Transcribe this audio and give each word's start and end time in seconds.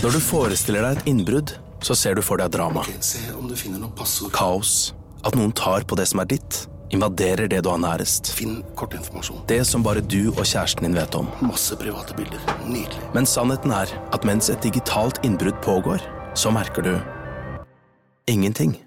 Når 0.00 0.14
du 0.16 0.20
forestiller 0.24 0.80
deg 0.80 0.96
et 0.96 1.08
innbrudd, 1.10 1.50
så 1.84 1.92
ser 1.92 2.14
du 2.16 2.22
for 2.24 2.40
deg 2.40 2.48
drama. 2.54 2.86
Se 3.04 3.20
om 3.36 3.44
du 3.50 3.52
finner 3.52 3.82
noe 3.82 3.92
passord. 3.92 4.30
Kaos. 4.32 4.94
At 5.28 5.36
noen 5.36 5.52
tar 5.52 5.84
på 5.84 5.98
det 6.00 6.06
som 6.08 6.22
er 6.22 6.30
ditt. 6.30 6.62
Invaderer 6.96 7.50
det 7.52 7.58
du 7.66 7.68
har 7.68 7.82
nærest. 7.82 8.30
Finn 8.32 8.62
kortinformasjon. 8.80 9.42
Det 9.50 9.60
som 9.68 9.84
bare 9.84 10.00
du 10.00 10.30
og 10.30 10.40
kjæresten 10.40 10.88
din 10.88 10.96
vet 10.96 11.18
om. 11.20 11.28
Masse 11.44 11.76
private 11.76 12.16
bilder. 12.16 12.40
Nydelig. 12.64 13.10
Men 13.12 13.28
sannheten 13.28 13.76
er 13.76 13.92
at 14.16 14.24
mens 14.24 14.48
et 14.48 14.64
digitalt 14.64 15.20
innbrudd 15.26 15.60
pågår, 15.68 16.00
så 16.32 16.48
merker 16.48 16.88
du 16.88 16.94
ingenting. 18.24 18.78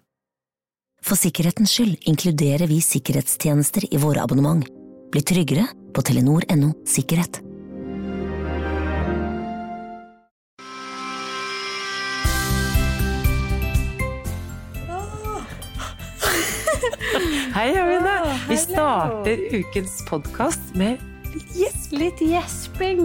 For 1.06 1.20
sikkerhetens 1.20 1.78
skyld 1.78 2.10
inkluderer 2.10 2.66
vi 2.66 2.82
sikkerhetstjenester 2.82 3.86
i 3.94 4.02
våre 4.02 4.26
abonnement. 4.26 4.66
Bli 5.14 5.22
tryggere 5.22 5.70
på 5.94 6.02
telenor.no 6.02 6.74
sikkerhet. 6.90 7.44
Hei, 17.54 17.70
Amine. 17.78 18.14
Vi 18.50 18.56
starter 18.58 19.38
ukens 19.54 20.00
podkast 20.08 20.72
med 20.74 20.98
Litt 21.94 22.22
gjesping. 22.22 23.04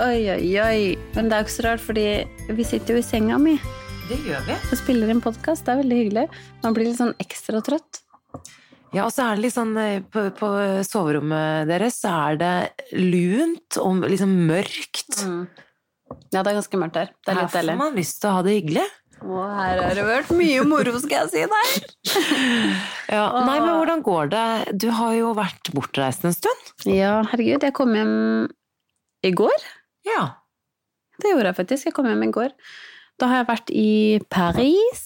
Oi, 0.00 0.20
oi, 0.32 0.46
oi. 0.60 0.78
Men 1.12 1.28
det 1.28 1.36
er 1.36 1.42
jo 1.42 1.46
ikke 1.46 1.54
så 1.54 1.64
rart, 1.66 1.82
fordi 1.84 2.04
vi 2.56 2.64
sitter 2.64 2.96
jo 2.96 3.02
i 3.02 3.04
senga 3.04 3.36
mi 3.40 3.58
Det 4.08 4.16
gjør 4.24 4.46
vi. 4.48 4.56
og 4.56 4.80
spiller 4.80 5.12
inn 5.12 5.20
podkast. 5.24 5.66
Det 5.66 5.74
er 5.74 5.82
veldig 5.82 5.98
hyggelig. 5.98 6.24
Man 6.64 6.76
blir 6.76 6.88
litt 6.88 7.00
sånn 7.02 7.12
ekstra 7.20 7.60
trøtt. 7.64 8.00
Ja, 8.96 9.04
og 9.04 9.12
så 9.12 9.26
er 9.26 9.36
det 9.36 9.44
litt 9.46 9.56
sånn 9.58 9.76
eh, 9.80 10.00
på, 10.04 10.24
på 10.40 10.50
soverommet 10.88 11.68
deres 11.68 12.00
så 12.00 12.16
er 12.30 12.40
det 12.40 12.54
lunt 12.96 13.76
og 13.80 14.08
liksom 14.08 14.32
mørkt. 14.48 15.20
Ja, 16.32 16.40
det 16.40 16.48
er 16.48 16.58
ganske 16.62 16.80
mørkt 16.80 17.00
her. 17.00 17.12
Det 17.20 17.36
er 17.36 17.42
Her 17.44 17.54
får 17.58 17.76
man 17.84 17.96
lyst 18.00 18.20
til 18.24 18.32
å 18.32 18.38
ha 18.40 18.48
det 18.48 18.56
hyggelig. 18.56 18.88
Og 19.22 19.42
her 19.56 19.80
har 19.82 19.94
det 19.96 20.04
vært 20.06 20.30
mye 20.36 20.62
moro, 20.66 20.94
skal 21.02 21.22
jeg 21.22 21.32
si 21.32 21.42
deg. 21.52 21.72
Ja, 23.12 23.26
nei, 23.46 23.58
men 23.60 23.74
hvordan 23.78 24.02
går 24.06 24.30
det? 24.32 24.44
Du 24.82 24.88
har 24.94 25.14
jo 25.16 25.32
vært 25.36 25.70
bortreist 25.76 26.24
en 26.28 26.34
stund. 26.36 26.70
Ja, 26.88 27.18
herregud. 27.30 27.62
Jeg 27.66 27.74
kom 27.76 27.92
hjem 27.96 28.14
i 29.26 29.32
går. 29.36 29.66
Ja. 30.08 30.22
Det 31.22 31.30
gjorde 31.34 31.52
jeg 31.52 31.58
faktisk. 31.60 31.90
Jeg 31.90 31.96
kom 31.96 32.08
hjem 32.10 32.24
i 32.26 32.32
går. 32.34 32.54
Da 33.20 33.28
har 33.30 33.42
jeg 33.42 33.50
vært 33.52 33.70
i 33.76 33.90
Paris. 34.32 35.02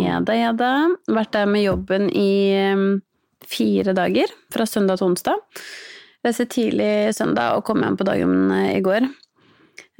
Ja 0.00 0.20
da, 0.24 0.36
ja 0.38 0.52
da. 0.56 0.70
Vært 1.10 1.34
der 1.34 1.50
med 1.50 1.64
jobben 1.66 2.06
i 2.08 2.30
fire 3.44 3.92
dager, 3.96 4.30
fra 4.54 4.64
søndag 4.68 5.00
til 5.00 5.10
onsdag. 5.10 5.42
Reiste 6.24 6.46
tidlig 6.48 7.12
søndag 7.18 7.58
og 7.58 7.66
kom 7.68 7.82
hjem 7.84 7.98
på 8.00 8.06
dagen 8.08 8.36
eh, 8.54 8.78
i 8.78 8.84
går. 8.84 9.04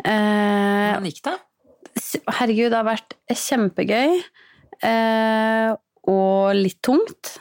Eh, 0.00 0.94
Hvordan 0.94 1.08
gikk 1.10 1.20
det? 1.26 1.34
Herregud, 2.38 2.70
det 2.72 2.78
har 2.78 2.88
vært 2.88 3.16
kjempegøy. 3.30 4.20
Eh, 4.84 5.72
og 6.10 6.54
litt 6.58 6.80
tungt. 6.84 7.36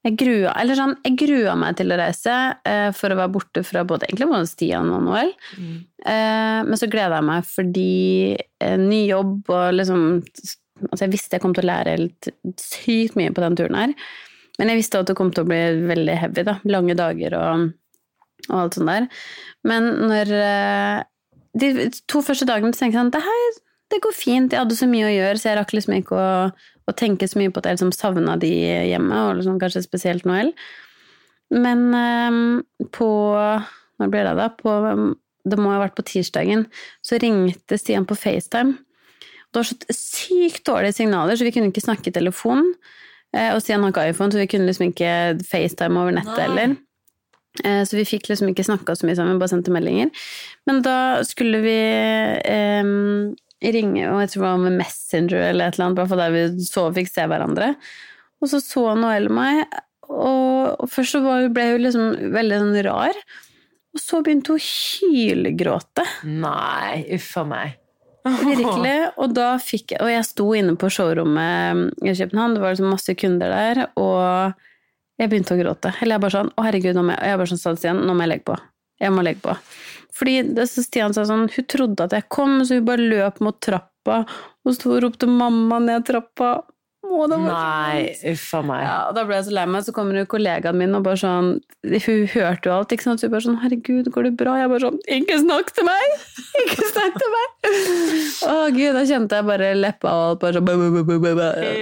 Jeg 0.00 0.16
grua, 0.16 0.54
eller 0.56 0.78
sånn, 0.78 0.94
jeg 1.04 1.16
grua 1.20 1.52
meg 1.60 1.74
til 1.76 1.92
å 1.92 1.98
reise 2.00 2.34
eh, 2.64 2.88
for 2.96 3.12
å 3.12 3.18
være 3.18 3.32
borte 3.34 3.62
fra 3.68 3.82
både, 3.84 4.06
egentlig 4.08 4.30
både 4.30 4.48
Stian 4.48 4.88
og 4.96 5.02
Noel. 5.04 5.34
Eh, 5.60 6.60
men 6.64 6.80
så 6.80 6.88
gleda 6.88 7.18
jeg 7.18 7.28
meg 7.28 7.44
fordi 7.50 7.90
eh, 8.32 8.78
ny 8.80 9.04
jobb 9.10 9.52
og 9.52 9.76
liksom 9.76 10.08
Altså, 10.80 11.02
jeg 11.04 11.12
visste 11.12 11.36
jeg 11.36 11.42
kom 11.42 11.52
til 11.52 11.66
å 11.66 11.68
lære 11.68 11.92
helt 11.92 12.26
sykt 12.56 13.12
mye 13.18 13.28
på 13.36 13.42
den 13.44 13.56
turen 13.58 13.76
her. 13.76 13.90
Men 14.56 14.70
jeg 14.72 14.78
visste 14.78 15.02
at 15.02 15.10
det 15.10 15.16
kom 15.18 15.28
til 15.28 15.44
å 15.44 15.48
bli 15.50 15.58
veldig 15.90 16.14
heavy, 16.16 16.44
da. 16.48 16.54
Lange 16.72 16.96
dager 16.96 17.36
og, 17.36 17.66
og 18.46 18.54
alt 18.62 18.78
sånt 18.78 18.88
der. 18.88 19.10
Men 19.68 19.90
når 20.08 20.32
eh, 20.38 21.02
De 21.60 21.90
to 22.08 22.22
første 22.24 22.48
dagene 22.48 22.72
så 22.72 22.86
tenkte 22.86 22.96
jeg 22.96 23.02
sånn 23.02 23.12
Det 23.12 23.20
her 23.26 23.60
det 23.90 24.02
går 24.04 24.14
fint. 24.16 24.52
Jeg 24.52 24.62
hadde 24.62 24.78
så 24.78 24.88
mye 24.90 25.08
å 25.08 25.14
gjøre, 25.14 25.38
så 25.40 25.50
jeg 25.50 25.58
rakk 25.58 25.74
liksom 25.74 25.96
ikke 25.96 26.18
å, 26.18 26.28
å 26.90 26.94
tenke 26.98 27.28
så 27.30 27.40
mye 27.40 27.52
på 27.52 27.62
at 27.62 27.70
jeg 27.70 27.78
liksom 27.78 27.94
savna 27.96 28.36
de 28.40 28.52
hjemme, 28.90 29.24
og 29.26 29.40
liksom 29.40 29.58
kanskje 29.62 29.84
spesielt 29.86 30.28
Noel. 30.28 30.52
Men 31.50 31.88
um, 31.90 32.60
på 32.94 33.08
Når 33.98 34.12
ble 34.12 34.22
det 34.22 34.36
da? 34.38 34.46
På, 34.54 34.76
det 35.50 35.58
må 35.58 35.72
ha 35.74 35.80
vært 35.82 35.96
på 35.98 36.04
tirsdagen. 36.06 36.64
Så 37.04 37.18
ringte 37.20 37.76
Stian 37.80 38.06
på 38.08 38.16
FaceTime. 38.16 38.78
Det 39.50 39.58
var 39.58 39.66
så 39.66 39.76
sykt 39.92 40.62
dårlige 40.68 41.00
signaler, 41.00 41.36
så 41.36 41.44
vi 41.44 41.52
kunne 41.52 41.72
ikke 41.72 41.82
snakke 41.82 42.08
i 42.08 42.14
telefon. 42.14 42.70
Eh, 43.34 43.50
og 43.52 43.60
Stian 43.62 43.82
har 43.82 43.92
ikke 43.92 44.06
iPhone, 44.12 44.32
så 44.32 44.40
vi 44.40 44.48
kunne 44.50 44.68
liksom 44.70 44.86
ikke 44.88 45.10
FaceTime 45.50 45.98
over 46.00 46.14
nettet 46.14 46.40
heller. 46.46 46.76
Eh, 47.64 47.82
Så 47.84 47.98
vi 47.98 48.06
fikk 48.06 48.30
liksom 48.30 48.52
ikke 48.52 48.64
snakka 48.66 48.94
så 48.96 49.08
mye 49.08 49.18
sammen, 49.18 49.40
bare 49.42 49.52
sendte 49.52 49.74
meldinger. 49.74 50.14
Men 50.70 50.82
da 50.86 50.96
skulle 51.26 51.60
vi 51.66 51.76
eh, 52.46 52.94
ringe, 53.60 54.06
og 54.08 54.22
jeg 54.22 54.32
tror 54.32 54.42
det 54.42 54.48
var 54.48 54.62
med 54.64 54.78
Messenger 54.80 55.42
eller 55.50 55.68
et 55.68 55.76
eller 55.76 55.86
annet, 55.86 55.98
bare 55.98 56.10
for 56.10 56.20
der 56.20 56.34
vi 56.34 56.64
så 56.64 56.86
og 56.88 56.96
fikk 56.96 57.10
se 57.12 57.26
hverandre. 57.28 57.74
Og 58.40 58.48
så 58.48 58.60
så 58.64 58.86
Noel 58.96 59.28
meg, 59.32 59.66
og, 60.10 60.88
først 60.90 61.16
så 61.16 61.20
ble 61.52 61.66
hun 61.74 61.84
liksom 61.84 62.32
veldig 62.34 62.60
sånn 62.62 62.80
rar. 62.88 63.20
Og 63.90 64.02
så 64.02 64.20
begynte 64.24 64.54
hun 64.54 64.60
å 64.60 64.64
hylgråte. 64.64 66.06
Nei, 66.30 67.04
uff 67.16 67.30
a 67.40 67.44
meg. 67.46 67.76
Virkelig. 68.24 68.96
Og 69.16 69.32
da 69.32 69.54
fikk 69.62 69.94
jeg 69.94 70.02
Og 70.04 70.10
jeg 70.12 70.24
sto 70.28 70.44
inne 70.52 70.74
på 70.76 70.90
showrommet 70.92 72.02
i 72.04 72.12
København, 72.12 72.56
det 72.56 72.60
var 72.60 72.74
liksom 72.74 72.90
masse 72.92 73.14
kunder 73.16 73.54
der, 73.54 73.80
og 73.96 74.52
jeg 75.20 75.30
begynte 75.32 75.56
å 75.56 75.60
gråte. 75.60 75.94
Eller 76.00 76.16
jeg 76.16 76.24
bare 76.26 76.36
sånn 76.36 76.52
Å, 76.52 76.66
herregud, 76.66 76.96
nå 76.96 77.06
må 77.06 77.14
jeg, 77.14 77.22
og 77.22 77.30
jeg 77.30 77.40
bare 77.40 77.52
sånn 77.52 77.62
sa 77.62 77.74
igjen, 77.76 78.02
nå 78.04 78.16
må 78.16 78.26
jeg 78.26 78.34
legge 78.34 78.46
på. 78.50 78.58
Jeg 79.00 79.16
må 79.16 79.24
legge 79.24 79.42
på. 79.44 79.56
Fordi 80.16 80.42
det, 80.56 80.66
så 80.70 80.82
Stian 80.84 81.14
sa 81.14 81.24
sånn 81.28 81.48
Hun 81.52 81.66
trodde 81.70 82.06
at 82.06 82.16
jeg 82.16 82.28
kom, 82.32 82.60
så 82.64 82.80
hun 82.80 82.88
bare 82.88 83.06
løp 83.12 83.40
mot 83.44 83.60
trappa 83.62 84.24
og 84.66 84.86
og 84.86 85.00
ropte 85.04 85.26
'mamma' 85.28 85.80
ned 85.84 86.06
trappa. 86.08 86.50
Å, 87.10 87.24
det 87.26 87.38
var 87.42 87.48
Nei, 87.50 88.02
vondt. 88.06 88.20
uff 88.32 88.54
a 88.54 88.60
meg. 88.70 88.82
Ja, 88.84 88.96
og 89.08 89.16
da 89.16 89.24
ble 89.26 89.38
jeg 89.40 89.46
så 89.48 89.54
lei 89.56 89.64
meg, 89.66 89.82
så 89.86 89.94
kommer 89.96 90.18
jo 90.20 90.26
kollegaen 90.30 90.78
min 90.78 90.94
og 90.94 91.02
bare 91.06 91.18
sånn 91.18 91.48
Hun 91.80 92.26
hørte 92.34 92.68
jo 92.68 92.74
alt, 92.76 92.92
ikke 92.94 93.06
sant, 93.06 93.20
så 93.22 93.26
hun 93.26 93.32
bare 93.34 93.46
sånn 93.46 93.58
'Herregud, 93.62 94.10
går 94.14 94.28
det 94.28 94.32
bra?' 94.38 94.58
Jeg 94.60 94.70
bare 94.70 94.84
sånn 94.84 95.00
'Ikke 95.08 95.38
snakk 95.42 95.72
til 95.74 95.88
meg! 95.88 96.06
Ikke 96.64 96.86
snakk 96.92 97.18
til 97.18 97.32
meg!' 97.34 97.50
Å 98.50 98.56
gud, 98.76 98.92
da 98.94 99.02
kjente 99.08 99.40
jeg 99.40 99.48
bare 99.48 99.72
leppa 99.74 100.12
og 100.12 100.24
alt 100.28 100.40
bare 100.44 100.60
sånn. 100.60 100.70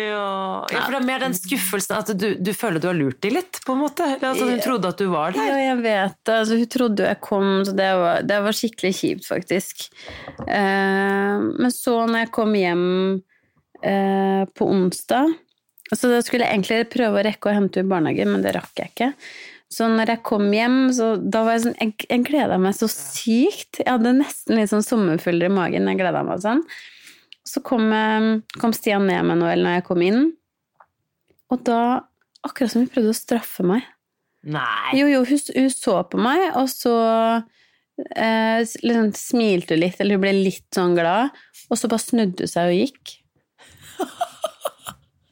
Ja, 0.09 0.65
ja, 0.71 0.81
for 0.85 0.95
det 0.95 1.01
er 1.01 1.07
mer 1.07 1.23
den 1.27 1.37
skuffelsen 1.37 1.97
at 1.99 2.11
du, 2.19 2.29
du 2.41 2.53
føler 2.57 2.83
du 2.83 2.89
har 2.91 2.97
lurt 2.99 3.21
dem 3.25 3.37
litt, 3.37 3.61
på 3.67 3.75
en 3.77 3.83
måte. 3.85 4.07
Altså, 4.19 4.49
hun 4.49 4.61
trodde 4.65 4.91
at 4.91 4.99
du 5.01 5.07
var 5.13 5.37
der. 5.37 5.49
Ja, 5.51 5.61
jeg 5.71 5.79
vet 5.85 6.17
det. 6.25 6.35
Altså, 6.41 6.59
hun 6.59 6.71
trodde 6.73 7.05
jo 7.05 7.09
jeg 7.09 7.21
kom, 7.25 7.49
så 7.69 7.75
det 7.79 7.89
var, 8.01 8.23
det 8.27 8.41
var 8.49 8.59
skikkelig 8.59 8.93
kjipt, 8.99 9.29
faktisk. 9.29 9.89
Eh, 10.47 11.37
men 11.49 11.75
så, 11.75 12.01
når 12.09 12.25
jeg 12.27 12.33
kom 12.35 12.55
hjem 12.59 12.85
eh, 13.83 14.43
på 14.55 14.67
onsdag 14.69 15.31
Så 15.95 16.11
da 16.11 16.19
skulle 16.25 16.47
jeg 16.47 16.57
egentlig 16.57 16.91
prøve 16.93 17.21
å 17.21 17.25
rekke 17.25 17.51
å 17.51 17.55
hente 17.57 17.81
henne 17.81 17.89
i 17.89 17.93
barnehagen, 17.93 18.33
men 18.33 18.45
det 18.45 18.53
rakk 18.57 18.83
jeg 18.83 18.93
ikke. 18.93 19.13
Så 19.73 19.89
når 19.93 20.15
jeg 20.15 20.25
kom 20.25 20.47
hjem, 20.53 20.79
så 20.97 21.15
da 21.21 21.43
var 21.45 21.57
jeg 21.57 21.67
sånn 21.67 21.79
Jeg, 21.81 21.95
jeg 22.09 22.25
gleda 22.29 22.59
meg 22.61 22.77
så 22.77 22.89
sykt. 22.93 23.81
Jeg 23.83 23.91
hadde 23.91 24.15
nesten 24.17 24.57
litt 24.57 24.73
sånn 24.73 24.85
sommerfugler 24.85 25.49
i 25.49 25.53
magen. 25.53 25.89
Jeg 25.89 26.01
gleda 26.01 26.25
meg 26.25 26.41
sånn. 26.45 26.63
Så 27.49 27.63
kom, 27.65 27.87
eh, 27.93 28.29
kom 28.61 28.75
Stian 28.77 29.09
ned 29.09 29.25
med 29.29 29.41
Noel 29.41 29.65
når 29.65 29.79
jeg 29.79 29.89
kom 29.89 30.05
inn, 30.05 30.31
og 31.53 31.65
da 31.65 31.81
Akkurat 32.47 32.71
som 32.71 32.85
hun 32.85 32.91
prøvde 32.93 33.11
å 33.11 33.17
straffe 33.17 33.65
meg. 33.67 33.87
Nei. 34.47 34.93
Jo, 34.97 35.09
jo, 35.11 35.25
hun, 35.27 35.41
hun 35.57 35.71
så 35.75 35.97
på 36.09 36.21
meg, 36.23 36.45
og 36.57 36.69
så 36.71 36.95
eh, 38.15 38.61
liksom 38.63 39.11
smilte 39.19 39.75
hun 39.75 39.83
litt, 39.83 39.99
eller 39.99 40.17
hun 40.17 40.23
ble 40.23 40.35
litt 40.37 40.69
sånn 40.75 40.95
glad, 40.97 41.35
og 41.67 41.81
så 41.81 41.91
bare 41.91 42.05
snudde 42.05 42.47
hun 42.47 42.53
seg 42.53 42.71
og 42.71 42.79
gikk. 42.79 43.17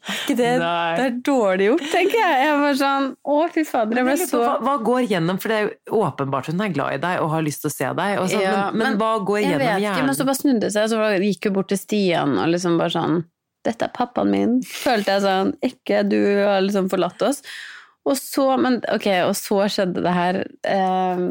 Ikke 0.06 0.36
det, 0.38 0.50
det 0.62 1.04
er 1.04 1.14
dårlig 1.26 1.68
gjort, 1.70 1.84
tenker 1.90 2.18
jeg. 2.20 2.34
Jeg 2.46 2.58
var 2.62 2.76
sånn 2.78 3.06
Å, 3.26 3.36
fy 3.54 3.64
fader, 3.66 4.00
jeg 4.00 4.06
ble 4.06 4.16
så 4.22 4.40
hva, 4.42 4.52
hva 4.62 4.74
går 4.86 5.06
gjennom, 5.10 5.38
for 5.42 5.52
det 5.52 5.56
er 5.58 5.64
jo 5.66 6.02
åpenbart 6.06 6.50
hun 6.52 6.62
er 6.62 6.74
glad 6.74 6.98
i 6.98 7.00
deg 7.02 7.22
og 7.24 7.30
har 7.32 7.46
lyst 7.46 7.64
til 7.64 7.72
å 7.72 7.74
se 7.74 7.92
deg, 8.00 8.18
og 8.22 8.28
sånn, 8.30 8.44
Ja, 8.44 8.58
men, 8.70 8.82
men, 8.82 8.98
hva 9.00 9.12
går 9.26 9.40
Jeg 9.42 9.54
gjennom 9.54 9.64
vet 9.66 9.86
ikke, 9.86 10.08
men 10.08 10.18
så 10.18 10.26
bare 10.28 10.40
snudde 10.40 10.70
seg, 10.74 10.86
og 10.86 10.92
så 10.94 11.24
gikk 11.26 11.48
hun 11.48 11.56
bort 11.56 11.72
til 11.72 11.80
Stian 11.80 12.36
og 12.36 12.52
liksom 12.54 12.78
bare 12.80 12.94
sånn 12.94 13.24
Dette 13.66 13.88
er 13.88 13.96
pappaen 13.96 14.28
min. 14.30 14.52
Følte 14.62 15.16
jeg 15.16 15.24
sånn 15.24 15.48
Ikke 15.66 16.04
du 16.06 16.20
har 16.46 16.60
liksom 16.62 16.86
forlatt 16.92 17.24
oss. 17.26 17.40
Og 18.06 18.14
så, 18.14 18.44
men 18.62 18.78
ok, 18.92 19.08
og 19.26 19.34
så 19.34 19.64
skjedde 19.72 20.04
det 20.04 20.12
her 20.14 20.38
eh, 20.70 21.24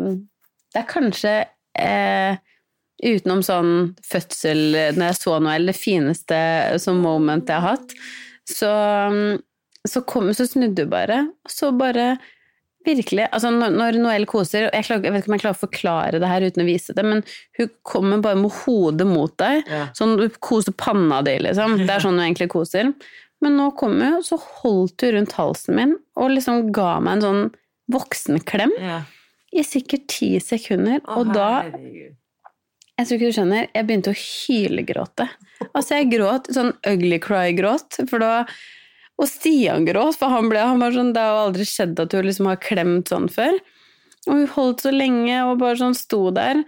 Det 0.74 0.82
er 0.82 0.90
kanskje 0.90 1.36
eh, 1.80 2.36
utenom 3.06 3.40
sånn 3.44 3.72
fødsel, 4.04 4.66
når 4.96 5.10
jeg 5.10 5.18
så 5.20 5.40
noe, 5.40 5.56
eller 5.56 5.72
det 5.72 5.80
fineste 5.80 6.38
sånn 6.82 7.02
moment 7.04 7.48
jeg 7.52 7.64
har 7.64 7.76
hatt. 7.76 7.96
Så, 8.46 8.70
så, 9.88 10.02
kom, 10.06 10.30
så 10.38 10.46
snudde 10.48 10.86
hun 10.86 10.92
bare, 10.94 11.20
og 11.46 11.52
så 11.52 11.72
bare 11.76 12.16
Virkelig. 12.86 13.24
Altså 13.34 13.50
når, 13.50 13.72
når 13.74 13.96
Noel 13.98 14.28
koser 14.30 14.68
jeg, 14.68 14.86
klarer, 14.86 15.08
jeg 15.08 15.14
vet 15.16 15.24
ikke 15.24 15.32
om 15.32 15.36
jeg 15.36 15.42
klarer 15.42 15.58
å 15.58 15.62
forklare 15.64 16.20
det 16.22 16.28
her 16.30 16.44
uten 16.46 16.62
å 16.62 16.66
vise 16.68 16.94
det, 16.94 17.02
men 17.02 17.24
hun 17.58 17.72
kommer 17.82 18.20
bare 18.22 18.38
med 18.38 18.54
hodet 18.60 19.08
mot 19.10 19.34
deg. 19.42 19.64
Ja. 19.66 19.88
Sånn 19.98 20.14
du 20.20 20.28
koser 20.38 20.76
panna 20.78 21.24
di, 21.26 21.34
liksom. 21.42 21.80
Det 21.82 21.90
er 21.90 22.04
sånn 22.04 22.20
hun 22.20 22.28
egentlig 22.28 22.52
koser. 22.54 22.92
Men 23.42 23.58
nå 23.58 23.72
kom 23.80 23.98
hun, 23.98 24.20
og 24.20 24.28
så 24.28 24.38
holdt 24.38 25.02
hun 25.02 25.16
rundt 25.18 25.34
halsen 25.40 25.80
min 25.80 25.96
og 26.14 26.36
liksom 26.36 26.70
ga 26.76 26.92
meg 27.02 27.18
en 27.18 27.26
sånn 27.26 27.42
voksenklem 27.96 28.78
Ja. 28.82 29.00
i 29.50 29.66
sikkert 29.66 30.06
ti 30.14 30.36
sekunder. 30.44 31.02
Å, 31.02 31.18
og 31.24 31.34
da 31.34 31.50
herregud. 31.66 32.14
Jeg 32.96 33.08
tror 33.08 33.18
ikke 33.18 33.30
du 33.30 33.36
skjønner, 33.36 33.68
jeg 33.76 33.88
begynte 33.90 34.14
å 34.14 34.18
hylgråte. 34.20 35.28
Altså, 35.74 35.98
jeg 35.98 36.12
gråt 36.14 36.48
sånn 36.56 36.72
ugly 36.88 37.20
cry-gråt, 37.24 38.02
for 38.10 38.24
da 38.24 38.34
Og 39.16 39.30
Stian 39.32 39.86
gråt, 39.88 40.18
for 40.20 40.28
han 40.28 40.50
ble 40.52 40.60
han 40.60 40.82
var 40.84 40.92
sånn 40.92 41.14
Det 41.16 41.22
har 41.24 41.46
aldri 41.46 41.64
skjedd 41.64 42.00
at 42.04 42.12
hun 42.12 42.26
liksom 42.28 42.50
har 42.50 42.60
klemt 42.60 43.12
sånn 43.12 43.30
før. 43.32 43.56
Og 44.26 44.34
hun 44.34 44.50
holdt 44.56 44.84
så 44.84 44.92
lenge 44.92 45.38
og 45.46 45.62
bare 45.62 45.80
sånn 45.80 45.96
sto 45.96 46.28
der. 46.36 46.64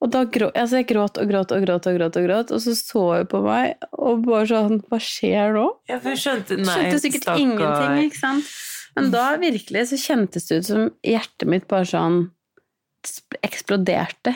Og 0.00 0.08
da 0.14 0.22
gråt 0.24 0.56
altså 0.56 0.80
jeg 0.80 0.88
gråt 0.88 1.18
og 1.20 1.28
gråt 1.28 1.52
og 1.52 1.64
gråt 1.66 1.88
og 1.90 1.98
gråt, 1.98 2.16
og 2.16 2.24
gråt, 2.24 2.52
og 2.56 2.62
så 2.64 2.72
så 2.78 3.02
hun 3.18 3.28
på 3.28 3.42
meg 3.44 3.84
og 3.92 4.22
bare 4.24 4.46
sånn 4.48 4.78
Hva 4.88 5.00
skjer 5.04 5.52
nå? 5.56 5.66
Ja, 5.90 5.98
for 6.00 6.14
jeg 6.14 6.22
skjønte, 6.22 6.56
nei, 6.56 6.76
Skjønte 6.76 7.00
sikkert 7.04 7.26
stakkar. 7.26 7.42
ingenting, 7.44 8.06
ikke 8.08 8.20
sant? 8.22 8.54
Men 8.96 9.10
da 9.12 9.26
virkelig 9.38 9.84
så 9.90 9.98
kjentes 10.00 10.48
det 10.48 10.60
ut 10.62 10.70
som 10.70 10.88
hjertet 11.06 11.52
mitt 11.52 11.68
bare 11.70 11.86
sånn 11.86 12.22
eksploderte. 13.44 14.34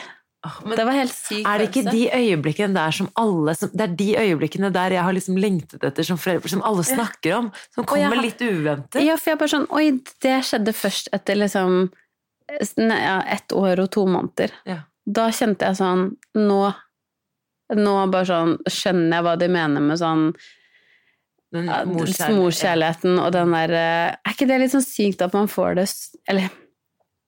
Men 0.65 0.77
Det 0.77 0.85
var 0.85 0.93
helt 0.93 1.11
sykt. 1.13 1.45
er 1.47 1.57
det 1.57 1.67
ikke 1.71 1.91
de 1.91 2.03
øyeblikkene 2.13 2.73
der 2.73 2.91
som 2.91 3.09
alle 3.15 3.55
som, 3.55 3.69
Det 3.73 3.81
er 3.81 3.95
de 3.95 4.09
øyeblikkene 4.17 4.71
der 4.73 4.89
jeg 4.97 5.03
har 5.03 5.13
liksom 5.13 5.37
lengtet 5.37 5.83
etter 5.83 6.03
som 6.03 6.17
foreldre, 6.17 6.49
som 6.49 6.61
alle 6.63 6.83
snakker 6.83 7.37
om, 7.37 7.51
som 7.73 7.83
kommer 7.85 8.15
har- 8.15 8.21
litt 8.23 8.39
uventet. 8.41 9.01
Ja, 9.03 9.15
for 9.17 9.31
jeg 9.31 9.39
bare 9.39 9.53
sånn 9.55 9.67
Oi, 9.71 9.91
det 10.21 10.35
skjedde 10.43 10.73
først 10.73 11.09
etter 11.13 11.35
liksom 11.35 11.91
ja, 12.77 13.21
ett 13.27 13.51
år 13.51 13.79
og 13.79 13.89
to 13.91 14.05
måneder. 14.05 14.51
Ja. 14.65 14.81
Da 15.07 15.29
kjente 15.29 15.65
jeg 15.65 15.77
sånn 15.77 16.15
Nå 16.35 16.73
Nå 17.75 17.95
bare 18.11 18.25
sånn 18.29 18.57
skjønner 18.69 19.15
jeg 19.17 19.23
hva 19.25 19.37
de 19.39 19.47
mener 19.49 19.81
med 19.81 19.97
sånn 19.97 20.35
Den 21.53 21.65
morskjærligheten. 21.65 22.37
morskjærligheten 22.41 23.19
og 23.21 23.31
den 23.33 23.51
der 23.55 23.71
eh, 23.73 24.15
Er 24.25 24.33
ikke 24.33 24.47
det 24.49 24.59
litt 24.61 24.71
sånn 24.75 24.85
sykt 24.85 25.21
at 25.25 25.33
man 25.33 25.47
får 25.47 25.75
det 25.79 25.87
Eller 26.27 26.49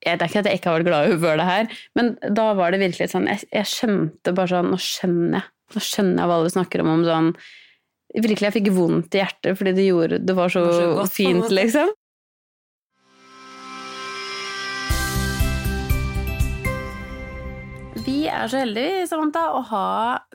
jeg- 0.05 0.19
det 0.19 0.21
er 0.25 0.29
ikke 0.29 0.39
at 0.39 0.45
jeg 0.51 0.59
ikke 0.59 0.69
har 0.71 0.79
vært 0.79 0.87
glad 0.87 1.05
i 1.05 1.09
henne 1.11 1.21
før 1.25 1.37
det 1.37 1.45
her, 1.51 1.67
men 1.95 2.17
da 2.33 2.53
var 2.53 2.71
det 2.71 2.79
virkelig 2.79 3.09
sånn 3.11 3.27
Jeg, 3.27 3.43
jeg 3.51 3.65
skjønte 3.65 4.33
bare 4.35 4.47
sånn 4.47 4.69
Nå 4.71 4.77
skjønner 4.77 5.39
jeg. 5.41 5.43
Nå 5.75 5.81
skjønner 5.83 6.17
jeg 6.21 6.27
hva 6.29 6.35
alle 6.39 6.49
snakker 6.53 6.79
om 6.81 6.87
om 6.93 7.03
sånn 7.07 7.31
Virkelig, 8.15 8.47
jeg 8.47 8.53
fikk 8.63 8.69
vondt 8.73 9.15
i 9.15 9.19
hjertet 9.19 9.57
fordi 9.57 9.73
det 9.75 9.87
gjorde 9.89 10.25
Det 10.25 10.35
var 10.35 10.49
så, 10.49 10.63
Det 10.63 10.71
var 10.71 10.81
så 10.81 10.95
godt 11.01 11.11
fint, 11.17 11.49
liksom. 11.51 11.89
Vi 18.05 18.19
er 18.29 18.47
så 18.51 18.61
heldige, 18.61 19.05
Samantha, 19.09 19.47
å 19.57 19.61
ha 19.71 19.85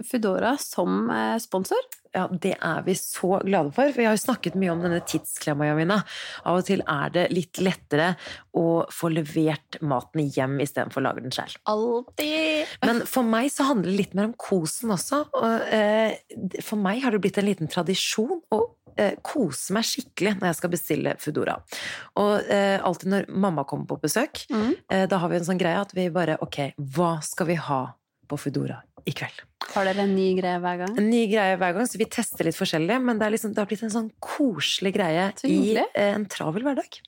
Foodora 0.08 0.56
som 0.60 1.06
eh, 1.12 1.36
sponsor. 1.42 1.80
Ja, 2.12 2.26
det 2.28 2.54
er 2.60 2.82
vi 2.84 2.92
så 2.98 3.38
glade 3.40 3.72
for. 3.72 3.88
For 3.88 3.96
vi 4.02 4.04
har 4.04 4.12
jo 4.16 4.20
snakket 4.20 4.56
mye 4.60 4.72
om 4.74 4.82
denne 4.84 4.98
tidsklemma, 5.08 5.70
Jamina. 5.70 5.96
Av 6.44 6.58
og 6.60 6.66
til 6.68 6.82
er 6.84 7.12
det 7.14 7.22
litt 7.32 7.60
lettere 7.64 8.10
å 8.58 8.82
få 8.92 9.08
levert 9.14 9.78
maten 9.80 10.26
hjem 10.28 10.58
istedenfor 10.60 11.00
å 11.00 11.06
lage 11.06 11.24
den 11.24 11.32
selv. 11.32 11.56
Alltid! 11.72 12.68
Men 12.84 13.00
for 13.08 13.24
meg 13.24 13.48
så 13.54 13.64
handler 13.70 13.90
det 13.94 13.96
litt 14.02 14.14
mer 14.18 14.28
om 14.28 14.36
kosen 14.36 14.92
også. 14.92 15.22
Eh, 15.72 16.60
for 16.60 16.76
meg 16.84 17.00
har 17.06 17.16
det 17.16 17.22
blitt 17.24 17.40
en 17.40 17.48
liten 17.48 17.70
tradisjon 17.72 18.42
å 18.52 18.60
eh, 19.00 19.16
kose 19.24 19.72
meg 19.72 19.88
skikkelig 19.88 20.34
når 20.36 20.50
jeg 20.50 20.58
skal 20.60 20.72
bestille 20.74 21.16
Foodora. 21.22 21.56
Og 22.20 22.44
eh, 22.52 22.76
alltid 22.84 23.08
når 23.14 23.30
mamma 23.32 23.64
kommer 23.64 23.88
på 23.94 24.00
besøk, 24.04 24.44
Mm. 24.52 24.74
da 25.08 25.16
har 25.22 25.30
vi 25.32 25.36
en 25.40 25.46
sånn 25.48 25.60
greie 25.60 25.80
at 25.80 25.92
vi 25.96 26.10
bare 26.12 26.36
Ok, 26.44 26.74
hva 26.92 27.14
skal 27.24 27.48
vi 27.48 27.56
ha 27.56 27.80
på 28.28 28.36
Foodora 28.36 28.82
i 29.08 29.14
kveld? 29.16 29.40
Har 29.72 29.88
dere 29.88 30.04
en 30.04 30.12
ny 30.12 30.32
greie 30.36 30.58
hver 30.60 30.82
gang? 30.82 30.96
En 31.00 31.08
ny 31.08 31.22
greie 31.30 31.56
hver 31.60 31.76
gang, 31.76 31.88
så 31.88 32.00
vi 32.00 32.08
tester 32.12 32.44
litt 32.44 32.58
forskjellig, 32.58 32.98
men 33.00 33.20
det, 33.20 33.28
er 33.28 33.36
liksom, 33.36 33.54
det 33.54 33.62
har 33.62 33.70
blitt 33.70 33.86
en 33.86 33.94
sånn 33.94 34.10
koselig 34.22 34.92
greie 34.98 35.30
i 35.48 35.62
eh, 35.78 36.10
en 36.10 36.28
travel 36.28 36.66
hverdag. 36.66 37.00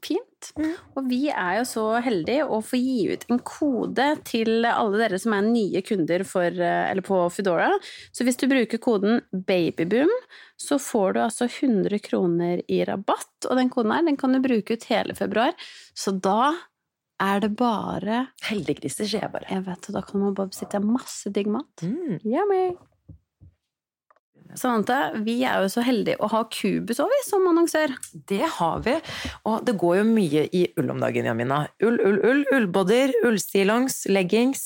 Fint. 0.00 0.50
Og 0.96 1.08
vi 1.10 1.26
er 1.28 1.58
jo 1.58 1.64
så 1.68 1.84
heldige 2.00 2.46
å 2.48 2.60
få 2.64 2.78
gi 2.80 3.10
ut 3.12 3.26
en 3.28 3.40
kode 3.44 4.06
til 4.28 4.64
alle 4.68 5.00
dere 5.02 5.18
som 5.20 5.34
er 5.36 5.44
nye 5.44 5.82
kunder 5.84 6.24
for, 6.28 6.48
eh, 6.48 6.84
eller 6.90 7.04
på 7.04 7.18
Foodora. 7.32 7.68
Så 8.16 8.24
hvis 8.24 8.40
du 8.40 8.46
bruker 8.48 8.80
koden 8.80 9.20
BABYBOOM, 9.32 10.12
så 10.60 10.80
får 10.80 11.16
du 11.16 11.20
altså 11.24 11.48
100 11.48 12.00
kroner 12.04 12.64
i 12.68 12.82
rabatt. 12.88 13.48
Og 13.48 13.56
den 13.60 13.72
koden 13.72 13.92
her, 13.96 14.04
den 14.08 14.20
kan 14.20 14.32
du 14.36 14.40
bruke 14.44 14.76
ut 14.76 14.88
hele 14.92 15.16
februar. 15.16 15.56
Så 15.96 16.16
da 16.16 16.54
er 17.20 17.42
det 17.44 17.50
bare 17.58 18.26
Heldiggriser, 18.46 19.08
sier 19.08 19.26
jeg 19.26 19.32
bare. 19.34 19.48
Jeg 19.50 19.64
vet, 19.66 19.88
og 19.90 19.98
da 19.98 20.04
kan 20.06 20.22
man 20.22 20.36
bare 20.36 20.52
besitte 20.52 20.80
masse 20.84 21.32
digg 21.34 21.50
mat. 21.52 21.84
Mm. 21.84 22.20
Yummy! 22.24 22.64
Samantha, 24.58 25.12
vi 25.22 25.36
er 25.46 25.62
jo 25.62 25.68
så 25.70 25.82
heldige 25.86 26.18
å 26.18 26.28
ha 26.32 26.42
Cubus 26.50 26.98
òg, 27.02 27.10
vi, 27.12 27.18
som 27.28 27.46
annonsør. 27.46 27.94
Det 28.30 28.42
har 28.56 28.82
vi, 28.82 28.96
og 29.46 29.62
det 29.66 29.76
går 29.78 30.00
jo 30.00 30.06
mye 30.08 30.46
i 30.56 30.64
ull 30.80 30.90
om 30.90 31.02
dagen, 31.02 31.28
Jamina. 31.30 31.62
Ull, 31.86 32.00
ull, 32.02 32.18
ull, 32.26 32.42
ullbodyer, 32.56 33.14
ullstillongs, 33.28 34.02
leggings. 34.10 34.64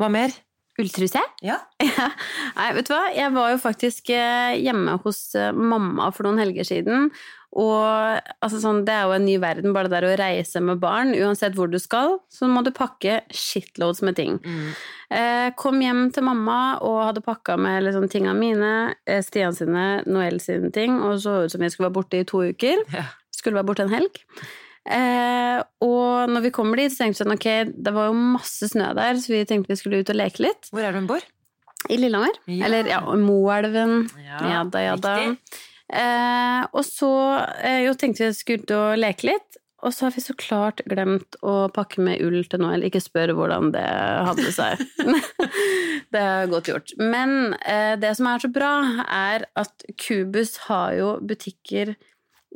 Hva 0.00 0.10
mer? 0.12 0.36
Ulltruse? 0.80 1.20
Ja. 1.42 1.58
Nei, 1.82 2.70
vet 2.76 2.88
du 2.88 2.94
hva? 2.94 3.04
Jeg 3.12 3.34
var 3.34 3.52
jo 3.52 3.60
faktisk 3.60 4.12
eh, 4.14 4.56
hjemme 4.62 4.96
hos 5.04 5.34
eh, 5.38 5.52
mamma 5.52 6.10
for 6.14 6.28
noen 6.28 6.40
helger 6.42 6.66
siden. 6.68 7.10
Og 7.52 7.84
altså, 8.40 8.60
sånn, 8.62 8.80
det 8.86 8.94
er 8.94 9.02
jo 9.04 9.16
en 9.18 9.26
ny 9.28 9.34
verden, 9.42 9.74
bare 9.76 9.90
det 9.90 9.98
der 9.98 10.06
å 10.08 10.12
reise 10.16 10.62
med 10.64 10.80
barn. 10.80 11.12
Uansett 11.18 11.56
hvor 11.58 11.68
du 11.68 11.76
skal, 11.82 12.16
så 12.32 12.48
må 12.48 12.62
du 12.64 12.70
pakke 12.72 13.18
shitloads 13.28 14.00
med 14.06 14.16
ting. 14.16 14.38
Eh, 15.12 15.50
kom 15.60 15.82
hjem 15.84 16.06
til 16.14 16.24
mamma 16.24 16.78
og 16.80 17.02
hadde 17.10 17.24
pakka 17.26 17.58
med 17.60 17.84
liksom, 17.84 18.08
tinga 18.12 18.32
mine, 18.38 18.72
eh, 19.04 19.20
Stian 19.24 19.52
sine, 19.56 20.00
Noel 20.08 20.40
sine 20.40 20.72
ting, 20.72 20.96
og 21.04 21.18
så 21.20 21.42
ut 21.44 21.52
som 21.52 21.60
vi 21.60 21.68
skulle 21.72 21.90
være 21.90 21.98
borte 21.98 22.22
i 22.22 22.28
to 22.28 22.40
uker. 22.54 22.86
Ja. 22.94 23.10
Skulle 23.36 23.60
være 23.60 23.68
borte 23.68 23.84
en 23.84 23.92
helg. 23.92 24.22
Eh, 24.82 25.60
og 25.84 26.32
når 26.32 26.46
vi 26.48 26.52
kommer 26.54 26.80
dit, 26.80 26.92
så 26.92 27.04
tenkte 27.04 27.20
vi 27.20 27.24
sånn, 27.24 27.36
ok, 27.36 27.48
det 27.86 27.94
var 27.94 28.10
jo 28.10 28.16
masse 28.18 28.68
snø 28.72 28.90
der, 28.98 29.20
så 29.22 29.34
vi 29.34 29.44
tenkte 29.48 29.72
vi 29.74 29.78
skulle 29.78 30.02
ut 30.02 30.10
og 30.10 30.18
leke 30.18 30.42
litt. 30.46 30.70
Hvor 30.72 30.82
er 30.82 30.90
det 30.90 31.02
hun 31.02 31.10
bor? 31.10 31.26
I 31.90 31.98
Lillehammer. 31.98 32.36
Ja. 32.50 32.66
Eller 32.68 32.90
ja, 32.90 33.00
Moelven. 33.18 34.06
Ja, 34.22 34.42
Ja 34.52 34.64
da, 34.64 34.82
ja 34.82 34.96
da. 34.98 35.16
riktig. 35.18 35.62
Eh, 35.92 36.60
og 36.72 36.84
så 36.88 37.10
eh, 37.60 37.82
jo 37.84 37.96
tenkte 37.98 38.30
vi 38.30 38.36
skulle 38.36 38.64
ut 38.64 38.72
og 38.76 39.00
leke 39.00 39.28
litt, 39.28 39.58
og 39.82 39.90
så 39.90 40.06
har 40.06 40.14
vi 40.14 40.22
så 40.22 40.34
klart 40.38 40.80
glemt 40.86 41.36
å 41.42 41.66
pakke 41.74 42.02
med 42.06 42.22
ull 42.22 42.44
til 42.46 42.62
Noel. 42.62 42.84
Ikke 42.86 43.02
spør 43.02 43.32
hvordan 43.34 43.72
det 43.74 43.82
hadde 43.82 44.52
seg. 44.54 44.82
det 46.14 46.22
er 46.22 46.50
godt 46.52 46.70
gjort. 46.70 46.94
Men 47.02 47.56
eh, 47.66 47.96
det 47.98 48.14
som 48.18 48.30
er 48.30 48.44
så 48.44 48.50
bra, 48.54 48.72
er 49.10 49.48
at 49.58 49.86
Cubus 49.98 50.54
har 50.68 50.94
jo 51.00 51.08
butikker 51.26 51.96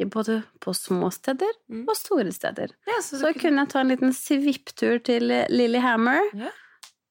både 0.05 0.43
på 0.61 0.75
små 0.77 1.09
steder 1.13 1.49
Mm. 1.71 1.87
og 1.89 1.97
store 1.97 2.33
steder. 2.33 2.69
Ja, 2.87 3.01
så, 3.03 3.19
Så 3.19 3.33
kunne 3.41 3.65
jeg 3.65 3.69
ta 3.73 3.81
en 3.81 3.89
liten 3.89 4.13
svipptur 4.13 4.99
til 5.03 5.23
Lillehammer 5.49 6.21
Ja. 6.35 6.51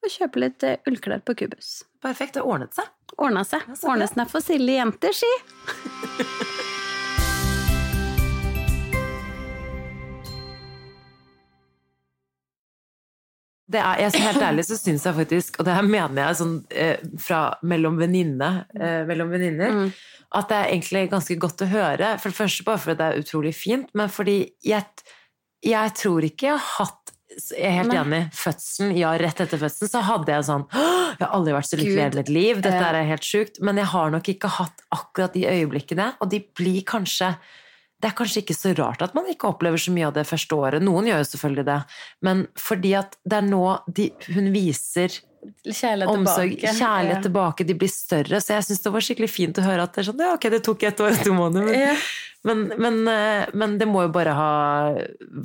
og 0.03 0.09
kjøpe 0.09 0.39
litt 0.39 0.63
eh, 0.63 0.77
ullklær 0.87 1.21
på 1.25 1.35
Kubus. 1.35 1.83
Perfekt, 2.01 2.33
det 2.35 2.43
ordnet 2.43 2.73
seg. 2.75 2.85
Ordna 3.17 3.43
seg. 3.43 3.61
Ja, 3.67 3.73
Ordnesen 3.89 4.21
er 4.21 4.25
for 4.29 4.39
silde 4.41 4.71
jenter, 4.75 5.13
si. 5.13 5.25
er, 13.81 14.01
jeg, 14.05 14.21
helt 14.23 14.41
ærlig 14.41 14.65
så 14.67 14.77
syns 14.79 15.05
jeg 15.07 15.15
faktisk, 15.17 15.59
og 15.59 15.65
det 15.67 15.75
her 15.77 15.87
mener 15.87 16.21
jeg 16.27 16.37
sånn 16.41 16.55
eh, 16.71 16.97
fra 17.21 17.39
mellom 17.63 17.97
eh, 17.99 18.03
venninner, 18.05 19.71
Mm. 19.75 19.89
at 20.35 20.49
det 20.49 20.57
er 20.57 20.71
egentlig 20.73 21.09
ganske 21.11 21.37
godt 21.39 21.63
å 21.65 21.71
høre. 21.71 22.13
For 22.19 22.29
det 22.29 22.37
første 22.37 22.67
bare 22.67 22.81
fordi 22.83 22.97
det 22.99 23.07
er 23.07 23.23
utrolig 23.23 23.55
fint, 23.55 23.89
men 23.93 24.09
fordi 24.11 24.37
jeg, 24.65 24.85
jeg 25.65 25.93
tror 26.01 26.27
ikke 26.27 26.49
jeg 26.51 26.57
har 26.59 26.71
hatt 26.79 27.01
jeg 27.35 27.65
er 27.67 27.73
helt 27.81 27.91
Nei. 27.91 27.97
enig. 27.99 28.21
Fødselen, 28.37 28.93
ja, 28.95 29.09
rett 29.19 29.41
etter 29.43 29.59
fødselen 29.59 29.89
så 29.91 29.99
hadde 30.07 30.31
jeg 30.31 30.45
sånn 30.47 30.61
Jeg 30.71 31.19
har 31.19 31.33
aldri 31.35 31.55
vært 31.55 31.67
så 31.67 31.79
lykkelig 31.79 31.97
i 31.97 31.99
et 31.99 32.05
hele 32.05 32.21
mitt 32.21 32.29
liv. 32.31 32.61
Dette 32.63 32.85
er 32.87 33.07
helt 33.09 33.27
sjukt. 33.27 33.59
Men 33.65 33.81
jeg 33.81 33.89
har 33.91 34.13
nok 34.13 34.29
ikke 34.31 34.51
hatt 34.55 34.83
akkurat 34.95 35.33
de 35.35 35.43
øyeblikkene, 35.49 36.05
og 36.23 36.29
de 36.31 36.39
blir 36.55 36.85
kanskje 36.87 37.33
det 38.05 38.11
er 38.11 38.17
kanskje 38.19 38.43
ikke 38.43 38.53
så 38.53 38.71
rart 38.77 39.01
at 39.01 39.15
man 39.17 39.25
ikke 39.31 39.49
opplever 39.49 39.81
så 39.81 39.89
mye 39.95 40.05
av 40.11 40.13
det 40.13 40.27
første 40.29 40.53
året. 40.53 40.83
Noen 40.85 41.07
gjør 41.09 41.23
jo 41.23 41.29
selvfølgelig 41.31 41.63
det, 41.71 41.77
men 42.27 42.43
fordi 42.61 42.91
at 42.99 43.15
det 43.25 43.39
er 43.39 43.47
nå 43.49 43.63
de, 43.89 44.11
hun 44.35 44.51
viser 44.53 45.15
Kjærlighet 45.65 46.09
omsorg, 46.09 46.53
tilbake. 46.57 46.77
kjærlighet 46.79 47.17
Ja. 47.19 47.23
tilbake, 47.25 47.65
de 47.69 47.73
blir 47.77 47.89
større. 47.93 48.39
Så 48.41 48.53
jeg 48.55 48.63
syns 48.65 48.81
det 48.81 48.91
var 48.93 49.03
skikkelig 49.05 49.29
fint 49.29 49.57
å 49.61 49.65
høre 49.65 49.83
at 49.85 49.93
det 49.93 50.01
er 50.01 50.07
sånn 50.11 50.21
Ja, 50.23 50.31
ok, 50.37 50.47
det 50.53 50.61
tok 50.65 50.83
ett 50.87 51.01
år 51.05 51.11
og 51.17 51.23
to 51.25 51.33
måneder, 51.37 51.65
men, 51.65 51.75
Ja. 51.81 51.95
men, 52.49 52.63
men, 52.81 53.07
eh, 53.07 53.45
men 53.53 53.75
det 53.81 53.87
må 53.89 54.01
jo 54.07 54.09
bare 54.15 54.33
ha 54.33 54.49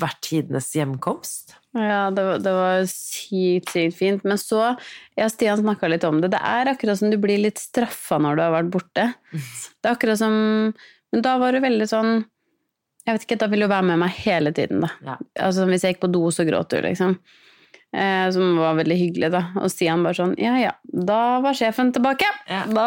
vært 0.01 0.21
tidenes 0.25 0.71
hjemkomst. 0.77 1.53
Ja, 1.77 2.09
det 2.17 2.25
var, 2.25 2.39
det 2.45 2.53
var 2.57 2.81
sykt, 2.89 3.69
sykt 3.77 3.95
fint. 4.01 4.25
Men 4.25 4.37
så, 4.41 4.73
og 5.21 5.31
Stian 5.31 5.61
snakka 5.61 5.89
litt 5.93 6.05
om 6.09 6.21
det, 6.25 6.33
det 6.33 6.41
er 6.43 6.73
akkurat 6.73 6.99
som 6.99 7.11
du 7.13 7.17
blir 7.21 7.39
litt 7.41 7.61
straffa 7.61 8.19
når 8.21 8.37
du 8.37 8.43
har 8.43 8.53
vært 8.57 8.71
borte. 8.73 9.07
Det 9.81 9.89
er 9.89 9.95
akkurat 9.97 10.19
som 10.19 10.35
Men 11.13 11.23
da 11.23 11.37
var 11.39 11.53
det 11.53 11.61
veldig 11.65 11.87
sånn 11.91 12.25
Jeg 13.11 13.19
vet 13.19 13.27
ikke, 13.29 13.41
da 13.43 13.51
ville 13.53 13.67
du 13.69 13.75
være 13.75 13.89
med 13.91 14.01
meg 14.07 14.17
hele 14.23 14.55
tiden, 14.57 14.87
da. 14.87 14.95
Ja. 15.11 15.19
Altså, 15.51 15.67
hvis 15.69 15.83
jeg 15.85 15.97
gikk 15.99 16.05
på 16.07 16.15
do, 16.15 16.25
så 16.35 16.47
gråt 16.49 16.71
du, 16.71 16.79
liksom. 16.87 17.17
eh, 17.93 18.27
som 18.31 18.53
var 18.61 18.77
veldig 18.79 18.97
hyggelig, 19.01 19.31
da. 19.35 19.41
Og 19.59 19.67
Stian 19.73 20.05
bare 20.07 20.15
sånn 20.15 20.37
Ja 20.39 20.53
ja, 20.61 20.71
da 21.11 21.41
var 21.43 21.57
sjefen 21.59 21.91
tilbake. 21.97 22.29
Ja. 22.47 22.61
Da 22.71 22.85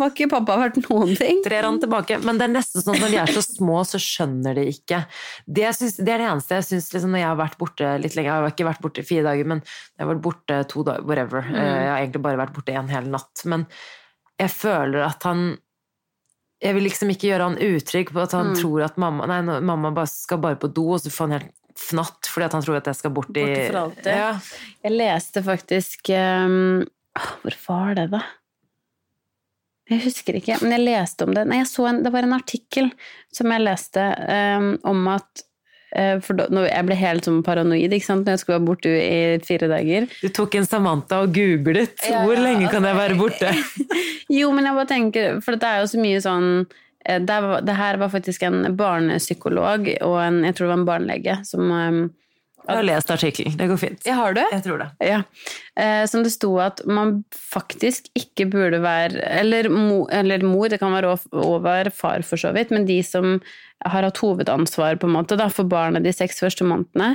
var 0.00 0.08
ikke 0.14 0.28
pappa 0.32 0.56
verdt 0.62 0.78
noen 0.86 1.12
ting. 1.18 1.42
Trer 1.44 1.66
han 1.68 1.76
tilbake. 1.82 2.16
Men 2.24 2.40
det 2.40 2.46
er 2.48 2.54
nesten 2.54 2.84
sånn 2.84 2.96
når 3.02 3.12
de 3.12 3.20
er 3.26 3.34
så 3.36 3.42
små, 3.44 3.82
så 3.88 4.00
skjønner 4.00 4.56
de 4.56 4.64
ikke. 4.72 5.02
Det, 5.44 5.68
synes, 5.76 5.98
det 6.00 6.14
er 6.16 6.24
det 6.24 6.30
eneste 6.30 6.58
jeg 6.62 6.68
syns 6.70 6.88
liksom, 6.94 7.12
når 7.12 7.22
jeg 7.24 7.28
har 7.34 7.38
vært 7.42 7.58
borte 7.60 7.92
litt 8.00 8.16
lenge. 8.16 8.30
Jeg 8.32 8.46
har 8.46 8.54
ikke 8.56 8.68
vært 8.70 8.84
borte 8.88 9.04
fire 9.12 9.26
dager, 9.28 9.52
men 9.52 9.62
jeg 9.66 10.04
har 10.06 10.12
vært 10.14 10.24
borte 10.30 10.60
to 10.72 10.84
dager, 10.88 11.04
whatever. 11.08 11.44
Mm. 11.44 11.56
Eh, 11.60 11.70
Jeg 11.84 11.92
har 11.92 12.02
egentlig 12.06 12.24
bare 12.30 12.40
vært 12.46 12.56
borte 12.56 12.76
en 12.80 12.92
hel 12.96 13.08
natt. 13.12 13.44
Men 13.44 13.68
jeg 14.40 14.52
føler 14.54 15.04
at 15.08 15.28
han 15.28 15.48
Jeg 16.62 16.74
vil 16.74 16.82
liksom 16.88 17.10
ikke 17.12 17.28
gjøre 17.30 17.46
han 17.52 17.58
utrygg 17.62 18.10
på 18.14 18.22
at 18.24 18.32
han 18.34 18.52
Mm. 18.52 18.56
tror 18.58 18.84
at 18.84 18.96
mamma 18.98 19.26
Nei, 19.30 19.60
mamma 19.60 19.92
bare 19.94 20.10
skal 20.10 20.40
bare 20.42 20.56
på 20.58 20.72
do, 20.74 20.88
og 20.96 21.00
så 21.00 21.10
får 21.10 21.28
han 21.28 21.40
helt 21.40 21.54
fnatt 21.78 22.26
fordi 22.26 22.44
at 22.48 22.52
han 22.56 22.62
tror 22.64 22.76
at 22.80 22.88
jeg 22.90 22.98
skal 22.98 23.10
bort 23.14 23.36
i. 23.38 23.44
Ja. 24.04 24.32
Jeg 24.82 24.92
leste 24.96 25.42
faktisk 25.46 26.10
um, 26.10 26.82
Hvor 27.14 27.54
var 27.68 27.94
det, 27.94 28.08
da? 28.10 28.22
Jeg 29.88 30.02
husker 30.04 30.36
ikke, 30.36 30.58
men 30.60 30.74
jeg 30.74 30.84
leste 30.84 31.24
om 31.24 31.32
det. 31.32 31.46
Nei, 31.48 31.62
en, 31.62 32.02
det 32.04 32.12
var 32.12 32.26
en 32.26 32.36
artikkel 32.36 32.90
som 33.32 33.54
jeg 33.54 33.64
leste 33.64 34.02
um, 34.58 34.74
om 34.84 35.06
at 35.14 35.44
for 36.20 36.36
da, 36.36 36.44
jeg 36.66 36.84
ble 36.84 36.96
helt 37.00 37.24
sånn 37.24 37.40
paranoid 37.46 37.94
ikke 37.96 38.04
sant? 38.04 38.26
når 38.26 38.36
jeg 38.36 38.42
skulle 38.42 38.58
være 38.58 38.68
borte 38.68 38.92
i 38.92 39.38
fire 39.46 39.70
dager. 39.70 40.08
Du 40.20 40.28
tok 40.36 40.58
en 40.58 40.68
Samantha 40.68 41.22
og 41.24 41.32
googlet. 41.32 41.96
Ja, 42.04 42.26
Hvor 42.26 42.36
lenge 42.36 42.58
lenge 42.58 42.72
kan 42.72 42.84
altså, 42.84 42.90
jeg 42.90 43.00
være 43.02 43.18
borte? 43.18 43.54
Jo, 44.38 44.50
men 44.52 44.68
jeg 44.68 44.76
bare 44.76 44.90
tenker, 44.90 45.40
for 45.44 45.56
det 45.56 45.68
er 45.68 45.82
jo 45.82 45.88
så 45.88 46.00
mye 46.02 46.20
sånn 46.20 46.48
eh, 46.60 47.20
det, 47.24 47.38
det 47.64 47.76
her 47.78 47.98
var 48.00 48.12
faktisk 48.12 48.44
en 48.44 48.74
barnepsykolog 48.76 49.88
og 50.04 50.16
en, 50.20 50.42
jeg 50.44 50.56
tror 50.56 50.66
det 50.66 50.72
var 50.72 50.80
en 50.82 50.88
barnelege 50.90 51.36
som 51.48 51.72
um, 51.72 52.02
Jeg 52.68 52.76
har 52.76 52.84
lest 52.84 53.10
artikkelen. 53.12 53.54
Det 53.56 53.66
går 53.70 53.78
fint. 53.80 54.02
Jeg 54.04 54.16
har 54.18 54.34
du? 54.36 54.42
Jeg 54.44 54.64
tror 54.66 54.82
det. 54.82 54.88
Ja. 55.08 55.22
Eh, 55.80 56.02
som 56.10 56.24
det 56.24 56.34
sto 56.34 56.50
at 56.60 56.82
man 56.84 57.22
faktisk 57.32 58.10
ikke 58.18 58.48
burde 58.52 58.82
være 58.84 59.22
eller, 59.40 59.70
mo, 59.72 60.02
eller 60.12 60.44
mor, 60.44 60.68
det 60.68 60.80
kan 60.82 60.92
være 60.92 61.14
over 61.32 61.88
far 61.96 62.26
for 62.28 62.40
så 62.40 62.52
vidt, 62.56 62.74
men 62.74 62.84
de 62.88 62.98
som 63.06 63.38
har 63.86 64.04
hatt 64.04 64.20
hovedansvar 64.20 64.98
på 65.00 65.08
en 65.08 65.16
måte 65.16 65.38
da, 65.38 65.46
for 65.52 65.68
barnet 65.70 66.04
de 66.04 66.12
seks 66.12 66.42
første 66.42 66.66
månedene, 66.68 67.14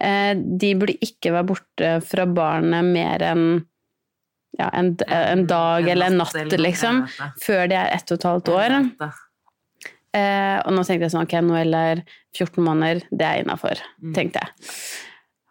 eh, 0.00 0.32
de 0.34 0.72
burde 0.78 0.96
ikke 1.04 1.34
være 1.34 1.50
borte 1.52 1.94
fra 2.08 2.24
barnet 2.30 2.88
mer 2.94 3.28
enn 3.28 3.46
ja, 4.56 4.70
en, 4.70 4.94
en 5.10 5.46
dag 5.50 5.88
eller 5.90 6.12
en 6.12 6.20
natt, 6.22 6.36
liksom, 6.54 7.04
før 7.42 7.66
de 7.68 7.76
er 7.76 7.92
ett 7.96 8.08
og 8.14 8.20
et 8.20 8.26
halvt 8.30 8.52
år. 8.54 8.78
Eh, 10.14 10.58
og 10.62 10.70
nå 10.76 10.84
tenkte 10.86 11.08
jeg 11.08 11.14
sånn, 11.16 11.26
ok, 11.26 11.34
Noel 11.42 11.74
er 11.74 12.04
14 12.38 12.62
måneder, 12.62 13.02
det 13.10 13.26
er 13.26 13.42
innafor, 13.42 13.80
Mm. 14.02 14.12
tenkte 14.14 14.44
jeg. 14.44 14.70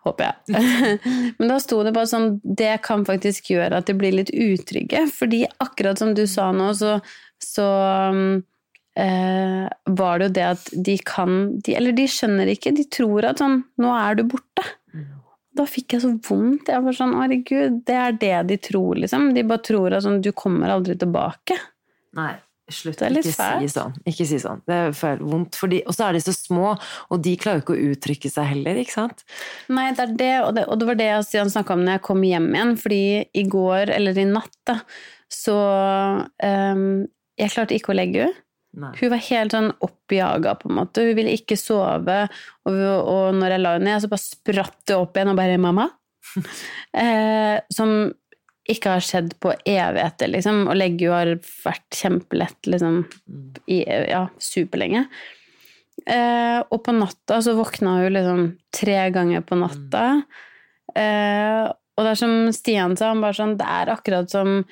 Håper 0.03 0.29
jeg. 0.29 1.00
Men 1.39 1.51
da 1.51 1.58
sto 1.63 1.82
det 1.84 1.93
bare 1.96 2.08
sånn, 2.12 2.39
det 2.43 2.77
kan 2.84 3.03
faktisk 3.08 3.51
gjøre 3.53 3.77
at 3.79 3.88
de 3.88 3.96
blir 4.00 4.15
litt 4.15 4.32
utrygge, 4.32 5.05
fordi 5.12 5.46
akkurat 5.63 6.00
som 6.00 6.13
du 6.15 6.24
sa 6.27 6.50
nå, 6.55 6.70
så, 6.79 6.98
så 7.43 7.67
eh, 9.00 9.67
var 10.00 10.20
det 10.20 10.27
jo 10.29 10.34
det 10.38 10.46
at 10.53 10.70
de 10.88 10.98
kan, 11.08 11.38
de, 11.63 11.75
eller 11.79 11.96
de 11.98 12.08
skjønner 12.12 12.51
ikke, 12.53 12.74
de 12.77 12.86
tror 12.91 13.27
at 13.32 13.41
sånn, 13.43 13.62
nå 13.82 13.91
er 13.96 14.20
du 14.20 14.25
borte. 14.32 14.65
Mm. 14.93 15.08
Da 15.60 15.67
fikk 15.70 15.96
jeg 15.96 16.03
så 16.05 16.12
vondt. 16.27 16.72
Jeg 16.72 16.84
var 16.88 16.98
sånn, 16.98 17.15
herregud, 17.20 17.82
det 17.88 17.98
er 18.00 18.15
det 18.22 18.34
de 18.51 18.58
tror, 18.70 18.98
liksom. 19.03 19.32
De 19.36 19.43
bare 19.48 19.63
tror 19.65 19.93
at 19.98 20.05
sånn, 20.05 20.22
du 20.25 20.32
kommer 20.36 20.74
aldri 20.74 20.96
tilbake. 21.00 21.58
Nei, 22.17 22.34
slutt. 22.72 23.01
Ikke 23.03 23.34
si 23.34 23.70
sånn. 23.72 23.96
Ikke 24.08 24.27
si 24.27 24.39
sånn. 24.39 24.62
Det 24.70 24.77
er 24.93 25.24
vondt. 25.24 25.58
Fordi, 25.60 25.82
og 25.89 25.96
så 25.96 26.08
er 26.08 26.17
de 26.17 26.22
så 26.24 26.34
små, 26.36 26.75
og 27.12 27.24
de 27.24 27.34
klarer 27.39 27.60
jo 27.60 27.65
ikke 27.65 27.75
å 27.75 27.89
uttrykke 27.93 28.32
seg 28.32 28.48
heller, 28.53 28.79
ikke 28.79 28.96
sant? 28.96 29.25
Nei, 29.74 29.89
det 29.98 30.05
er 30.05 30.13
det, 30.22 30.32
og 30.46 30.53
det, 30.58 30.67
og 30.70 30.79
det 30.79 30.88
var 30.89 31.00
det 31.00 31.10
jeg 31.10 31.27
Stian 31.27 31.51
snakka 31.53 31.75
om 31.75 31.84
når 31.84 31.98
jeg 31.98 32.05
kom 32.08 32.24
hjem 32.27 32.48
igjen, 32.53 32.74
fordi 32.79 33.03
i 33.25 33.43
går, 33.51 33.91
eller 33.98 34.22
i 34.22 34.29
natt, 34.29 34.55
da, 34.70 34.79
så 35.34 35.58
um, 36.46 36.88
Jeg 37.39 37.50
klarte 37.50 37.74
ikke 37.74 37.96
å 37.96 37.98
legge 37.98 38.27
henne. 38.27 38.39
Hun 38.74 39.10
var 39.10 39.22
helt 39.22 39.53
sånn 39.53 39.72
oppjaga, 39.86 40.55
på 40.58 40.70
en 40.70 40.77
måte. 40.79 41.03
Hun 41.05 41.17
ville 41.17 41.34
ikke 41.38 41.58
sove, 41.58 42.20
og, 42.70 42.77
og 42.77 43.36
når 43.38 43.55
jeg 43.55 43.62
la 43.62 43.74
henne 43.75 43.89
ned, 43.89 44.03
så 44.03 44.10
bare 44.10 44.24
spratt 44.24 44.79
det 44.89 44.98
opp 44.98 45.17
igjen 45.17 45.34
og 45.34 45.38
bare 45.38 45.60
'mamma'. 45.62 45.89
eh, 47.03 47.60
som 47.74 48.13
ikke 48.70 48.96
har 48.96 49.03
skjedd 49.03 49.34
på 49.43 49.51
evigheter, 49.67 50.32
liksom. 50.32 50.65
Og 50.72 50.77
legge 50.79 51.08
jo 51.08 51.15
har 51.15 51.34
vært 51.65 51.98
kjempelett, 52.00 52.60
liksom, 52.70 53.01
i 53.67 53.82
ja, 53.84 54.25
superlenge. 54.41 55.05
Eh, 56.10 56.60
og 56.63 56.79
på 56.84 56.96
natta 56.96 57.39
så 57.43 57.53
våkna 57.55 58.00
hun 58.01 58.15
liksom 58.15 58.43
tre 58.75 58.98
ganger 59.15 59.43
på 59.48 59.58
natta. 59.60 60.05
Eh, 60.96 61.63
og 61.93 62.05
det 62.05 62.13
er 62.13 62.20
som 62.20 62.38
Stian 62.55 62.96
sa, 62.98 63.12
han 63.12 63.22
bare 63.22 63.38
sånn 63.38 63.53
Det 63.60 63.65
er 63.70 63.91
akkurat 63.93 64.32
som 64.32 64.63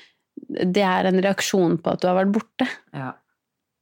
det 0.52 0.84
er 0.84 1.08
en 1.08 1.22
reaksjon 1.24 1.78
på 1.82 1.92
at 1.94 2.02
du 2.02 2.08
har 2.10 2.18
vært 2.18 2.34
borte. 2.36 2.68
Ja. 2.96 3.12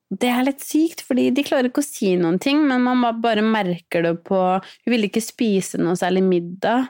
Det 0.09 0.29
er 0.33 0.45
litt 0.47 0.63
sykt, 0.65 1.03
fordi 1.05 1.27
de 1.33 1.45
klarer 1.45 1.69
ikke 1.69 1.83
å 1.83 1.85
si 1.85 2.15
noen 2.17 2.39
ting, 2.41 2.63
men 2.67 2.81
man 2.85 3.21
bare 3.21 3.43
merker 3.45 4.07
det 4.07 4.15
på 4.25 4.39
Hun 4.57 4.89
ville 4.89 5.09
ikke 5.09 5.23
spise 5.23 5.79
noe 5.81 5.97
særlig 5.99 6.23
middag. 6.25 6.89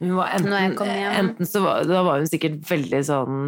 Hun 0.00 0.14
var 0.18 0.36
Når 0.42 0.54
jeg 0.56 0.70
enten, 0.70 0.78
kom 0.78 0.92
hjem. 0.92 1.18
enten 1.22 1.48
så 1.48 1.62
var, 1.64 1.84
da 1.88 2.02
var 2.06 2.22
hun 2.22 2.30
sikkert 2.30 2.62
veldig 2.68 3.02
sånn 3.06 3.42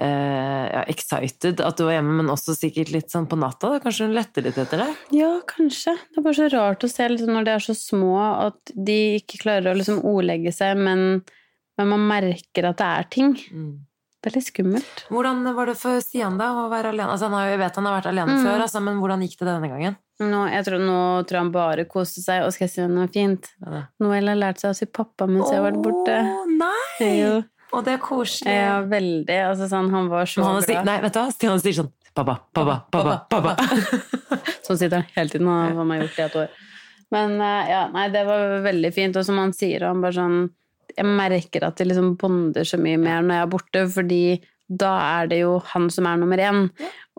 eh, 0.00 0.66
ja, 0.72 0.82
excited 0.90 1.60
at 1.64 1.78
du 1.78 1.84
var 1.86 1.96
hjemme, 1.98 2.16
men 2.20 2.32
også 2.32 2.56
sikkert 2.56 2.92
litt 2.94 3.12
sånn 3.12 3.28
på 3.30 3.38
natta. 3.40 3.74
Da. 3.74 3.82
Kanskje 3.84 4.08
hun 4.08 4.16
lette 4.16 4.44
litt 4.44 4.58
etter 4.60 4.82
det? 4.84 4.88
Ja, 5.16 5.32
kanskje. 5.48 5.96
Det 6.10 6.20
er 6.20 6.26
bare 6.26 6.38
så 6.40 6.48
rart 6.52 6.86
å 6.86 6.90
se 6.90 7.08
liksom, 7.12 7.32
når 7.36 7.48
de 7.48 7.54
er 7.54 7.66
så 7.66 7.76
små, 7.78 8.14
at 8.48 8.74
de 8.74 8.98
ikke 9.20 9.42
klarer 9.44 9.72
å 9.72 9.76
liksom, 9.78 10.02
ordlegge 10.08 10.52
seg, 10.54 10.78
men, 10.80 11.22
men 11.78 11.92
man 11.92 12.08
merker 12.10 12.70
at 12.70 12.80
det 12.82 12.90
er 13.00 13.10
ting. 13.18 13.36
Mm. 13.52 13.76
Er 14.26 14.42
skummelt. 14.42 15.04
Hvordan 15.12 15.44
var 15.54 15.66
det 15.70 15.76
for 15.78 16.00
Stian 16.02 16.36
da 16.40 16.48
å 16.58 16.66
være 16.72 16.90
alene? 16.90 17.12
Altså, 17.14 17.28
jeg 17.46 17.58
vet 17.60 17.76
han 17.78 17.86
har 17.86 18.00
vært 18.00 18.08
alene 18.10 18.34
Mm. 18.36 18.44
før, 18.44 18.60
altså, 18.64 18.82
men 18.82 18.98
hvordan 18.98 19.22
gikk 19.22 19.38
det 19.38 19.46
denne 19.46 19.68
gangen? 19.70 19.96
Nå, 20.18 20.40
tror, 20.64 20.78
nå 20.80 21.26
tror 21.28 21.38
han 21.38 21.52
bare 21.52 21.84
koste 21.84 22.22
seg, 22.24 22.42
og 22.44 22.52
skal 22.52 22.66
jeg 22.66 22.72
si 22.74 22.86
noe 22.88 23.06
fint? 23.12 23.46
Ja. 23.62 23.82
Noel 24.00 24.26
har 24.32 24.36
lært 24.40 24.58
seg 24.58 24.70
å 24.72 24.74
si 24.74 24.86
pappa 24.86 25.26
mens 25.28 25.50
jeg 25.50 25.60
har 25.60 25.70
vært 25.70 25.82
borte. 25.84 26.16
Nei! 26.56 27.10
Jo. 27.20 27.44
Og 27.72 27.84
det 27.84 27.92
er 27.94 27.98
koselig. 28.02 28.54
Ja, 28.56 28.80
veldig. 28.82 29.38
Altså, 29.50 29.68
sånn, 29.68 29.90
han 29.92 30.08
var 30.08 30.24
så 30.26 30.42
han 30.42 30.58
bra. 30.58 30.66
Si, 30.66 30.74
nei, 30.86 31.00
vet 31.00 31.12
du 31.12 31.20
hva? 31.20 31.30
Stian 31.32 31.60
sier 31.60 31.72
sånn 31.82 31.92
Pappa, 32.16 32.38
pappa, 32.56 32.78
pappa, 32.90 33.26
pappa. 33.28 33.56
Sånn 34.64 34.78
sitter 34.80 35.02
han 35.02 35.10
hele 35.14 35.28
tiden, 35.28 35.46
han 35.52 35.90
har 35.90 35.98
gjort 36.00 36.16
det 36.16 36.22
i 36.22 36.24
et 36.30 36.36
år. 36.40 36.54
Men 37.12 37.34
eh, 37.44 37.68
ja, 37.70 37.82
nei, 37.92 38.06
det 38.08 38.22
var 38.26 38.54
veldig 38.64 38.90
fint. 38.96 39.18
Og 39.20 39.26
som 39.28 39.36
han 39.38 39.52
sier, 39.52 39.84
han 39.84 40.00
bare 40.00 40.16
sånn 40.16 40.38
Jeg 40.96 41.06
merker 41.06 41.66
at 41.66 41.76
det 41.80 41.88
liksom 41.90 42.14
bonder 42.20 42.64
så 42.68 42.78
mye 42.80 42.98
mer 43.00 43.22
når 43.24 43.34
jeg 43.40 43.46
er 43.46 43.52
borte, 43.56 43.82
fordi 43.92 44.20
da 44.66 44.92
er 45.22 45.28
det 45.30 45.40
jo 45.44 45.58
han 45.72 45.90
som 45.94 46.06
er 46.10 46.16
nummer 46.20 46.40
én. 46.42 46.64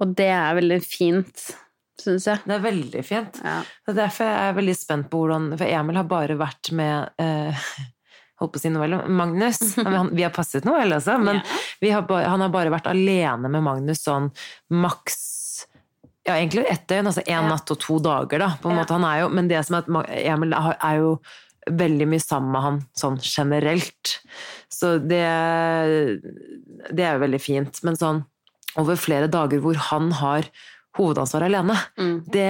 Og 0.02 0.16
det 0.18 0.30
er 0.34 0.56
veldig 0.58 0.80
fint, 0.84 1.46
syns 2.02 2.26
jeg. 2.28 2.42
Det 2.46 2.56
er 2.58 2.64
veldig 2.66 3.04
fint. 3.08 3.40
Ja. 3.44 3.60
Det 3.86 3.94
er 3.94 4.00
derfor 4.04 4.28
jeg 4.28 4.50
er 4.50 4.58
veldig 4.58 4.76
spent 4.78 5.08
på 5.12 5.22
hvordan 5.24 5.52
For 5.58 5.66
Emil 5.68 5.96
har 6.02 6.10
bare 6.10 6.36
vært 6.40 6.72
med 6.76 7.10
eh, 7.24 7.70
Holdt 8.38 8.54
på 8.54 8.60
å 8.60 8.62
si 8.62 8.70
Noel 8.70 9.00
Magnus. 9.10 9.62
Vi 10.18 10.22
har 10.28 10.34
passet 10.36 10.68
Noel 10.68 10.94
altså. 11.00 11.16
men 11.18 11.40
vi 11.82 11.90
har 11.90 12.04
han 12.06 12.44
har 12.44 12.52
bare 12.54 12.70
vært 12.70 12.86
alene 12.92 13.50
med 13.50 13.64
Magnus 13.66 14.04
sånn 14.06 14.28
maks 14.70 15.24
ja, 16.28 16.36
egentlig 16.36 16.66
ett 16.68 16.84
døgn, 16.92 17.08
altså 17.08 17.24
én 17.24 17.32
Ja. 17.32 17.48
natt 17.48 17.72
og 17.72 17.80
to 17.80 17.98
dager, 18.04 18.38
da. 18.44 18.50
På 18.62 18.70
en 18.70 18.76
Ja. 18.76 18.82
måte. 18.84 18.94
Han 18.94 19.06
er 19.08 19.22
jo, 19.22 19.30
men 19.30 19.48
det 19.48 19.62
som 19.66 19.78
er 19.78 19.86
at 19.88 20.10
Emil 20.20 20.54
er 20.54 20.98
jo 21.00 21.14
veldig 21.72 22.08
mye 22.08 22.24
sammen 22.24 22.52
med 22.52 22.62
han 22.66 22.80
sånn 22.98 23.20
generelt. 23.24 24.18
Så 24.72 24.98
det, 25.00 25.26
det 26.94 27.04
er 27.06 27.18
jo 27.18 27.24
veldig 27.26 27.42
fint. 27.44 27.84
Men 27.88 27.98
sånn 28.00 28.24
over 28.78 29.00
flere 29.00 29.30
dager 29.32 29.62
hvor 29.64 29.78
han 29.90 30.12
har 30.20 30.50
hovedansvar 30.98 31.44
alene, 31.46 31.76
Mm. 32.02 32.24
det 32.34 32.46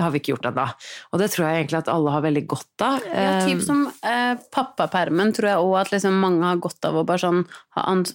har 0.00 0.10
vi 0.10 0.18
ikke 0.18 0.32
gjort 0.32 0.46
ennå. 0.48 0.64
Og 1.12 1.18
det 1.20 1.26
tror 1.30 1.44
jeg 1.44 1.58
egentlig 1.60 1.78
at 1.82 1.90
alle 1.92 2.10
har 2.14 2.22
veldig 2.24 2.42
godt 2.48 2.84
av. 2.86 3.02
Ja, 3.04 3.34
typ 3.44 3.60
som 3.66 3.82
eh, 4.02 4.34
pappapermen 4.50 5.32
tror 5.36 5.48
jeg 5.50 5.60
òg 5.60 5.74
at 5.82 5.90
liksom 5.92 6.16
mange 6.22 6.40
har 6.46 6.56
godt 6.56 6.88
av 6.88 6.96
å 6.96 7.04
bare 7.04 7.20
sånn 7.20 7.42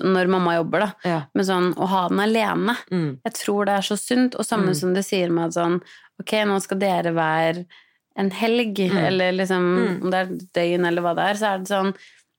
Når 0.01 0.27
mamma 0.33 0.55
jobber, 0.57 0.79
da. 0.79 0.89
Ja. 1.05 1.19
Men 1.35 1.45
sånn 1.45 1.69
å 1.77 1.85
ha 1.91 2.07
den 2.09 2.19
alene. 2.25 2.73
Mm. 2.89 3.19
Jeg 3.25 3.33
tror 3.37 3.65
det 3.69 3.73
er 3.77 3.85
så 3.85 3.97
sunt. 4.01 4.35
Og 4.35 4.45
samme 4.45 4.73
Mm. 4.73 4.75
som 4.81 4.93
det 4.95 5.05
sier 5.05 5.29
med 5.29 5.45
at 5.49 5.53
sånn 5.53 5.81
Ok, 6.19 6.31
nå 6.49 6.59
skal 6.59 6.79
dere 6.79 7.13
være 7.13 7.67
en 8.17 8.31
helg, 8.31 8.79
Mm. 8.91 8.97
eller 9.07 9.31
liksom 9.37 9.63
Mm. 9.77 10.03
om 10.03 10.09
det 10.11 10.19
er 10.19 10.31
døgn 10.57 10.87
eller 10.87 11.01
hva 11.05 11.15
det 11.15 11.25
er, 11.29 11.33
så 11.39 11.53
er 11.53 11.57
det 11.59 11.67
sånn 11.71 11.93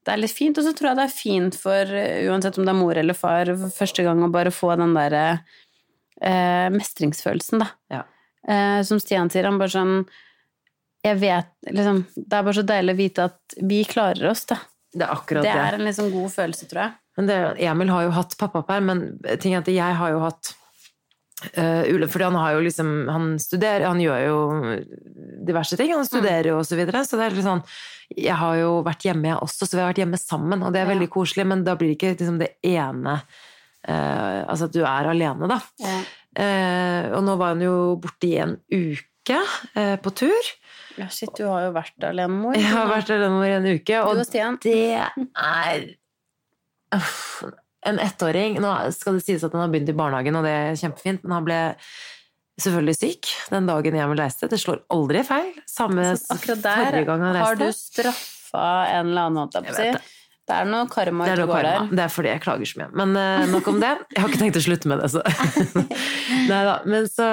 det 0.05 0.15
er 0.15 0.21
litt 0.23 0.33
fint, 0.33 0.57
og 0.59 0.65
så 0.65 0.73
tror 0.73 0.89
jeg 0.89 0.97
det 0.97 1.05
er 1.05 1.19
fint 1.19 1.55
for 1.61 1.85
eh, 1.95 2.23
uansett 2.31 2.57
om 2.59 2.65
det 2.65 2.73
er 2.73 2.79
mor 2.81 2.97
eller 2.97 3.15
far, 3.15 3.45
for 3.45 3.69
første 3.85 4.03
gang 4.07 4.23
å 4.25 4.31
bare 4.33 4.51
få 4.51 4.71
den 4.79 4.95
derre 4.95 5.41
eh, 6.23 6.69
mestringsfølelsen, 6.73 7.59
da. 7.61 7.69
Ja. 7.93 8.03
Eh, 8.49 8.83
som 8.83 8.99
Stian 9.03 9.29
sier, 9.31 9.45
han 9.45 9.59
bare 9.59 9.69
sånn 9.75 10.07
Jeg 11.05 11.19
vet 11.21 11.47
liksom 11.71 12.07
Det 12.17 12.33
er 12.33 12.43
bare 12.43 12.55
så 12.57 12.65
deilig 12.67 12.95
å 12.95 12.97
vite 12.99 13.25
at 13.29 13.55
vi 13.63 13.85
klarer 13.85 14.31
oss, 14.31 14.45
da. 14.47 14.57
Det 14.95 15.05
er 15.05 15.13
akkurat 15.15 15.43
Det 15.45 15.53
det. 15.53 15.67
er 15.67 15.75
en 15.75 15.85
liksom 15.87 16.11
god 16.13 16.31
følelse, 16.33 16.67
tror 16.71 16.83
jeg. 16.83 16.93
Men 17.19 17.27
det, 17.27 17.37
Emil 17.61 17.89
har 17.93 18.03
jo 18.05 18.11
hatt 18.17 18.35
pappaperm, 18.39 18.87
men 18.87 19.39
ting 19.39 19.53
er 19.55 19.59
at 19.59 19.67
jeg 19.71 19.95
har 20.01 20.11
jo 20.11 20.21
hatt 20.21 20.55
Uh, 21.55 22.07
fordi 22.11 22.25
han 22.27 22.35
har 22.35 22.57
jo 22.57 22.63
liksom 22.67 22.89
Han 23.15 23.27
studerer, 23.39 23.85
han 23.87 24.01
gjør 24.03 24.23
jo 24.27 24.39
diverse 25.47 25.77
ting. 25.79 25.93
Han 25.95 26.07
studerer 26.07 26.49
jo 26.51 26.57
og 26.59 26.67
så 26.67 26.75
videre. 26.79 27.05
Så 27.07 27.15
det 27.21 27.29
er 27.29 27.37
litt 27.37 27.47
sånn 27.47 27.63
Jeg 28.17 28.35
har 28.41 28.57
jo 28.59 28.73
vært 28.87 29.07
hjemme, 29.07 29.29
jeg 29.31 29.39
også, 29.47 29.69
så 29.69 29.77
vi 29.77 29.83
har 29.85 29.93
vært 29.93 30.01
hjemme 30.03 30.19
sammen, 30.19 30.65
og 30.67 30.73
det 30.75 30.81
er 30.83 30.89
Ja. 30.89 30.95
veldig 30.95 31.11
koselig, 31.15 31.47
men 31.47 31.63
da 31.63 31.77
blir 31.79 31.93
det 31.93 31.99
ikke 31.99 32.15
liksom 32.17 32.41
det 32.43 32.51
ene 32.67 33.21
uh, 33.21 34.41
Altså 34.49 34.67
at 34.67 34.75
du 34.75 34.81
er 34.83 35.11
alene, 35.13 35.51
da. 35.51 35.61
Ja. 35.85 36.01
Uh, 36.39 37.05
og 37.19 37.23
nå 37.27 37.37
var 37.39 37.55
han 37.55 37.63
jo 37.63 37.77
borte 38.03 38.29
i 38.29 38.35
en 38.43 38.57
uke 38.71 39.39
uh, 39.77 39.97
på 40.03 40.15
tur. 40.19 40.51
Ja, 40.99 41.07
shit, 41.07 41.31
du 41.39 41.47
har 41.47 41.69
jo 41.69 41.73
vært 41.77 42.03
alenemor. 42.03 42.59
Jeg 42.59 42.73
har 42.75 42.91
vært 42.91 43.15
alene 43.15 43.47
i 43.47 43.55
en 43.61 43.71
uke, 43.79 44.03
og 44.03 44.17
og 44.17 44.25
det 44.67 44.75
er 44.99 45.87
Uff, 46.97 47.45
En 47.89 48.01
ettåring 48.03 48.59
Nå 48.63 48.73
skal 48.97 49.19
det 49.19 49.25
sies 49.25 49.45
at 49.47 49.55
han 49.55 49.65
har 49.65 49.73
begynt 49.73 49.93
i 49.93 49.97
barnehagen, 49.97 50.39
og 50.39 50.47
det 50.47 50.55
er 50.55 50.79
kjempefint, 50.81 51.25
men 51.25 51.37
han 51.39 51.47
ble 51.47 51.59
selvfølgelig 52.59 52.97
syk 52.99 53.33
den 53.53 53.69
dagen 53.71 53.99
jeg 53.99 54.19
reiste. 54.19 54.51
Det 54.51 54.59
slår 54.61 54.83
aldri 54.93 55.23
feil. 55.27 55.51
Samme 55.71 56.11
forrige 56.19 57.05
gang 57.09 57.25
han 57.25 57.39
har 57.39 57.59
du 57.59 57.69
reiste. 57.69 58.03
straffa 58.03 58.69
en 58.99 59.13
eller 59.13 59.29
annen, 59.29 59.43
holdt 59.45 59.61
jeg 59.61 59.69
på 59.69 59.75
å 59.75 59.79
si. 59.79 60.18
Det 60.49 60.57
er 60.57 60.69
noe 60.69 60.89
karma 60.89 61.27
Det 61.29 61.33
er, 61.35 61.41
noe 61.45 61.53
karma. 61.53 61.73
der. 61.75 61.91
det 61.99 62.05
er 62.07 62.13
fordi 62.13 62.31
jeg 62.33 62.43
klager 62.45 62.71
så 62.71 62.81
mye. 62.81 62.89
Men 62.97 63.11
uh, 63.19 63.47
nok 63.53 63.67
om 63.69 63.81
det. 63.83 63.91
Jeg 64.15 64.23
har 64.23 64.31
ikke 64.33 64.41
tenkt 64.41 64.61
å 64.61 64.63
slutte 64.65 64.89
med 64.89 65.03
det, 65.03 65.11
så 65.13 65.23
Neida. 66.51 66.79
Men 66.89 67.09
så, 67.13 67.29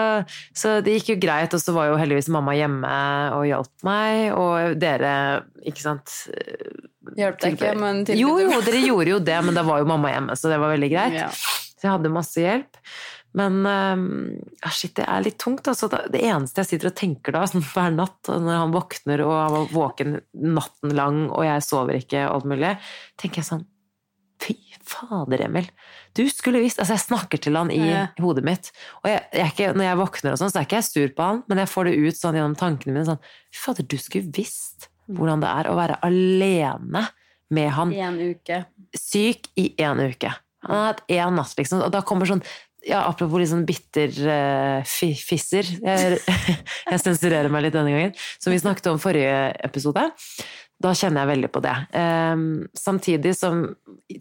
så 0.57 0.75
det 0.83 0.97
gikk 0.97 1.13
jo 1.13 1.17
greit, 1.23 1.55
og 1.55 1.63
så 1.63 1.75
var 1.75 1.93
jo 1.93 1.99
heldigvis 2.01 2.27
mamma 2.35 2.57
hjemme 2.57 2.91
og 3.37 3.47
hjalp 3.47 3.87
meg, 3.87 4.25
og 4.35 4.75
dere, 4.81 5.15
ikke 5.63 5.85
sant 5.85 6.17
Hjalp 7.15 7.37
deg 7.39 7.55
ikke, 7.55 7.75
men 7.77 8.01
tilbød 8.03 8.19
Jo, 8.19 8.31
jo, 8.41 8.61
dere 8.65 8.79
gjorde 8.81 9.11
jo 9.13 9.19
det, 9.31 9.37
men 9.45 9.55
da 9.55 9.63
var 9.63 9.83
jo 9.83 9.89
mamma 9.89 10.11
hjemme, 10.11 10.35
så 10.39 10.51
det 10.51 10.57
var 10.59 10.73
veldig 10.73 10.89
greit. 10.91 11.19
Ja. 11.21 11.29
Så 11.75 11.85
jeg 11.85 11.93
hadde 11.93 12.11
masse 12.11 12.41
hjelp. 12.41 12.79
Men 13.35 13.65
ah, 13.67 14.71
shit, 14.71 14.93
det 14.95 15.05
er 15.11 15.23
litt 15.25 15.37
tungt. 15.41 15.67
Altså. 15.67 15.89
Det 15.91 16.21
eneste 16.23 16.61
jeg 16.63 16.69
sitter 16.73 16.91
og 16.91 16.95
tenker 16.95 17.35
da, 17.35 17.43
sånn 17.51 17.65
hver 17.67 17.91
natt, 17.97 18.29
når 18.31 18.59
han 18.61 18.73
våkner 18.75 19.23
og 19.25 19.33
han 19.35 19.55
var 19.57 19.71
våken 19.75 20.19
natten 20.55 20.95
lang, 20.95 21.23
og 21.29 21.43
jeg 21.47 21.63
sover 21.67 21.99
ikke 21.99 22.21
og 22.29 22.37
alt 22.39 22.51
mulig, 22.53 22.75
tenker 23.21 23.43
jeg 23.43 23.49
sånn 23.51 23.65
Fy 24.43 24.51
fader, 24.83 25.39
Emil. 25.45 25.67
Du 26.13 26.25
skulle 26.29 26.59
visst 26.61 26.81
Altså, 26.83 26.97
jeg 26.97 27.05
snakker 27.05 27.39
til 27.41 27.55
han 27.55 27.69
i 27.71 27.77
Ja. 27.79 28.01
hodet 28.19 28.43
mitt. 28.45 28.67
Og 29.01 29.07
jeg, 29.09 29.21
jeg 29.33 29.53
ikke, 29.53 29.69
når 29.79 29.85
jeg 29.87 29.99
våkner 30.01 30.33
og 30.35 30.41
sånn, 30.41 30.51
så 30.51 30.59
er 30.59 30.67
ikke 30.67 30.79
jeg 30.81 30.87
sur 30.89 31.13
på 31.15 31.23
han, 31.29 31.39
men 31.47 31.61
jeg 31.63 31.71
får 31.71 31.87
det 31.87 31.93
ut 32.03 32.19
sånn 32.19 32.35
gjennom 32.37 32.57
tankene 32.59 32.93
mine 32.97 33.07
sånn 33.07 33.21
Fy 33.55 33.61
fader, 33.63 33.87
du 33.87 33.95
skulle 33.97 34.31
visst 34.35 34.89
hvordan 35.07 35.39
det 35.43 35.49
er 35.55 35.69
å 35.71 35.77
være 35.79 35.99
alene 36.03 37.05
med 37.55 37.71
han 37.77 37.91
I 37.95 38.03
en 38.07 38.19
uke. 38.19 38.59
syk 38.97 39.47
i 39.55 39.69
én 39.79 39.99
uke. 40.03 40.31
Han 40.65 40.75
har 40.81 40.87
hatt 40.93 41.03
én 41.13 41.35
natt, 41.37 41.55
liksom. 41.59 41.83
Og 41.85 41.91
da 41.93 42.01
kommer 42.01 42.25
sånn 42.29 42.41
ja, 42.85 43.01
Apropos 43.09 43.41
litt 43.41 43.49
sånn 43.51 43.65
bitter 43.67 44.11
uh, 44.29 44.81
fisser. 44.85 45.65
Jeg, 45.81 46.19
jeg 46.91 47.01
sensurerer 47.01 47.49
meg 47.53 47.65
litt 47.65 47.75
denne 47.77 47.93
gangen. 47.93 48.13
Som 48.37 48.53
vi 48.53 48.61
snakket 48.61 48.91
om 48.91 49.01
forrige 49.01 49.49
episode. 49.65 50.05
Da 50.83 50.91
kjenner 50.97 51.23
jeg 51.23 51.31
veldig 51.31 51.49
på 51.55 51.61
det. 51.63 51.73
Um, 51.95 52.45
samtidig 52.77 53.31
som 53.39 53.63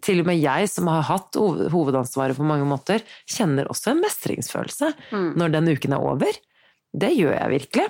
til 0.07 0.23
og 0.23 0.29
med 0.31 0.39
jeg, 0.39 0.69
som 0.71 0.89
har 0.89 1.03
hatt 1.09 1.37
hovedansvaret 1.37 2.39
på 2.39 2.47
mange 2.47 2.67
måter, 2.69 3.03
kjenner 3.29 3.69
også 3.73 3.93
en 3.93 4.03
mestringsfølelse 4.05 4.93
Mm. 5.11 5.35
når 5.41 5.53
den 5.53 5.69
uken 5.75 5.93
er 5.97 6.07
over. 6.07 6.41
Det 6.95 7.11
gjør 7.17 7.35
jeg 7.35 7.53
virkelig. 7.59 7.87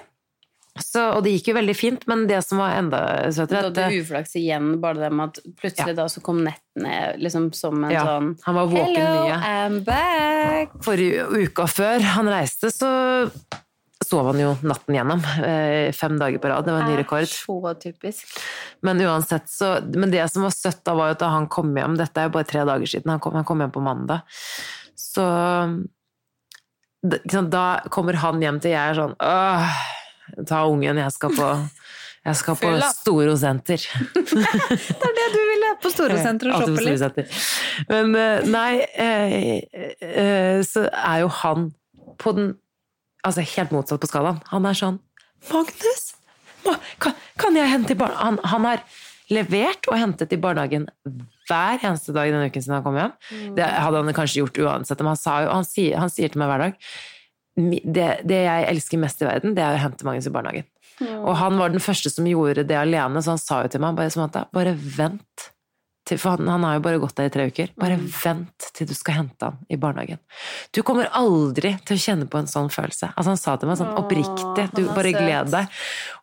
Så, 0.83 0.99
og 1.15 1.21
det 1.23 1.37
gikk 1.37 1.53
jo 1.53 1.55
veldig 1.55 1.75
fint, 1.79 2.05
men 2.11 2.25
det 2.27 2.41
som 2.43 2.59
var 2.59 2.73
enda 2.81 3.01
søtere 3.31 3.61
Du 3.63 3.69
hadde 3.69 3.85
du 3.93 4.01
uflaks 4.03 4.33
igjen, 4.41 4.73
bare 4.83 5.05
det 5.05 5.11
med 5.15 5.31
at 5.31 5.39
plutselig 5.61 5.95
da 5.95 6.09
så 6.11 6.23
kom 6.27 6.41
nettene 6.43 6.95
liksom 7.23 7.53
som 7.55 7.79
en 7.87 7.93
ja, 7.95 8.03
sånn 8.09 8.33
Han 8.43 8.57
var 8.59 8.73
våken 8.73 8.97
Hello, 8.99 9.21
mye. 9.29 9.37
I'm 9.53 9.77
back! 9.87 10.75
Forrige 10.83 11.29
uka 11.45 11.69
før 11.71 12.03
han 12.17 12.31
reiste, 12.33 12.73
så 12.75 12.91
sov 14.05 14.33
han 14.33 14.43
jo 14.43 14.51
natten 14.67 14.99
gjennom. 14.99 15.23
eh, 15.47 15.93
Fem 15.97 16.19
dager 16.21 16.43
på 16.43 16.51
rad. 16.51 16.67
Det 16.67 16.75
var 16.75 16.83
en 16.83 16.91
ny 16.91 16.99
rekord. 16.99 17.31
Så 17.31 17.75
typisk. 17.81 18.35
Men 18.85 18.99
uansett, 19.01 19.47
så 19.49 19.79
Men 19.95 20.11
det 20.13 20.27
som 20.35 20.43
var 20.45 20.53
søtt 20.53 20.83
da, 20.85 20.93
var 20.99 21.15
jo 21.15 21.21
da 21.23 21.31
han 21.39 21.47
kom 21.49 21.71
hjem 21.79 21.95
Dette 21.97 22.19
er 22.21 22.29
jo 22.29 22.35
bare 22.35 22.51
tre 22.51 22.67
dager 22.69 22.91
siden. 22.91 23.15
Han 23.15 23.23
kom, 23.23 23.39
han 23.39 23.47
kom 23.49 23.63
hjem 23.63 23.73
på 23.73 23.81
mandag. 23.87 24.27
Så 24.99 25.25
Da 27.55 27.65
kommer 27.95 28.19
han 28.21 28.43
hjem 28.43 28.59
til 28.65 28.73
jeg 28.75 28.91
er 28.91 28.99
sånn 28.99 29.15
Åh, 29.21 29.81
ta 30.49 30.65
ungen, 30.71 30.99
jeg 31.03 31.13
skal 31.15 31.35
på 31.37 31.49
jeg 32.25 32.37
skal 32.41 32.57
på 32.57 32.71
Storosenter. 32.89 33.83
Det 34.25 35.09
er 35.09 35.17
det 35.19 35.27
du 35.35 35.41
ville 35.45 35.73
på 35.83 35.91
Storosenter 35.93 36.49
og 36.55 36.63
shoppe 36.65 36.85
litt. 36.87 37.35
Men 37.91 38.15
eh, 38.17 38.47
nei, 38.49 38.71
eh, 38.97 39.89
eh, 40.01 40.63
så 40.65 40.87
er 40.89 41.25
jo 41.27 41.33
han 41.43 41.73
på 42.21 42.33
den 42.37 42.55
Altså 43.25 43.41
helt 43.41 43.71
motsatt 43.73 44.03
på 44.03 44.09
skalaen. 44.11 44.37
Han 44.51 44.67
er 44.69 44.77
sånn 44.77 44.99
Magnus! 45.49 46.03
Kan, 47.01 47.15
kan 47.41 47.57
jeg 47.57 47.71
hente 47.71 47.95
i 47.95 47.97
barnehagen? 47.97 48.21
Han, 48.21 48.37
han 48.53 48.67
har 48.69 48.83
levert 49.33 49.89
og 49.89 49.97
hentet 49.97 50.33
i 50.37 50.41
barnehagen 50.41 50.85
hver 51.49 51.81
eneste 51.85 52.13
dag 52.17 52.29
denne 52.33 52.51
uken 52.53 52.65
siden 52.65 52.77
han 52.79 52.85
kom 52.85 52.97
hjem. 53.01 53.15
Det 53.57 53.65
hadde 53.65 54.01
han 54.03 54.17
kanskje 54.17 54.43
gjort 54.43 54.61
uansett, 54.61 55.01
men 55.01 55.13
han, 55.15 55.21
sa 55.21 55.39
jo, 55.45 55.51
han, 55.57 55.65
sier, 55.69 55.97
han 56.01 56.13
sier 56.13 56.33
til 56.33 56.41
meg 56.41 56.53
hver 56.53 56.65
dag 56.67 56.77
"Mi- 56.77 57.14
det, 57.55 58.09
det 58.27 58.41
jeg 58.45 58.69
elsker 58.71 59.01
mest 59.03 59.23
i 59.23 59.29
verden, 59.29 59.55
det 59.57 59.63
er 59.65 59.77
å 59.77 59.83
hente 59.85 60.07
Magnus 60.07 60.29
i 60.31 60.35
barnehagen. 60.35 60.69
Og 61.25 61.35
han 61.41 61.59
var 61.59 61.73
den 61.75 61.83
første 61.83 62.11
som 62.13 62.27
gjorde 62.29 62.67
det 62.69 62.77
alene, 62.79 63.23
så 63.23 63.35
han 63.35 63.43
sa 63.43 63.63
jo 63.65 63.73
til 63.73 63.83
meg 63.83 63.99
bare, 63.99 64.45
bare 64.55 64.75
vent. 64.79 65.51
Til, 66.05 66.19
for 66.21 66.37
han, 66.37 66.49
han 66.53 66.65
har 66.67 66.75
jo 66.77 66.83
bare 66.85 66.99
gått 67.01 67.15
der 67.17 67.31
i 67.31 67.33
tre 67.33 67.47
uker. 67.49 67.71
Bare 67.81 67.97
vent 67.97 68.67
til 68.77 68.89
du 68.91 68.93
skal 68.93 69.15
hente 69.23 69.47
han 69.49 69.55
i 69.73 69.79
barnehagen. 69.81 70.19
Du 70.77 70.83
kommer 70.85 71.09
aldri 71.17 71.71
til 71.89 71.97
å 71.97 72.03
kjenne 72.03 72.27
på 72.29 72.43
en 72.43 72.51
sånn 72.51 72.69
følelse. 72.69 73.09
Altså 73.15 73.33
Han 73.33 73.41
sa 73.41 73.55
til 73.57 73.71
meg 73.71 73.79
sånn 73.81 73.95
oppriktig, 73.97 74.67
du 74.77 74.83
bare 74.93 75.15
gled 75.17 75.49
deg. 75.55 75.79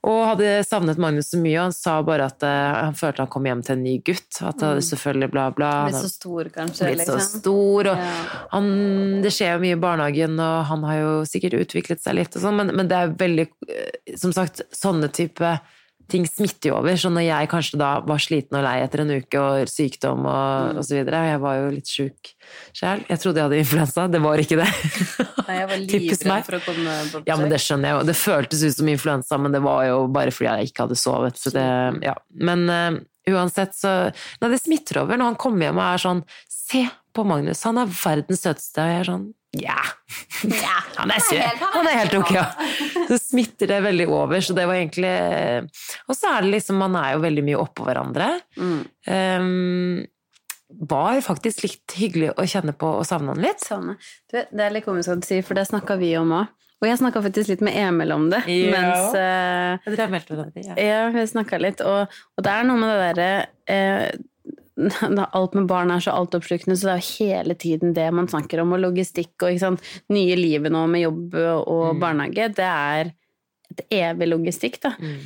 Og 0.05 0.19
hadde 0.29 0.51
savnet 0.69 1.01
Magnus 1.01 1.31
så 1.33 1.39
mye, 1.41 1.57
og 1.57 1.63
han 1.71 1.75
sa 1.77 1.95
bare 2.05 2.29
at 2.29 2.45
uh, 2.45 2.85
han 2.91 2.97
følte 2.97 3.25
han 3.25 3.31
kom 3.33 3.49
hjem 3.49 3.65
til 3.65 3.75
en 3.77 3.83
ny 3.87 3.95
gutt. 4.05 4.29
At 4.45 4.61
det 4.61 4.85
selvfølgelig 4.91 5.31
bla, 5.33 5.47
bla. 5.57 5.71
Blitt 5.87 5.97
Han 5.97 6.05
så 6.05 6.13
stor, 6.13 6.51
kanskje. 6.53 6.91
blitt 6.91 7.05
så 7.09 7.17
liksom. 7.17 7.41
stor, 7.41 7.91
og 7.95 8.05
Ja. 8.05 8.13
han, 8.53 8.71
det 9.25 9.33
skjer 9.33 9.55
jo 9.55 9.65
mye 9.65 9.77
i 9.77 9.81
barnehagen, 9.87 10.39
og 10.41 10.65
han 10.69 10.85
har 10.89 11.01
jo 11.01 11.11
sikkert 11.29 11.57
utviklet 11.61 12.01
seg 12.05 12.17
litt 12.21 12.37
og 12.37 12.45
sånn, 12.45 12.57
men, 12.61 12.73
men 12.77 12.89
det 12.91 12.97
er 13.01 13.13
veldig 13.17 13.47
eh, 13.69 14.17
Som 14.17 14.33
sagt, 14.35 14.61
sånne 14.75 15.09
type 15.13 15.57
ting 16.09 16.25
smitter 16.29 16.71
jo 16.71 16.77
over. 16.79 16.95
Så 16.99 17.11
når 17.13 17.25
jeg 17.25 17.49
kanskje 17.51 17.79
da 17.81 17.89
var 18.07 18.21
sliten 18.21 18.57
og 18.59 18.65
lei 18.65 18.77
etter 18.83 19.03
en 19.03 19.13
uke 19.13 19.41
og 19.41 19.71
sykdom 19.71 20.25
og, 20.25 20.79
og 20.79 20.87
så 20.87 20.97
videre, 20.97 21.21
og 21.21 21.29
jeg 21.31 21.41
var 21.43 21.59
jo 21.59 21.67
litt 21.75 21.91
sjuk 21.91 22.31
sjæl, 22.75 23.03
Jeg 23.07 23.21
trodde 23.21 23.41
jeg 23.41 23.49
hadde 23.49 23.59
influensa, 23.61 24.07
det 24.11 24.21
var 24.23 24.43
ikke 24.43 24.59
det. 24.59 24.69
Nei, 25.47 25.57
jeg 25.59 25.69
var 25.71 25.83
livredd 25.85 26.47
for 26.47 26.57
å 26.57 26.61
komme 26.65 26.97
på. 27.11 27.23
Ja, 27.29 27.37
men 27.39 27.53
det 27.53 27.61
skjønner 27.63 27.91
jeg 27.91 27.97
jo. 27.97 28.07
Det 28.11 28.17
føltes 28.19 28.63
ut 28.65 28.77
som 28.79 28.91
influensa, 28.91 29.39
men 29.41 29.55
det 29.55 29.63
var 29.65 29.85
jo 29.89 29.99
bare 30.13 30.35
fordi 30.35 30.49
jeg 30.49 30.71
ikke 30.71 30.87
hadde 30.87 30.99
sovet. 30.99 31.39
Så 31.41 31.53
det, 31.55 31.67
ja. 32.05 32.15
Men 32.41 32.65
uh, 32.71 33.01
uansett 33.31 33.77
så 33.77 33.93
Nei, 34.41 34.49
det 34.49 34.61
smitter 34.63 35.03
over 35.03 35.19
når 35.19 35.33
han 35.33 35.39
kommer 35.41 35.67
hjem 35.67 35.79
og 35.79 35.87
er 35.87 36.01
sånn 36.07 36.25
Se 36.51 36.85
på 37.11 37.23
Magnus, 37.27 37.65
han 37.67 37.79
er 37.81 37.89
verdens 37.91 38.45
søteste. 38.45 38.79
Og 38.79 38.91
jeg 38.91 38.99
er 39.01 39.09
sånn 39.09 39.29
Ja! 39.59 39.79
Han 40.95 41.11
er 41.11 41.23
søt. 41.25 41.63
Han 41.73 41.87
er 41.89 41.97
helt 41.99 42.15
ok, 42.15 42.31
ja. 42.37 42.45
Så 43.09 43.17
smitter 43.19 43.67
det 43.67 43.81
veldig 43.83 44.07
over, 44.07 44.39
så 44.39 44.55
det 44.55 44.63
var 44.69 44.77
egentlig 44.79 45.11
Og 46.07 46.15
så 46.15 46.31
er 46.31 46.45
det 46.45 46.53
liksom 46.53 46.79
Man 46.79 46.95
er 46.95 47.15
jo 47.15 47.23
veldig 47.25 47.43
mye 47.49 47.59
oppå 47.59 47.85
hverandre. 47.87 48.31
Mm. 48.55 48.79
Um, 49.11 50.07
var 50.87 51.19
faktisk 51.25 51.65
litt 51.65 51.97
hyggelig 51.99 52.31
å 52.39 52.47
kjenne 52.47 52.71
på 52.71 52.87
og 53.01 53.03
savne 53.03 53.35
han 53.35 53.43
litt. 53.43 53.59
Savne. 53.59 53.97
Du 54.31 54.39
det 54.39 54.63
er 54.63 54.71
litt 54.71 54.87
komisk 54.87 55.11
å 55.11 55.17
si, 55.25 55.41
for 55.43 55.59
det 55.59 55.67
snakka 55.67 55.99
vi 55.99 56.13
om 56.19 56.31
òg. 56.39 56.57
Og 56.81 56.87
jeg 56.87 56.97
snakka 56.97 57.21
faktisk 57.21 57.51
litt 57.51 57.61
med 57.61 57.75
Emil 57.77 58.09
om 58.15 58.23
det. 58.31 58.39
Ja. 58.49 58.71
Mens 58.73 59.11
uh, 59.13 59.91
Dere 59.91 60.05
har 60.07 60.13
meldt 60.15 60.31
hverandre, 60.31 60.63
ja. 60.63 60.77
Ja, 60.79 61.01
vi 61.13 61.27
snakka 61.29 61.59
litt. 61.61 61.83
Og, 61.85 62.07
og 62.07 62.47
det 62.47 62.55
er 62.55 62.65
noe 62.65 62.79
med 62.79 62.95
det 62.95 63.01
derre 63.03 63.33
da 63.67 64.30
Alt 65.37 65.53
med 65.57 65.67
barn 65.69 65.91
er 65.91 65.99
så 66.03 66.13
altoppslukende, 66.17 66.77
så 66.77 66.89
det 66.89 66.93
er 66.95 67.01
jo 67.03 67.25
hele 67.25 67.55
tiden 67.55 67.93
det 67.97 68.07
man 68.13 68.27
snakker 68.31 68.61
om. 68.63 68.73
Og 68.73 68.79
logistikk 68.83 69.45
og 69.47 69.59
sant? 69.61 69.81
nye 70.09 70.35
livet 70.39 70.71
nå 70.73 70.85
med 70.89 71.05
jobb 71.05 71.35
og 71.35 71.95
Mm. 71.95 71.99
barnehage, 72.01 72.49
det 72.55 72.65
er 72.71 73.13
et 73.71 73.85
evig 73.91 74.27
logistikk, 74.31 74.79
da. 74.83 74.95
Mm. 74.99 75.21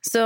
Så, 0.00 0.22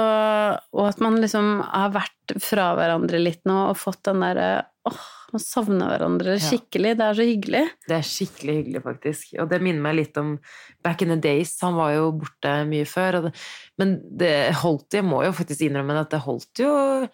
og 0.73 0.85
at 0.87 1.01
man 1.03 1.16
liksom 1.18 1.57
har 1.66 1.90
vært 1.97 2.37
fra 2.40 2.68
hverandre 2.79 3.18
litt 3.18 3.40
nå 3.44 3.57
og 3.73 3.77
fått 3.81 4.05
den 4.07 4.20
derre 4.23 4.64
åh, 4.87 5.01
man 5.33 5.42
savner 5.42 5.88
hverandre 5.90 6.37
Ja. 6.37 6.42
skikkelig. 6.44 6.92
Det 7.01 7.05
er 7.09 7.14
så 7.18 7.25
hyggelig. 7.27 7.62
Det 7.88 7.97
er 7.97 8.07
skikkelig 8.07 8.55
hyggelig, 8.61 8.83
faktisk. 8.85 9.33
Og 9.42 9.49
det 9.51 9.61
minner 9.64 9.83
meg 9.83 9.97
litt 9.97 10.16
om 10.20 10.38
back 10.85 11.03
in 11.03 11.09
the 11.09 11.16
days. 11.16 11.57
Han 11.61 11.75
var 11.75 11.90
jo 11.97 12.12
borte 12.12 12.53
mye 12.70 12.85
før. 12.87 13.18
Det, 13.25 13.33
men 13.79 13.97
det 14.16 14.55
holdt 14.62 14.92
Jeg 14.94 15.03
må 15.09 15.25
jo 15.25 15.33
faktisk 15.33 15.66
innrømme 15.66 15.99
at 16.05 16.11
det 16.14 16.20
holdt 16.23 16.62
jo 16.62 17.09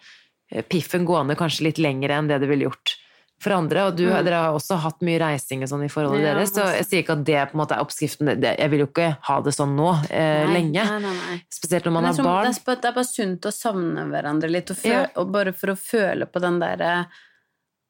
piffen 0.69 1.05
gående 1.07 1.35
kanskje 1.39 1.63
litt 1.69 1.79
lenger 1.79 2.09
enn 2.17 2.27
det 2.27 2.41
det 2.43 2.49
ville 2.51 2.67
gjort 2.69 2.97
for 3.41 3.55
andre. 3.55 3.87
Og 3.89 3.95
du, 3.97 4.03
Mm. 4.05 4.23
dere 4.25 4.35
har 4.43 4.53
også 4.53 4.77
hatt 4.83 4.99
mye 5.01 5.17
reising 5.19 5.63
og 5.63 5.69
sånn 5.71 5.85
i 5.85 5.89
forholdet 5.89 6.21
Ja, 6.27 6.33
deres, 6.35 6.51
så 6.53 6.65
jeg 6.75 6.85
sier 6.85 7.01
ikke 7.03 7.15
at 7.17 7.23
det 7.25 7.39
på 7.49 7.55
en 7.55 7.61
måte 7.63 7.73
er 7.77 7.81
oppskriften. 7.81 8.29
Det, 8.39 8.51
jeg 8.59 8.69
vil 8.69 8.79
jo 8.83 8.87
ikke 8.91 9.17
ha 9.29 9.39
det 9.41 9.53
sånn 9.55 9.73
nå, 9.75 9.87
eh, 10.11 10.45
Nei, 10.45 10.53
lenge. 10.59 10.83
Nei, 10.99 10.99
nei. 11.15 11.39
Spesielt 11.49 11.85
når 11.85 11.91
man 11.97 12.05
har 12.05 12.13
barn. 12.21 12.45
Det 12.51 12.57
er, 12.59 12.63
bare, 12.65 12.81
det 12.81 12.85
er 12.91 12.97
bare 12.99 13.09
sunt 13.09 13.41
å 13.49 13.51
savne 13.55 14.05
hverandre 14.11 14.51
litt, 14.51 14.69
og, 14.69 14.77
føle, 14.77 15.01
Ja. 15.01 15.07
og 15.15 15.31
bare 15.31 15.53
for 15.53 15.67
å 15.73 15.77
føle 15.77 16.25
på 16.29 16.39
den 16.41 16.59
derre 16.59 17.07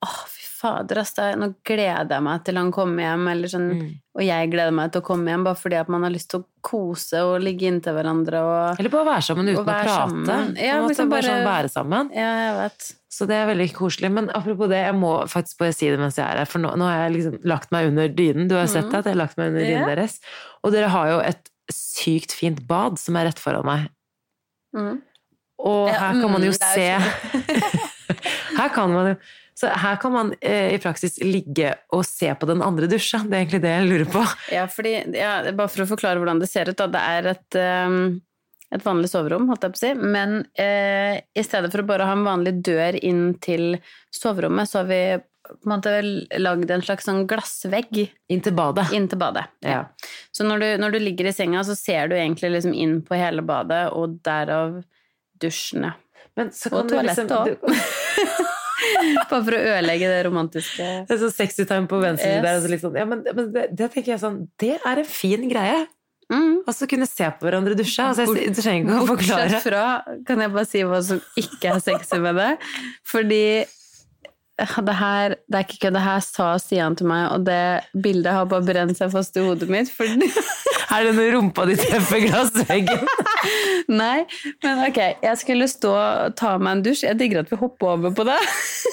Å, 0.04 0.08
fy 0.26 0.40
fader, 0.62 1.02
er- 1.02 1.36
Nå 1.41 1.47
gleder 1.65 2.13
jeg 2.15 2.24
meg 2.24 2.43
til 2.45 2.56
han 2.62 2.71
kommer 2.71 3.04
hjem, 3.08 3.28
eller 3.32 3.52
sånn, 3.52 3.67
Mm. 3.74 3.89
og 4.15 4.24
jeg 4.28 4.52
gleder 4.54 4.74
meg 4.78 4.91
til 4.93 5.02
å 5.02 5.06
komme 5.10 5.28
hjem, 5.34 5.43
bare 5.47 5.56
fordi 5.60 5.80
at 5.82 5.89
man 5.89 6.04
har 6.06 6.12
lyst 6.13 6.30
til 6.30 6.39
å 6.41 6.45
kose 6.62 7.19
og 7.26 7.41
ligge 7.41 7.65
inntil 7.67 7.93
hverandre 7.97 8.39
og 8.45 8.80
Eller 8.80 8.89
bare 8.93 9.06
være 9.10 9.26
sammen 9.28 9.50
uten 9.50 9.63
Å 9.63 9.67
prate. 9.67 9.89
sammen. 9.89 10.58
Ja, 10.58 10.78
måte, 10.82 10.89
liksom 10.93 11.10
bare 11.10 11.21
bare- 11.21 11.32
sånn 11.32 11.45
være 11.50 11.69
sammen. 11.74 12.12
Ja, 12.13 12.32
jeg 12.45 12.56
vet. 12.62 12.91
Så 13.12 13.28
det 13.28 13.36
er 13.36 13.47
veldig 13.56 13.74
koselig. 13.76 14.12
Men 14.12 14.30
apropos 14.30 14.69
det, 14.69 14.86
jeg 14.86 14.95
må 14.95 15.28
faktisk 15.28 15.58
bare 15.58 15.74
si 15.74 15.89
det 15.89 16.00
mens 16.00 16.15
jeg 16.15 16.26
er 16.26 16.38
her, 16.38 16.45
for 16.45 16.60
nå, 16.60 16.76
nå 16.78 16.86
har 16.88 17.10
jeg 17.10 17.17
liksom 17.17 17.43
lagt 17.43 17.71
meg 17.71 17.88
under 17.89 18.08
dynen. 18.08 18.47
Du 18.47 18.56
har 18.56 18.65
jo 18.67 18.71
sett 18.71 18.89
det, 18.89 19.00
at 19.02 19.06
jeg 19.06 19.15
har 19.17 19.24
lagt 19.28 19.38
meg 19.38 19.47
under 19.52 19.62
dynen 19.65 19.86
yeah. 19.88 19.95
Deres. 19.95 20.19
Og 20.63 20.71
dere 20.71 20.88
har 20.88 21.08
jo 21.10 21.19
et 21.19 21.50
sykt 21.71 22.32
fint 22.32 22.65
bad 22.67 22.97
som 23.00 23.15
er 23.17 23.26
rett 23.26 23.39
foran 23.39 23.65
meg. 23.65 23.89
Mm. 24.76 25.02
Og 25.60 25.89
her 25.89 26.13
kan 26.21 26.32
man 26.32 26.41
jo 26.41 26.52
mm, 26.52 26.58
se 26.74 26.88
Her 28.58 28.69
kan 28.74 28.91
man 28.91 29.12
jo 29.12 29.15
så 29.62 29.69
her 29.78 30.00
kan 30.02 30.13
man 30.15 30.34
eh, 30.41 30.74
i 30.74 30.80
praksis 30.82 31.19
ligge 31.21 31.76
og 31.93 32.02
se 32.08 32.32
på 32.34 32.50
den 32.50 32.63
andre 32.65 32.89
dusja. 32.89 33.19
Det 33.21 33.36
er 33.38 33.43
egentlig 33.43 33.62
det 33.62 33.74
jeg 33.76 33.89
lurer 33.91 34.12
på. 34.15 34.26
Ja, 34.58 34.65
fordi, 34.71 34.95
ja, 35.13 35.38
bare 35.54 35.69
for 35.69 35.86
å 35.86 35.89
forklare 35.93 36.21
hvordan 36.21 36.41
det 36.41 36.50
ser 36.50 36.71
ut, 36.71 36.78
da. 36.80 36.88
Det 36.91 37.02
er 37.13 37.30
et, 37.36 37.58
um, 37.62 38.00
et 38.74 38.86
vanlig 38.86 39.12
soverom, 39.12 39.45
holdt 39.52 39.67
jeg 39.67 39.76
på 39.76 39.80
å 39.80 39.84
si. 39.84 39.91
Men 40.17 40.39
eh, 40.60 41.19
i 41.38 41.43
stedet 41.45 41.69
for 41.74 41.84
å 41.84 41.89
bare 41.91 42.08
ha 42.10 42.15
en 42.17 42.26
vanlig 42.26 42.56
dør 42.65 42.97
inn 43.06 43.28
til 43.43 43.76
soverommet, 44.15 44.71
så 44.71 44.82
har 44.82 44.89
vi 44.89 45.02
på 45.52 45.56
en 45.67 45.71
måte 45.74 45.93
lagd 46.39 46.69
en 46.71 46.84
slags 46.86 47.08
sånn 47.10 47.26
glassvegg 47.28 47.97
Inn 48.32 48.43
til 48.45 48.54
badet. 48.56 48.86
inn 48.95 49.08
til 49.12 49.19
badet. 49.19 49.47
Ja. 49.65 49.84
Så 50.32 50.45
når 50.47 50.62
du, 50.63 50.67
når 50.84 50.95
du 50.95 51.00
ligger 51.02 51.28
i 51.30 51.34
senga, 51.36 51.63
så 51.67 51.76
ser 51.76 52.10
du 52.12 52.15
egentlig 52.15 52.54
liksom 52.54 52.74
inn 52.78 53.00
på 53.06 53.17
hele 53.19 53.43
badet, 53.45 53.88
og 53.91 54.19
derav 54.26 54.80
dusjene. 55.41 55.93
Men 56.39 56.54
så 56.56 56.71
Og 56.78 56.93
liksom 56.93 57.28
toalettet 57.28 57.67
du, 57.67 58.45
Bare 59.32 59.41
for 59.46 59.56
å 59.56 59.62
ødelegge 59.62 60.10
det 60.12 60.20
romantiske 60.28 60.86
Det 61.08 61.15
er 61.15 61.20
sånn 61.22 61.34
sexy 61.36 61.65
time 61.70 61.88
på 61.91 62.00
venstre 62.02 62.30
Yes. 62.38 62.44
der. 62.46 62.70
Liksom, 62.76 62.96
ja, 62.98 63.06
men, 63.10 63.24
men 63.36 63.50
det, 63.54 63.65
det 63.78 63.89
tenker 63.94 64.15
jeg 64.15 64.22
sånn 64.24 64.39
Det 64.62 64.78
er 64.80 65.02
en 65.04 65.10
fin 65.10 65.44
greie. 65.52 65.84
mm. 66.32 66.62
Altså 66.70 66.88
kunne 66.89 67.08
se 67.10 67.28
på 67.39 67.48
hverandre 67.48 67.76
dusje. 67.78 68.06
Altså, 68.06 68.26
jeg, 68.38 68.56
trenger 68.58 68.88
ikke 68.88 69.04
å 69.04 69.10
forklare. 69.15 69.50
Bortsett 69.50 69.65
fra, 69.67 69.84
kan 70.28 70.41
jeg 70.46 70.54
bare 70.56 70.70
si 70.70 70.84
hva 70.88 71.02
som 71.06 71.22
ikke 71.41 71.76
er 71.76 71.84
sexy 71.84 72.20
med 72.24 72.38
det? 72.39 72.50
Fordi 73.12 73.44
eh, 73.65 74.76
det 74.88 74.96
her, 75.02 75.36
det 75.50 75.60
er 75.62 75.65
ikke 75.67 75.80
kødd, 75.88 75.96
det 75.98 76.04
her 76.06 76.22
sa 76.26 76.52
Stian 76.62 76.96
til 77.00 77.10
meg, 77.12 77.26
og 77.36 77.46
det 77.50 77.62
bildet 78.06 78.32
har 78.38 78.46
bare 78.52 78.65
brent 78.67 78.98
seg 79.00 79.12
fast 79.13 79.38
i 79.41 79.46
hodet 79.46 79.70
mitt. 79.74 79.91
Fordi, 79.94 80.30
Er 80.91 81.06
det 81.08 81.13
når 81.15 81.30
rumpa 81.38 81.63
di 81.70 81.78
treffer 81.80 82.20
glassveggen? 82.26 83.06
nei, 84.01 84.23
men 84.63 84.82
ok, 84.88 84.99
jeg 85.23 85.41
skulle 85.41 85.67
stå 85.71 85.91
og 85.97 86.38
ta 86.39 86.56
meg 86.62 86.77
en 86.77 86.86
dusj. 86.86 87.06
Jeg 87.08 87.19
digger 87.19 87.43
at 87.43 87.51
vi 87.51 87.60
hopper 87.62 87.95
over 87.95 88.15
på 88.15 88.25
det, 88.27 88.39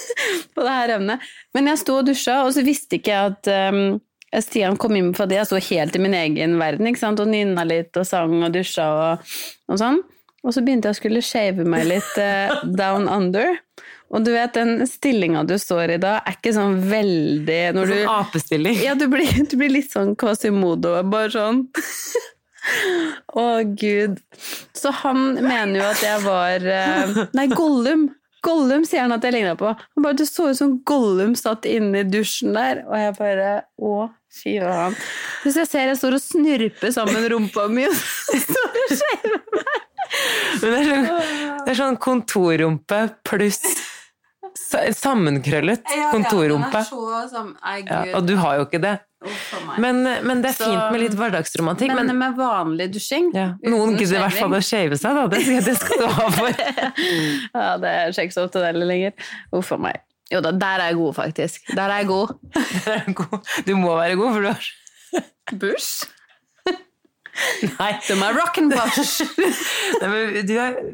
på 0.55 0.65
det 0.65 0.75
her 0.75 0.95
emnet. 0.97 1.25
Men 1.57 1.71
jeg 1.71 1.81
sto 1.83 1.99
og 2.01 2.07
dusja, 2.09 2.41
og 2.45 2.53
så 2.55 2.65
visste 2.65 2.99
ikke 2.99 3.15
jeg 3.15 3.33
at 3.33 3.51
um, 3.73 3.99
Stian 4.43 4.77
kom 4.77 4.93
inn 4.97 5.13
fordi 5.17 5.39
jeg 5.39 5.49
sto 5.49 5.59
helt 5.71 5.95
i 5.97 6.03
min 6.03 6.15
egen 6.17 6.59
verden, 6.61 6.89
ikke 6.89 7.01
sant? 7.01 7.21
og 7.21 7.31
nynna 7.31 7.65
litt 7.67 7.97
og 7.97 8.05
sang 8.07 8.35
og 8.43 8.53
dusja 8.53 8.89
og, 8.93 9.35
og 9.71 9.81
sånn. 9.81 10.01
Og 10.39 10.55
så 10.55 10.61
begynte 10.63 10.87
jeg 10.87 10.95
å 10.95 10.99
skulle 11.01 11.23
shave 11.25 11.65
meg 11.67 11.87
litt 11.89 12.13
uh, 12.21 12.61
down 12.81 13.09
under. 13.11 13.57
Og 14.09 14.25
du 14.25 14.31
vet, 14.33 14.55
den 14.55 14.87
stillinga 14.89 15.43
du 15.45 15.53
står 15.61 15.95
i 15.95 15.99
da, 16.01 16.15
er 16.25 16.37
ikke 16.37 16.53
sånn 16.55 16.79
veldig 16.89 17.59
når 17.77 17.91
du 17.91 17.95
Sånn 17.99 18.13
apestilling. 18.15 18.79
Ja, 18.81 18.95
du 18.97 19.05
blir, 19.11 19.29
du 19.45 19.55
blir 19.59 19.73
litt 19.73 19.91
sånn 19.93 20.15
Quasimodo, 20.19 20.95
bare 21.11 21.29
sånn. 21.35 21.65
Å, 23.39 23.45
gud. 23.77 24.19
Så 24.75 24.93
han 25.03 25.35
mener 25.37 25.75
jo 25.79 25.89
at 25.89 26.01
jeg 26.03 26.23
var 26.25 26.65
eh, 26.65 27.19
Nei, 27.37 27.47
Gollum. 27.51 28.07
Gollum 28.45 28.85
sier 28.87 29.03
han 29.03 29.11
at 29.11 29.25
jeg 29.27 29.35
ligna 29.35 29.55
på. 29.59 29.73
Han 29.75 30.05
bare, 30.05 30.15
Du 30.17 30.23
så 30.27 30.49
ut 30.51 30.59
som 30.59 30.77
Gollum 30.87 31.35
satt 31.37 31.67
inne 31.69 32.03
i 32.03 32.07
dusjen 32.07 32.55
der. 32.55 32.83
Og 32.87 32.95
jeg 32.97 33.17
bare 33.19 33.51
Å, 33.75 34.07
fy 34.31 34.55
faen. 34.63 34.95
Hvis 35.43 35.59
jeg 35.59 35.71
ser 35.71 35.91
jeg 35.91 35.99
står 35.99 36.17
og 36.17 36.23
snurper 36.23 36.95
sammen 36.95 37.27
rumpa 37.33 37.67
mi, 37.71 37.85
og 37.89 37.95
så 37.99 38.39
står 38.45 38.81
og 38.85 38.95
skjever 38.95 39.37
meg. 39.59 39.77
Men 40.59 40.73
det 40.73 40.79
er 40.79 40.87
sånn, 40.89 41.07
det 41.65 41.71
er 41.71 41.77
sånn 41.77 41.97
kontorrumpe 42.01 43.01
pluss 43.27 43.59
sammenkrøllet 44.95 45.85
kontorrumpe. 46.13 46.81
Ja, 47.89 48.01
og 48.17 48.25
du 48.27 48.35
har 48.39 48.59
jo 48.59 48.67
ikke 48.67 48.81
det. 48.83 48.97
Men, 49.83 49.99
men 50.23 50.41
det 50.43 50.53
er 50.53 50.57
fint 50.61 50.93
med 50.93 51.01
litt 51.01 51.15
hverdagsromantikk. 51.19 51.91
Men, 51.91 52.07
Men, 52.07 52.19
med 52.21 52.37
vanlig 52.39 52.87
dusjing 52.93 53.33
ja, 53.35 53.49
noen 53.67 53.97
gidder 53.99 54.21
i 54.21 54.21
hvert 54.23 54.37
fall 54.39 54.55
å 54.55 54.61
shave 54.63 54.99
seg, 54.99 55.17
da. 55.17 55.25
Det 55.33 55.59
det 55.65 55.75
skal 55.79 56.05
du 56.05 56.07
ha 56.07 56.29
for. 56.37 56.61
Ja, 57.59 57.73
det 57.81 57.89
er 57.89 58.13
ikke 58.13 58.37
så 58.37 58.45
ofte 58.47 58.63
det 58.63 58.85
lenger. 58.85 59.17
Uff 59.55 59.73
a 59.75 59.79
meg. 59.81 60.05
Jo 60.29 60.43
da, 60.45 60.53
der 60.53 60.85
er 60.85 60.91
jeg 60.91 60.99
god, 61.01 61.15
faktisk. 61.17 61.73
Der 61.73 61.89
er 61.89 62.03
jeg 62.03 62.09
god. 62.11 62.35
Er 62.93 63.11
god. 63.17 63.51
Du 63.65 63.75
må 63.81 63.97
være 63.97 64.15
god, 64.19 64.33
for 64.35 64.45
du 64.45 64.51
har 64.53 64.71
Bush? 65.59 66.05
Nei, 67.79 67.91
De 68.69 68.77
er. 68.79 69.13
Nei, 70.01 70.41
du, 70.47 70.53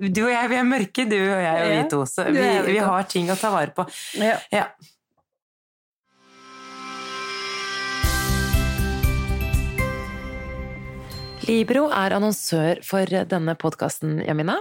du 0.10 0.22
og 0.26 0.34
jeg, 0.34 0.50
vi 0.52 0.60
er 0.60 0.68
mørke, 0.68 1.06
du 1.10 1.16
og 1.18 1.40
jeg 1.46 1.56
og 1.62 1.72
vi 1.72 1.80
to. 1.94 2.02
Så 2.10 2.28
vi 2.32 2.50
vi 2.68 2.78
har 2.82 3.08
ting 3.12 3.32
å 3.32 3.38
ta 3.40 3.54
vare 3.54 3.74
på. 3.76 3.88
Ja. 4.22 4.38
Ja. 4.54 4.68
Libro 11.46 11.84
er 11.94 12.14
annonsør 12.16 12.80
for 12.86 13.10
denne 13.30 13.54
podkasten, 13.60 14.18
Jamina. 14.26 14.56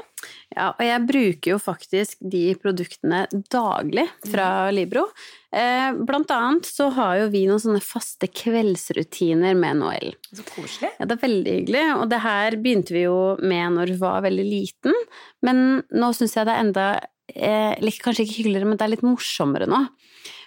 Ja, 0.52 0.66
og 0.74 0.82
jeg 0.84 1.04
bruker 1.08 1.54
jo 1.54 1.56
faktisk 1.62 2.20
de 2.20 2.42
produktene 2.60 3.22
daglig 3.52 4.04
fra 4.28 4.68
Libro. 4.74 5.06
Eh, 5.54 5.96
blant 6.04 6.32
annet 6.34 6.68
så 6.68 6.90
har 6.92 7.22
jo 7.22 7.30
vi 7.32 7.44
noen 7.48 7.62
sånne 7.62 7.80
faste 7.84 8.28
kveldsrutiner 8.28 9.56
med 9.56 9.80
Noel. 9.80 10.12
Så 10.28 10.44
koselig. 10.50 10.92
Ja, 10.98 11.08
det 11.08 11.16
er 11.16 11.24
veldig 11.24 11.56
hyggelig, 11.58 11.84
og 11.96 12.06
det 12.12 12.20
her 12.26 12.58
begynte 12.60 12.96
vi 12.96 13.06
jo 13.06 13.18
med 13.40 13.78
når 13.78 13.94
hun 13.94 14.02
var 14.04 14.24
veldig 14.28 14.46
liten, 14.50 15.04
men 15.46 15.64
nå 15.88 16.12
syns 16.16 16.36
jeg 16.36 16.48
det 16.48 16.56
er 16.56 16.64
enda 16.66 16.88
eh, 17.32 17.92
Kanskje 18.04 18.26
ikke 18.26 18.42
hyggeligere, 18.42 18.68
men 18.68 18.80
det 18.80 18.84
er 18.84 18.96
litt 18.98 19.06
morsommere 19.06 19.70
nå. 19.70 19.86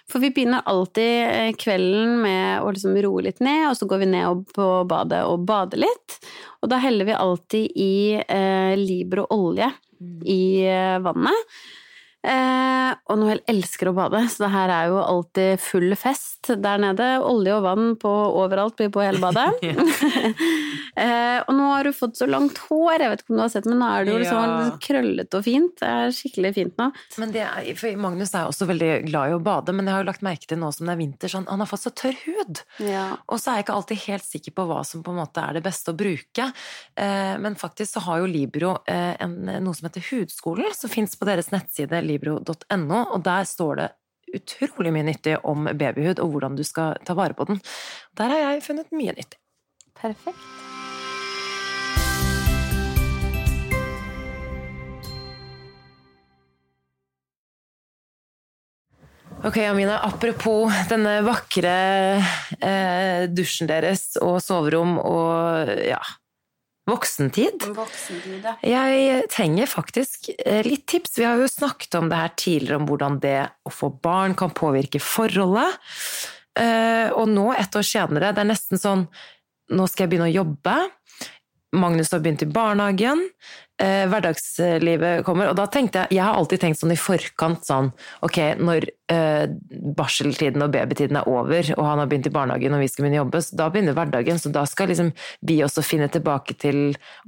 For 0.08 0.22
vi 0.24 0.30
begynner 0.32 0.64
alltid 0.64 1.22
eh, 1.28 1.50
kvelden 1.60 2.14
med 2.22 2.62
å 2.64 2.70
liksom 2.72 2.96
roe 3.04 3.26
litt 3.26 3.42
ned, 3.44 3.66
og 3.68 3.76
så 3.76 3.88
går 3.88 4.04
vi 4.04 4.12
ned 4.14 4.46
på 4.56 4.68
badet 4.88 5.20
og 5.28 5.44
bader 5.48 5.82
litt. 5.84 6.16
Og 6.62 6.72
da 6.72 6.80
heller 6.80 7.08
vi 7.08 7.16
alltid 7.16 7.76
i 7.76 7.92
eh, 8.16 8.72
Libro 8.80 9.26
olje 9.34 9.68
i 10.24 10.40
eh, 10.64 10.96
vannet. 11.04 11.52
Eh, 12.18 12.90
og 13.08 13.20
Noel 13.20 13.38
elsker 13.48 13.90
å 13.90 13.94
bade, 13.94 14.20
så 14.26 14.42
det 14.42 14.50
her 14.50 14.72
er 14.74 14.88
jo 14.90 14.98
alltid 14.98 15.60
full 15.62 15.92
fest 15.98 16.50
der 16.50 16.80
nede. 16.82 17.06
Olje 17.22 17.54
og 17.54 17.62
vann 17.64 17.92
på 18.00 18.10
overalt 18.10 18.80
på 18.80 19.04
hele 19.04 19.20
badet. 19.22 19.46
eh, 21.04 21.38
og 21.44 21.52
nå 21.54 21.68
har 21.70 21.86
du 21.86 21.92
fått 21.94 22.18
så 22.18 22.26
langt 22.28 22.58
hår, 22.66 23.04
jeg 23.04 23.12
vet 23.12 23.22
ikke 23.22 23.34
om 23.34 23.38
du 23.38 23.44
har 23.44 23.52
sett, 23.52 23.68
men 23.70 23.78
nå 23.82 23.90
er 23.92 24.04
det 24.04 24.14
jo 24.14 24.22
liksom 24.24 24.36
Ja. 24.48 24.70
krøllete 24.82 25.38
og 25.38 25.46
fint. 25.46 25.74
Det 25.78 25.88
er 25.88 26.14
skikkelig 26.14 26.52
fint 26.56 26.80
nå. 26.80 26.88
Men 27.22 27.34
det 27.34 27.44
er, 27.46 27.70
for 27.78 28.02
Magnus 28.02 28.34
er 28.34 28.48
også 28.50 28.66
veldig 28.68 28.90
glad 29.06 29.30
i 29.30 29.36
å 29.36 29.42
bade, 29.44 29.74
men 29.76 29.86
jeg 29.86 29.94
har 29.94 30.02
jo 30.02 30.10
lagt 30.10 30.26
merke 30.26 30.50
til 30.50 30.60
nå 30.60 30.72
som 30.74 30.88
det 30.88 30.96
er 30.96 31.02
vinter, 31.02 31.32
sånn, 31.32 31.46
han 31.50 31.62
har 31.62 31.70
fått 31.70 31.84
så 31.86 31.94
tørr 31.94 32.18
hud. 32.24 32.62
Ja. 32.82 33.06
Og 33.28 33.38
så 33.38 33.52
er 33.52 33.60
jeg 33.60 33.68
ikke 33.68 33.78
alltid 33.78 34.02
helt 34.08 34.26
sikker 34.26 34.56
på 34.58 34.66
hva 34.70 34.80
som 34.86 35.04
på 35.06 35.14
en 35.14 35.20
måte 35.20 35.44
er 35.44 35.58
det 35.58 35.64
beste 35.66 35.94
å 35.94 35.98
bruke. 35.98 36.50
Eh, 36.98 37.34
men 37.38 37.58
faktisk 37.60 37.94
så 37.94 38.04
har 38.08 38.24
jo 38.24 38.30
Libro 38.30 38.74
eh, 38.90 39.14
en, 39.22 39.38
noe 39.62 39.76
som 39.76 39.86
heter 39.86 40.04
Hudskolen, 40.10 40.74
som 40.74 40.90
fins 40.92 41.14
på 41.18 41.28
deres 41.28 41.52
nettside 41.54 42.02
libro.no, 42.08 43.00
og 43.14 43.24
der 43.26 43.48
står 43.48 43.82
det 43.82 43.88
utrolig 44.34 44.92
mye 44.92 45.08
nyttig 45.08 45.38
om 45.48 45.68
babyhud 45.72 46.20
og 46.22 46.32
hvordan 46.34 46.56
du 46.58 46.64
skal 46.66 46.98
ta 47.06 47.16
vare 47.18 47.36
på 47.36 47.48
den. 47.48 47.60
Der 48.18 48.32
har 48.32 48.44
jeg 48.44 48.64
funnet 48.66 48.92
mye 48.92 49.16
nyttig. 49.16 49.40
Perfekt. 49.98 50.66
Ok, 59.46 59.56
Amina, 59.62 60.00
apropos 60.02 60.66
denne 60.90 61.20
vakre 61.22 61.74
eh, 62.58 63.28
dusjen 63.30 63.68
deres 63.70 64.16
og 64.18 64.40
soverom 64.42 64.96
og 64.98 65.70
ja, 65.78 66.00
voksentid. 66.88 67.66
Voksentid, 67.76 68.44
ja. 68.44 68.54
Jeg 68.64 69.28
trenger 69.32 69.70
faktisk 69.70 70.30
eh, 70.38 70.62
litt 70.66 70.86
tips. 70.90 71.18
Vi 71.20 71.26
har 71.28 71.40
jo 71.40 71.48
snakket 71.50 71.94
om 72.00 72.10
det 72.10 72.18
her 72.20 72.34
tidligere, 72.40 72.80
om 72.80 72.88
hvordan 72.88 73.20
det 73.22 73.38
å 73.68 73.72
få 73.72 73.92
barn 74.02 74.36
kan 74.38 74.50
påvirke 74.56 75.00
forholdet. 75.02 75.78
Eh, 76.58 77.12
Og 77.14 77.28
nå, 77.30 77.52
ett 77.54 77.76
år 77.78 77.86
senere, 77.86 78.32
det 78.34 78.44
er 78.44 78.52
nesten 78.54 78.80
sånn 78.80 79.08
Nå 79.68 79.84
skal 79.84 80.06
jeg 80.06 80.14
begynne 80.14 80.30
å 80.30 80.32
jobbe. 80.32 80.74
Magnus 81.76 82.08
har 82.14 82.22
begynt 82.24 82.40
i 82.40 82.46
barnehagen. 82.48 83.20
Eh, 83.78 84.08
hverdagslivet 84.10 85.22
kommer. 85.22 85.52
Og 85.52 85.54
da 85.54 85.68
tenkte 85.70 86.00
jeg 86.02 86.16
Jeg 86.16 86.24
har 86.26 86.34
alltid 86.34 86.64
tenkt 86.64 86.80
sånn 86.80 86.90
i 86.90 86.98
forkant 86.98 87.62
sånn 87.62 87.92
Ok, 88.26 88.38
når 88.58 88.88
eh, 89.14 89.44
barseltiden 89.94 90.64
og 90.64 90.72
babytiden 90.74 91.20
er 91.20 91.28
over, 91.30 91.68
og 91.76 91.84
han 91.86 92.02
har 92.02 92.08
begynt 92.10 92.26
i 92.26 92.32
barnehagen 92.34 92.74
og 92.74 92.82
vi 92.82 92.88
skal 92.90 93.06
begynne 93.06 93.20
å 93.20 93.22
jobbe, 93.22 93.42
så 93.46 93.60
da 93.60 93.68
begynner 93.70 93.94
hverdagen. 93.94 94.40
Så 94.42 94.50
da 94.54 94.64
skal 94.66 94.90
liksom 94.90 95.12
vi 95.46 95.60
også 95.62 95.84
finne 95.86 96.10
tilbake 96.10 96.56
til 96.58 96.80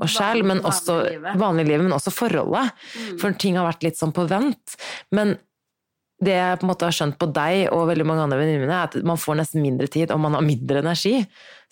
oss 0.03 0.17
selv, 0.19 0.49
men 0.51 0.65
også 0.67 0.99
vanliglivet. 0.99 1.39
vanliglivet, 1.45 1.87
men 1.87 1.97
også 2.01 2.15
forholdet. 2.15 2.75
For 3.23 3.39
ting 3.39 3.61
har 3.61 3.71
vært 3.71 3.87
litt 3.87 4.01
sånn 4.01 4.15
på 4.17 4.27
vent. 4.31 4.77
Men 5.15 5.37
det 6.21 6.37
jeg 6.37 6.61
på 6.61 6.67
en 6.67 6.71
måte 6.71 6.87
har 6.89 6.95
skjønt 6.95 7.17
på 7.21 7.29
deg 7.33 7.71
og 7.73 7.89
veldig 7.89 8.07
mange 8.09 8.27
andre 8.27 8.39
venninner 8.41 8.65
mine, 8.67 8.77
er 8.77 8.91
at 8.91 9.09
man 9.09 9.21
får 9.21 9.41
nesten 9.41 9.65
mindre 9.65 9.89
tid 9.93 10.13
og 10.13 10.21
man 10.21 10.37
har 10.37 10.45
mindre 10.45 10.83
energi. 10.83 11.15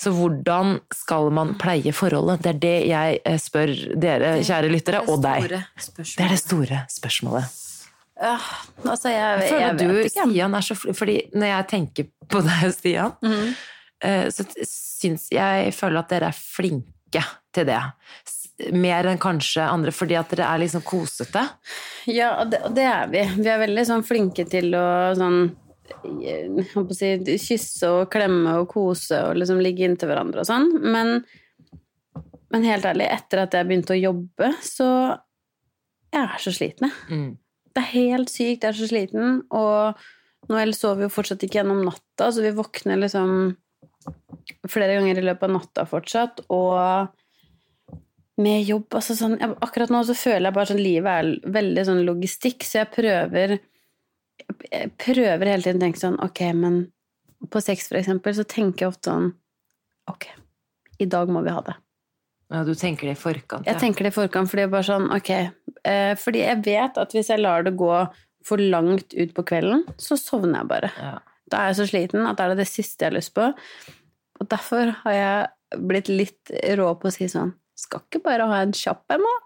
Så 0.01 0.13
hvordan 0.15 0.79
skal 0.95 1.31
man 1.35 1.55
pleie 1.61 1.93
forholdet? 1.93 2.45
Det 2.45 2.53
er 2.55 2.61
det 2.63 2.75
jeg 2.89 3.23
eh, 3.29 3.39
spør 3.43 3.73
dere, 4.01 4.35
kjære 4.47 4.73
lyttere, 4.73 5.03
og 5.07 5.23
deg. 5.25 5.49
Det 5.53 6.25
er 6.25 6.33
det 6.33 6.41
store 6.41 6.85
spørsmålet. 6.93 7.57
Ja, 8.19 8.35
altså, 8.83 9.13
jeg, 9.13 9.43
Jeg 9.43 9.51
føler 9.51 9.67
jeg 9.67 9.79
du, 9.79 9.99
ikke. 10.03 10.25
Stian, 10.27 10.55
er 10.55 10.65
så 10.67 10.75
Fordi 10.75 11.19
når 11.39 11.53
jeg 11.53 11.67
tenker 11.71 12.09
på 12.27 12.41
deg 12.47 12.73
Stian, 12.75 13.19
mm 13.23 13.51
så 14.31 14.45
syns 14.63 15.25
jeg 15.35 15.73
føler 15.75 15.99
at 15.99 16.13
dere 16.13 16.29
er 16.31 16.37
flinke 16.39 17.23
til 17.51 17.65
det. 17.67 17.81
Mer 18.75 19.07
enn 19.07 19.21
kanskje 19.23 19.63
andre, 19.63 19.93
fordi 19.95 20.17
at 20.19 20.33
dere 20.35 20.49
er 20.51 20.63
liksom 20.65 20.83
kosete. 20.87 21.45
Ja, 22.11 22.33
det, 22.43 22.59
det 22.75 22.87
er 22.91 23.11
vi. 23.13 23.23
Vi 23.39 23.51
er 23.53 23.61
veldig 23.63 23.85
sånn 23.87 24.07
flinke 24.07 24.49
til 24.51 24.75
å 24.75 24.87
sånn 25.19 25.43
å 25.89 26.95
si, 26.95 27.13
kysse 27.41 27.89
og 27.89 28.11
klemme 28.13 28.59
og 28.61 28.69
kose 28.73 29.21
og 29.29 29.39
liksom 29.41 29.63
ligge 29.65 29.87
inntil 29.87 30.11
hverandre 30.11 30.43
og 30.43 30.49
sånn. 30.49 30.69
Men, 30.83 31.23
men 32.53 32.67
helt 32.67 32.89
ærlig, 32.89 33.09
etter 33.15 33.45
at 33.45 33.57
jeg 33.57 33.69
begynte 33.69 33.95
å 33.95 34.01
jobbe, 34.01 34.51
så 34.65 34.89
jeg 36.13 36.25
er 36.25 36.43
så 36.43 36.55
sliten, 36.55 36.91
jeg. 36.91 37.15
Mm. 37.15 37.31
Det 37.69 37.85
er 37.85 37.93
helt 37.93 38.31
sykt, 38.33 38.65
jeg 38.65 38.73
er 38.73 38.79
så 38.79 38.87
sliten. 38.91 39.41
Og 39.55 40.51
Noel 40.51 40.73
sover 40.75 41.07
jo 41.07 41.13
fortsatt 41.13 41.45
ikke 41.47 41.61
gjennom 41.61 41.85
natta, 41.87 42.31
så 42.33 42.43
vi 42.43 42.55
våkner 42.57 42.99
liksom 42.99 43.53
flere 44.69 44.97
ganger 44.97 45.21
i 45.21 45.27
løpet 45.29 45.47
av 45.47 45.55
natta 45.55 45.85
fortsatt. 45.87 46.43
Og 46.55 47.13
med 48.39 48.63
jobb 48.63 48.95
altså 48.99 49.17
sånn, 49.19 49.37
jeg, 49.41 49.57
Akkurat 49.65 49.91
nå 49.93 50.05
så 50.07 50.15
føler 50.19 50.49
jeg 50.49 50.57
bare 50.57 50.71
sånn 50.71 50.83
livet 50.83 51.11
er 51.11 51.53
veldig 51.59 51.85
sånn 51.89 52.05
logistikk, 52.07 52.67
så 52.67 52.83
jeg 52.83 52.93
prøver 52.95 53.59
jeg 54.71 54.93
prøver 55.01 55.51
hele 55.51 55.65
tiden 55.65 55.81
å 55.81 55.85
tenke 55.87 56.01
sånn 56.01 56.19
Ok, 56.25 56.45
men 56.57 56.81
på 57.53 57.63
sex, 57.63 57.91
for 57.91 57.99
eksempel, 58.01 58.35
så 58.35 58.47
tenker 58.49 58.87
jeg 58.87 58.95
ofte 58.95 59.13
sånn 59.13 59.33
Ok, 60.11 60.31
i 61.03 61.07
dag 61.11 61.29
må 61.29 61.43
vi 61.45 61.53
ha 61.53 61.61
det. 61.67 61.75
Ja, 62.49 62.63
du 62.65 62.73
tenker 62.79 63.11
det 63.11 63.19
i 63.19 63.21
forkant. 63.21 63.67
Jeg 63.69 63.77
tenker 63.77 64.07
det 64.07 64.15
i 64.15 64.17
forkant, 64.17 64.49
fordi 64.49 64.65
jeg 64.65 64.73
bare 64.73 64.87
sånn, 64.89 65.11
ok 65.13 65.31
eh, 65.37 66.15
Fordi 66.17 66.41
jeg 66.41 66.63
vet 66.65 67.01
at 67.03 67.13
hvis 67.13 67.29
jeg 67.29 67.43
lar 67.43 67.67
det 67.67 67.75
gå 67.77 67.93
for 68.49 68.63
langt 68.63 69.13
ut 69.13 69.35
på 69.37 69.45
kvelden, 69.51 69.83
så 70.01 70.17
sovner 70.17 70.63
jeg 70.63 70.71
bare. 70.71 70.93
Ja. 70.97 71.17
Da 71.53 71.61
er 71.61 71.73
jeg 71.73 71.81
så 71.81 71.89
sliten 71.91 72.25
at 72.25 72.39
det 72.39 72.47
er 72.47 72.57
det 72.57 72.69
siste 72.71 73.05
jeg 73.05 73.11
har 73.11 73.19
lyst 73.19 73.35
på. 73.37 73.51
Og 74.39 74.49
derfor 74.49 74.95
har 75.03 75.17
jeg 75.17 75.83
blitt 75.91 76.09
litt 76.09 76.53
rå 76.79 76.93
på 76.97 77.11
å 77.11 77.13
si 77.13 77.29
sånn 77.29 77.53
Skal 77.79 78.03
ikke 78.07 78.23
bare 78.25 78.49
ha 78.51 78.63
en 78.65 78.75
kjapp 78.75 79.15
en, 79.15 79.23
da? 79.27 79.37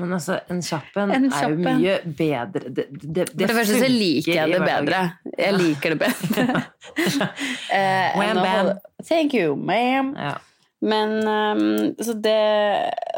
Men 0.00 0.14
altså, 0.16 0.38
en 0.48 0.62
kjapp 0.64 0.94
en 1.02 1.10
er 1.16 1.42
jo 1.44 1.56
mye 1.60 1.96
bedre 2.16 2.70
Det, 2.72 2.86
det, 2.88 3.10
det, 3.12 3.26
For 3.28 3.42
det 3.42 3.56
første 3.58 3.80
så 3.82 3.90
liker 3.92 4.32
jeg 4.32 4.54
det 4.54 4.60
bedre. 4.64 5.00
Jeg 5.36 5.56
liker 5.58 5.96
det 5.96 5.98
bedre. 6.06 6.60
Eh, 7.70 8.16
Wham, 8.18 8.40
bam. 8.40 8.70
Thank 9.06 9.34
you, 9.36 9.54
ma'am. 9.54 10.14
Ja. 10.18 10.38
Men 10.80 11.12
um, 11.28 11.94
så 12.00 12.16
det 12.16 12.40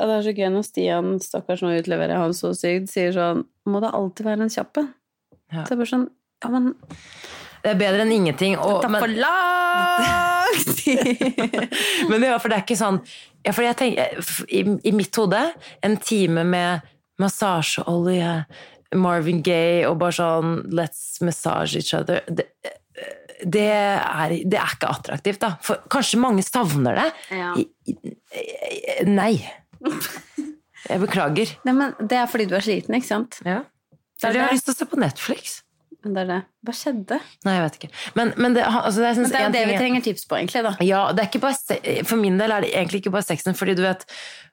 Og 0.01 0.09
det 0.11 0.17
er 0.17 0.25
så 0.27 0.35
gøy 0.35 0.49
når 0.53 0.67
Stian, 0.67 1.13
stakkars, 1.23 1.63
nå 1.63 1.73
utleverer 1.79 2.19
han 2.21 2.35
så 2.37 2.51
sykt, 2.59 2.91
sier 2.93 3.15
sånn 3.15 3.45
Må 3.71 3.81
det 3.83 3.93
alltid 3.95 4.29
være 4.29 4.47
en 4.47 4.53
kjapp 4.53 4.83
en? 4.83 4.91
Ja. 5.53 5.63
Så 5.63 5.75
jeg 5.75 5.83
bare 5.83 5.93
sånn 5.95 6.09
Ja, 6.43 6.51
men 6.53 6.73
Det 7.63 7.71
er 7.71 7.79
bedre 7.79 8.03
enn 8.03 8.13
ingenting. 8.17 8.59
Og, 8.59 8.83
det 8.83 8.91
tar 8.91 9.05
for 9.07 9.17
langt! 9.23 10.09
lang 10.09 10.77
tid! 10.83 11.77
men 12.11 12.19
det, 12.19 12.33
for 12.43 12.51
det 12.51 12.59
er 12.59 12.65
ikke 12.67 12.81
sånn 12.81 12.99
ja, 13.43 13.53
for 13.53 13.65
jeg 13.67 13.79
tenker, 13.79 14.21
i, 14.49 14.63
I 14.89 14.93
mitt 14.95 15.17
hode, 15.19 15.41
en 15.83 15.97
time 16.03 16.45
med 16.49 16.87
massasjeolje, 17.23 18.37
Marvin 18.99 19.41
Gaye 19.45 19.87
og 19.89 19.99
bare 20.03 20.17
sånn 20.19 20.55
Let's 20.77 21.23
massage 21.25 21.81
each 21.81 21.95
other. 21.97 22.21
Det, 22.29 22.49
det, 23.43 23.67
er, 23.73 24.37
det 24.45 24.59
er 24.61 24.77
ikke 24.77 24.91
attraktivt, 24.93 25.41
da. 25.43 25.55
For 25.65 25.83
kanskje 25.93 26.21
mange 26.23 26.45
savner 26.47 27.01
det. 27.01 27.09
Ja. 27.33 27.55
Nei. 29.09 29.35
Jeg 30.89 31.03
beklager. 31.03 31.55
Nei, 31.67 31.77
men 31.79 31.97
det 31.99 32.21
er 32.21 32.31
fordi 32.31 32.49
du 32.51 32.57
er 32.59 32.65
sliten, 32.65 32.99
ikke 32.99 33.11
sant? 33.11 33.41
Ja. 33.47 33.63
Er 34.23 34.29
Eller 34.29 34.39
jeg 34.39 34.47
har 34.47 34.57
lyst 34.59 34.69
til 34.69 34.77
å 34.77 34.79
se 34.79 34.87
på 34.87 35.01
Netflix. 35.03 35.62
Men 36.03 36.15
det 36.17 36.23
er 36.25 36.31
det. 36.33 36.39
Hva 36.67 36.73
skjedde? 36.75 37.17
Nei, 37.47 37.53
jeg 37.57 37.63
vet 37.65 37.77
ikke. 37.79 37.91
Men, 38.19 38.31
men 38.39 38.55
det, 38.57 38.63
altså, 38.67 39.03
jeg 39.05 39.19
Men 39.19 39.31
det 39.31 39.41
er 39.41 39.53
det 39.55 39.67
vi 39.69 39.75
er- 39.75 39.83
trenger 39.83 40.03
tips 40.03 40.25
på, 40.27 40.39
egentlig, 40.39 40.63
da. 40.67 40.73
Ja, 40.83 41.03
bare 41.13 42.05
For 42.07 42.17
min 42.19 42.39
del 42.39 42.55
er 42.55 42.65
det 42.65 42.73
egentlig 42.73 43.03
ikke 43.03 43.13
bare 43.15 43.27
sexen, 43.27 43.55
fordi 43.59 43.77
du 43.79 43.83
vet 43.85 44.03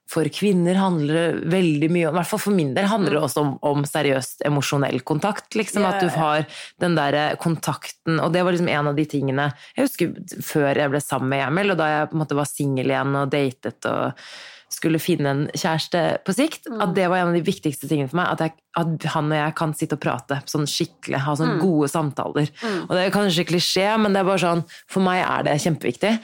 For 0.09 0.25
kvinner 0.33 0.77
handler 0.77 1.13
det 1.19 1.49
veldig 1.53 1.89
mye 1.93 2.09
om 2.09 2.15
I 2.15 2.19
hvert 2.19 2.29
fall 2.31 2.41
for 2.41 2.55
min 2.57 2.73
del 2.73 2.89
handler 2.89 3.17
det 3.17 3.21
også 3.21 3.43
om, 3.43 3.51
om 3.61 3.85
seriøst 3.85 4.45
emosjonell 4.49 5.01
kontakt. 5.05 5.53
Liksom, 5.57 5.85
yeah. 5.85 5.95
At 5.95 6.01
du 6.05 6.09
har 6.17 6.45
den 6.81 6.97
derre 6.97 7.25
kontakten 7.41 8.19
Og 8.19 8.33
det 8.33 8.45
var 8.45 8.53
liksom 8.53 8.69
en 8.69 8.91
av 8.93 8.95
de 8.97 9.05
tingene 9.09 9.51
Jeg 9.77 9.85
husker 9.89 10.13
før 10.45 10.81
jeg 10.83 10.93
ble 10.93 11.01
sammen 11.01 11.29
med 11.33 11.45
Emil, 11.47 11.73
og 11.73 11.81
da 11.81 11.89
jeg 11.93 12.09
på 12.09 12.17
en 12.17 12.23
måte 12.25 12.37
var 12.37 12.49
singel 12.49 12.89
igjen 12.93 13.19
og 13.21 13.29
datet 13.33 13.89
og 13.89 14.25
skulle 14.69 14.99
finne 15.01 15.29
en 15.33 15.43
kjæreste 15.57 16.23
på 16.23 16.33
sikt, 16.37 16.67
Mm. 16.69 16.81
at 16.81 16.93
det 16.95 17.09
var 17.09 17.17
en 17.17 17.27
av 17.29 17.33
de 17.33 17.41
viktigste 17.41 17.87
tingene 17.89 18.09
for 18.09 18.17
meg. 18.17 18.27
At, 18.31 18.39
jeg, 18.39 18.53
at 18.77 19.03
han 19.15 19.31
og 19.31 19.37
jeg 19.37 19.55
kan 19.55 19.73
sitte 19.73 19.93
og 19.97 20.01
prate 20.01 20.41
sånn 20.45 20.67
skikkelig, 20.69 21.19
ha 21.25 21.33
Mm. 21.33 21.37
sånn 21.37 21.59
gode 21.59 21.89
samtaler. 21.89 22.49
Og 22.85 22.89
det 22.93 23.05
er 23.07 23.09
kanskje 23.11 23.47
klisjé, 23.49 23.99
men 23.99 24.13
det 24.13 24.19
er 24.21 24.29
bare 24.29 24.37
sånn, 24.45 24.63
for 24.87 25.01
meg 25.01 25.25
er 25.25 25.43
det 25.43 25.57
kjempeviktig. 25.61 26.19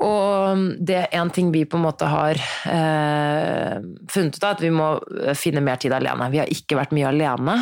Og 0.00 0.60
det 0.80 0.96
er 0.96 1.16
en 1.20 1.30
ting 1.34 1.50
vi 1.52 1.66
på 1.68 1.76
en 1.76 1.84
måte 1.84 2.08
har 2.08 2.38
eh, 2.40 3.74
funnet 4.08 4.38
ut 4.38 4.46
av, 4.46 4.54
at 4.54 4.62
vi 4.64 4.70
må 4.72 4.86
finne 5.36 5.62
mer 5.64 5.80
tid 5.82 5.92
alene. 5.92 6.30
Vi 6.32 6.40
har 6.40 6.52
ikke 6.52 6.78
vært 6.78 6.94
mye 6.96 7.10
alene, 7.10 7.56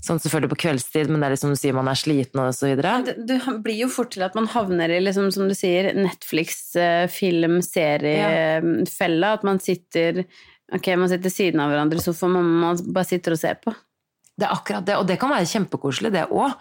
sånn 0.00 0.22
selvfølgelig 0.22 0.52
på 0.54 0.60
kveldstid, 0.64 1.12
men 1.12 1.20
det 1.20 1.28
er 1.28 1.36
liksom 1.36 1.52
du 1.52 1.60
sier 1.60 1.76
man 1.76 1.90
er 1.92 2.00
sliten 2.00 2.40
og 2.40 2.54
så 2.56 2.70
videre. 2.70 2.96
Det, 3.06 3.16
det 3.28 3.40
blir 3.64 3.84
jo 3.84 3.90
fort 3.92 4.14
til 4.16 4.24
at 4.24 4.38
man 4.38 4.48
havner 4.54 4.94
i, 4.94 5.02
liksom, 5.04 5.28
som 5.34 5.50
du 5.50 5.56
sier, 5.58 5.92
Netflix, 5.98 6.64
eh, 6.80 7.04
film, 7.12 7.60
serie, 7.66 8.62
fella. 8.88 9.36
At 9.36 9.46
man 9.46 9.60
sitter 9.62 10.24
okay, 10.72 10.96
man 10.96 11.10
sitter 11.12 11.32
siden 11.32 11.60
av 11.60 11.72
hverandre 11.72 12.00
i 12.00 12.04
sofaen, 12.04 12.38
men 12.38 12.52
man 12.62 12.84
bare 12.94 13.08
sitter 13.08 13.36
og 13.36 13.42
ser 13.42 13.60
på. 13.60 13.74
Det 14.32 14.46
er 14.46 14.54
akkurat 14.54 14.84
det, 14.88 14.94
og 14.96 15.04
det 15.06 15.18
kan 15.20 15.28
være 15.28 15.44
kjempekoselig, 15.44 16.10
det 16.14 16.22
òg. 16.32 16.54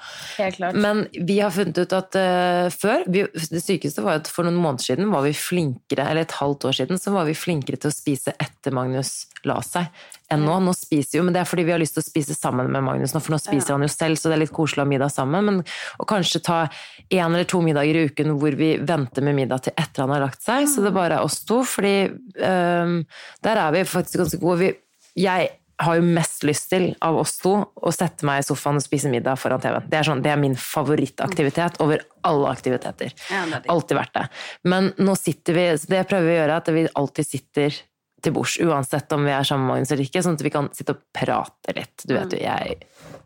Men 0.75 1.05
vi 1.15 1.37
har 1.39 1.53
funnet 1.55 1.77
ut 1.79 1.93
at 1.95 2.17
uh, 2.19 2.67
før 2.67 3.05
vi, 3.07 3.23
Det 3.31 3.61
sykeste 3.63 4.03
var 4.03 4.19
at 4.19 4.27
for 4.27 4.43
noen 4.43 4.59
måneder 4.59 4.89
siden 4.89 5.11
var 5.13 5.23
vi 5.23 5.31
flinkere, 5.37 6.09
eller 6.11 6.27
et 6.27 6.35
halvt 6.35 6.67
år 6.67 6.75
siden, 6.81 6.99
så 6.99 7.13
var 7.15 7.29
vi 7.29 7.37
flinkere 7.37 7.79
til 7.79 7.87
å 7.87 7.95
spise 7.95 8.35
etter 8.35 8.75
Magnus 8.75 9.13
la 9.47 9.61
seg 9.65 9.87
enn 10.31 10.43
nå. 10.45 10.57
Nå 10.67 10.73
spiser 10.75 11.19
jo, 11.19 11.23
men 11.27 11.35
det 11.35 11.41
er 11.41 11.47
fordi 11.47 11.65
vi 11.67 11.73
har 11.73 11.81
lyst 11.81 11.95
til 11.95 12.03
å 12.03 12.09
spise 12.09 12.35
sammen 12.35 12.67
med 12.71 12.83
Magnus 12.85 13.15
nå, 13.15 13.23
for 13.23 13.35
nå 13.35 13.39
spiser 13.41 13.75
han 13.75 13.87
jo 13.87 13.91
selv, 13.91 14.19
så 14.19 14.29
det 14.29 14.37
er 14.37 14.43
litt 14.43 14.55
koselig 14.55 14.83
å 14.83 14.85
ha 14.85 14.91
middag 14.91 15.13
sammen. 15.15 15.47
Men 15.47 15.63
å 16.01 16.07
kanskje 16.11 16.43
ta 16.43 16.59
én 17.07 17.23
eller 17.31 17.47
to 17.49 17.63
middager 17.63 17.97
i 17.97 18.05
uken 18.11 18.35
hvor 18.41 18.59
vi 18.59 18.73
venter 18.83 19.25
med 19.25 19.39
middag 19.39 19.65
til 19.65 19.75
etter 19.79 20.05
han 20.05 20.15
har 20.15 20.25
lagt 20.27 20.43
seg, 20.43 20.67
så 20.71 20.83
det 20.83 20.93
bare 20.95 21.21
er 21.21 21.27
oss 21.27 21.39
to, 21.47 21.61
fordi 21.67 21.95
um, 22.11 23.01
der 23.47 23.63
er 23.65 23.75
vi 23.79 23.87
faktisk 23.95 24.25
ganske 24.25 24.43
gode. 24.43 24.59
Vi, 24.61 24.71
jeg 25.23 25.49
har 25.81 25.97
jo 25.97 26.05
mest 26.05 26.43
lyst 26.47 26.69
til 26.71 26.89
av 27.03 27.17
oss 27.21 27.37
to 27.41 27.53
å 27.59 27.93
sette 27.93 28.25
meg 28.27 28.41
i 28.41 28.47
sofaen 28.47 28.79
og 28.79 28.85
spise 28.85 29.11
middag 29.11 29.39
foran 29.41 29.61
TV-en. 29.63 29.87
Det 29.89 29.99
er, 29.99 30.07
sånn, 30.07 30.23
det 30.23 30.33
er 30.33 30.41
min 30.41 30.57
favorittaktivitet 30.59 31.79
over 31.83 32.03
alle 32.27 32.51
aktiviteter. 32.51 33.13
Ja, 33.31 33.45
er 33.47 33.69
alltid 33.71 33.97
vært 33.97 34.13
det. 34.17 34.25
Men 34.69 34.91
nå 35.01 35.15
sitter 35.19 35.57
vi, 35.57 35.69
det 35.91 36.03
prøver 36.09 36.27
vi 36.27 36.35
å 36.35 36.41
gjøre, 36.41 36.59
at 36.61 36.75
vi 36.75 36.85
alltid 37.01 37.29
sitter 37.29 37.81
til 38.21 38.35
bords, 38.35 38.59
uansett 38.61 39.11
om 39.15 39.25
vi 39.25 39.33
er 39.33 39.47
sammen 39.47 39.65
med 39.65 39.73
Magnus 39.75 39.91
eller 39.93 40.05
ikke, 40.05 40.21
sånn 40.21 40.37
at 40.37 40.45
vi 40.45 40.53
kan 40.53 40.69
sitte 40.77 40.93
og 40.93 41.01
prate 41.15 41.73
litt. 41.77 42.05
Du 42.05 42.13
vet 42.13 42.35
jo, 42.35 42.41
jeg 42.43 42.77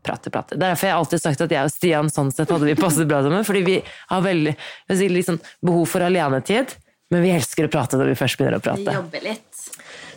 prater, 0.05 0.31
prater. 0.31 0.55
Er 0.55 0.69
derfor 0.69 0.87
jeg 0.87 0.95
har 0.95 1.03
alltid 1.03 1.23
sagt 1.23 1.43
at 1.43 1.55
jeg 1.55 1.67
og 1.67 1.73
Stian 1.73 2.11
sånn 2.13 2.31
sett 2.35 2.51
hadde 2.53 2.69
vi 2.69 2.77
passet 2.79 3.09
bra 3.09 3.21
sammen, 3.25 3.45
fordi 3.47 3.63
vi 3.67 3.77
har 3.83 4.23
veldig 4.25 4.55
si, 4.95 5.09
sånn 5.27 5.41
behov 5.65 5.89
for 5.91 6.05
alenetid, 6.05 6.77
men 7.13 7.25
vi 7.25 7.33
elsker 7.35 7.67
å 7.67 7.73
prate 7.73 7.99
når 7.99 8.13
vi 8.13 8.19
først 8.23 8.39
begynner 8.39 8.61
å 8.61 8.63
prate. 8.63 8.95
Jobbe 8.95 9.23
litt. 9.25 9.54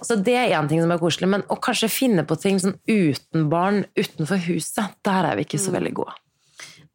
Så 0.05 0.19
det 0.25 0.37
er 0.39 0.55
én 0.59 0.69
ting 0.71 0.81
som 0.83 0.93
er 0.95 1.01
koselig, 1.01 1.29
men 1.31 1.45
å 1.51 1.59
kanskje 1.63 1.91
finne 1.93 2.25
på 2.29 2.37
ting 2.41 2.61
sånn 2.63 2.77
uten 2.89 3.49
barn, 3.53 3.85
utenfor 3.99 4.41
huset, 4.49 4.97
der 5.07 5.31
er 5.31 5.39
vi 5.39 5.47
ikke 5.47 5.61
så 5.63 5.75
veldig 5.75 5.95
gode. 5.99 6.15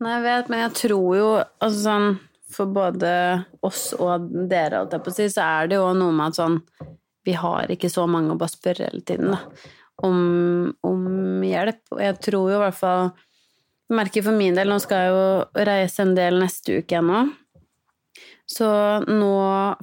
Nei, 0.03 0.15
jeg 0.17 0.23
vet, 0.25 0.51
men 0.51 0.63
jeg 0.65 0.75
tror 0.81 1.09
jo 1.17 1.27
altså 1.39 1.79
sånn, 1.87 2.13
For 2.53 2.69
både 2.69 3.09
oss 3.65 3.95
og 3.97 4.27
dere, 4.49 4.83
holdt 4.83 4.91
jeg 4.93 5.01
på 5.01 5.09
å 5.09 5.15
si, 5.15 5.25
så 5.33 5.45
er 5.45 5.71
det 5.71 5.79
jo 5.79 5.87
noe 5.97 6.13
med 6.13 6.33
at 6.33 6.37
sånn 6.37 6.59
Vi 7.25 7.33
har 7.39 7.71
ikke 7.73 7.89
så 7.89 8.03
mange 8.05 8.35
å 8.35 8.37
bare 8.37 8.53
spørre 8.53 8.91
hele 8.91 9.01
tiden, 9.01 9.33
da. 9.33 9.69
Om, 10.03 10.19
om 10.85 11.45
hjelp. 11.47 11.81
Og 11.95 12.01
jeg 12.03 12.17
tror 12.27 12.51
jo 12.51 12.57
i 12.57 12.61
hvert 12.61 12.77
fall 12.77 13.07
merker 13.93 14.25
for 14.25 14.37
min 14.37 14.57
del, 14.57 14.69
nå 14.69 14.77
skal 14.83 15.01
jeg 15.01 15.13
jo 15.13 15.63
reise 15.69 16.03
en 16.03 16.13
del 16.17 16.37
neste 16.41 16.81
uke 16.81 16.97
igjen 16.97 17.09
nå. 17.09 17.23
Så 18.49 18.67
nå, 19.07 19.35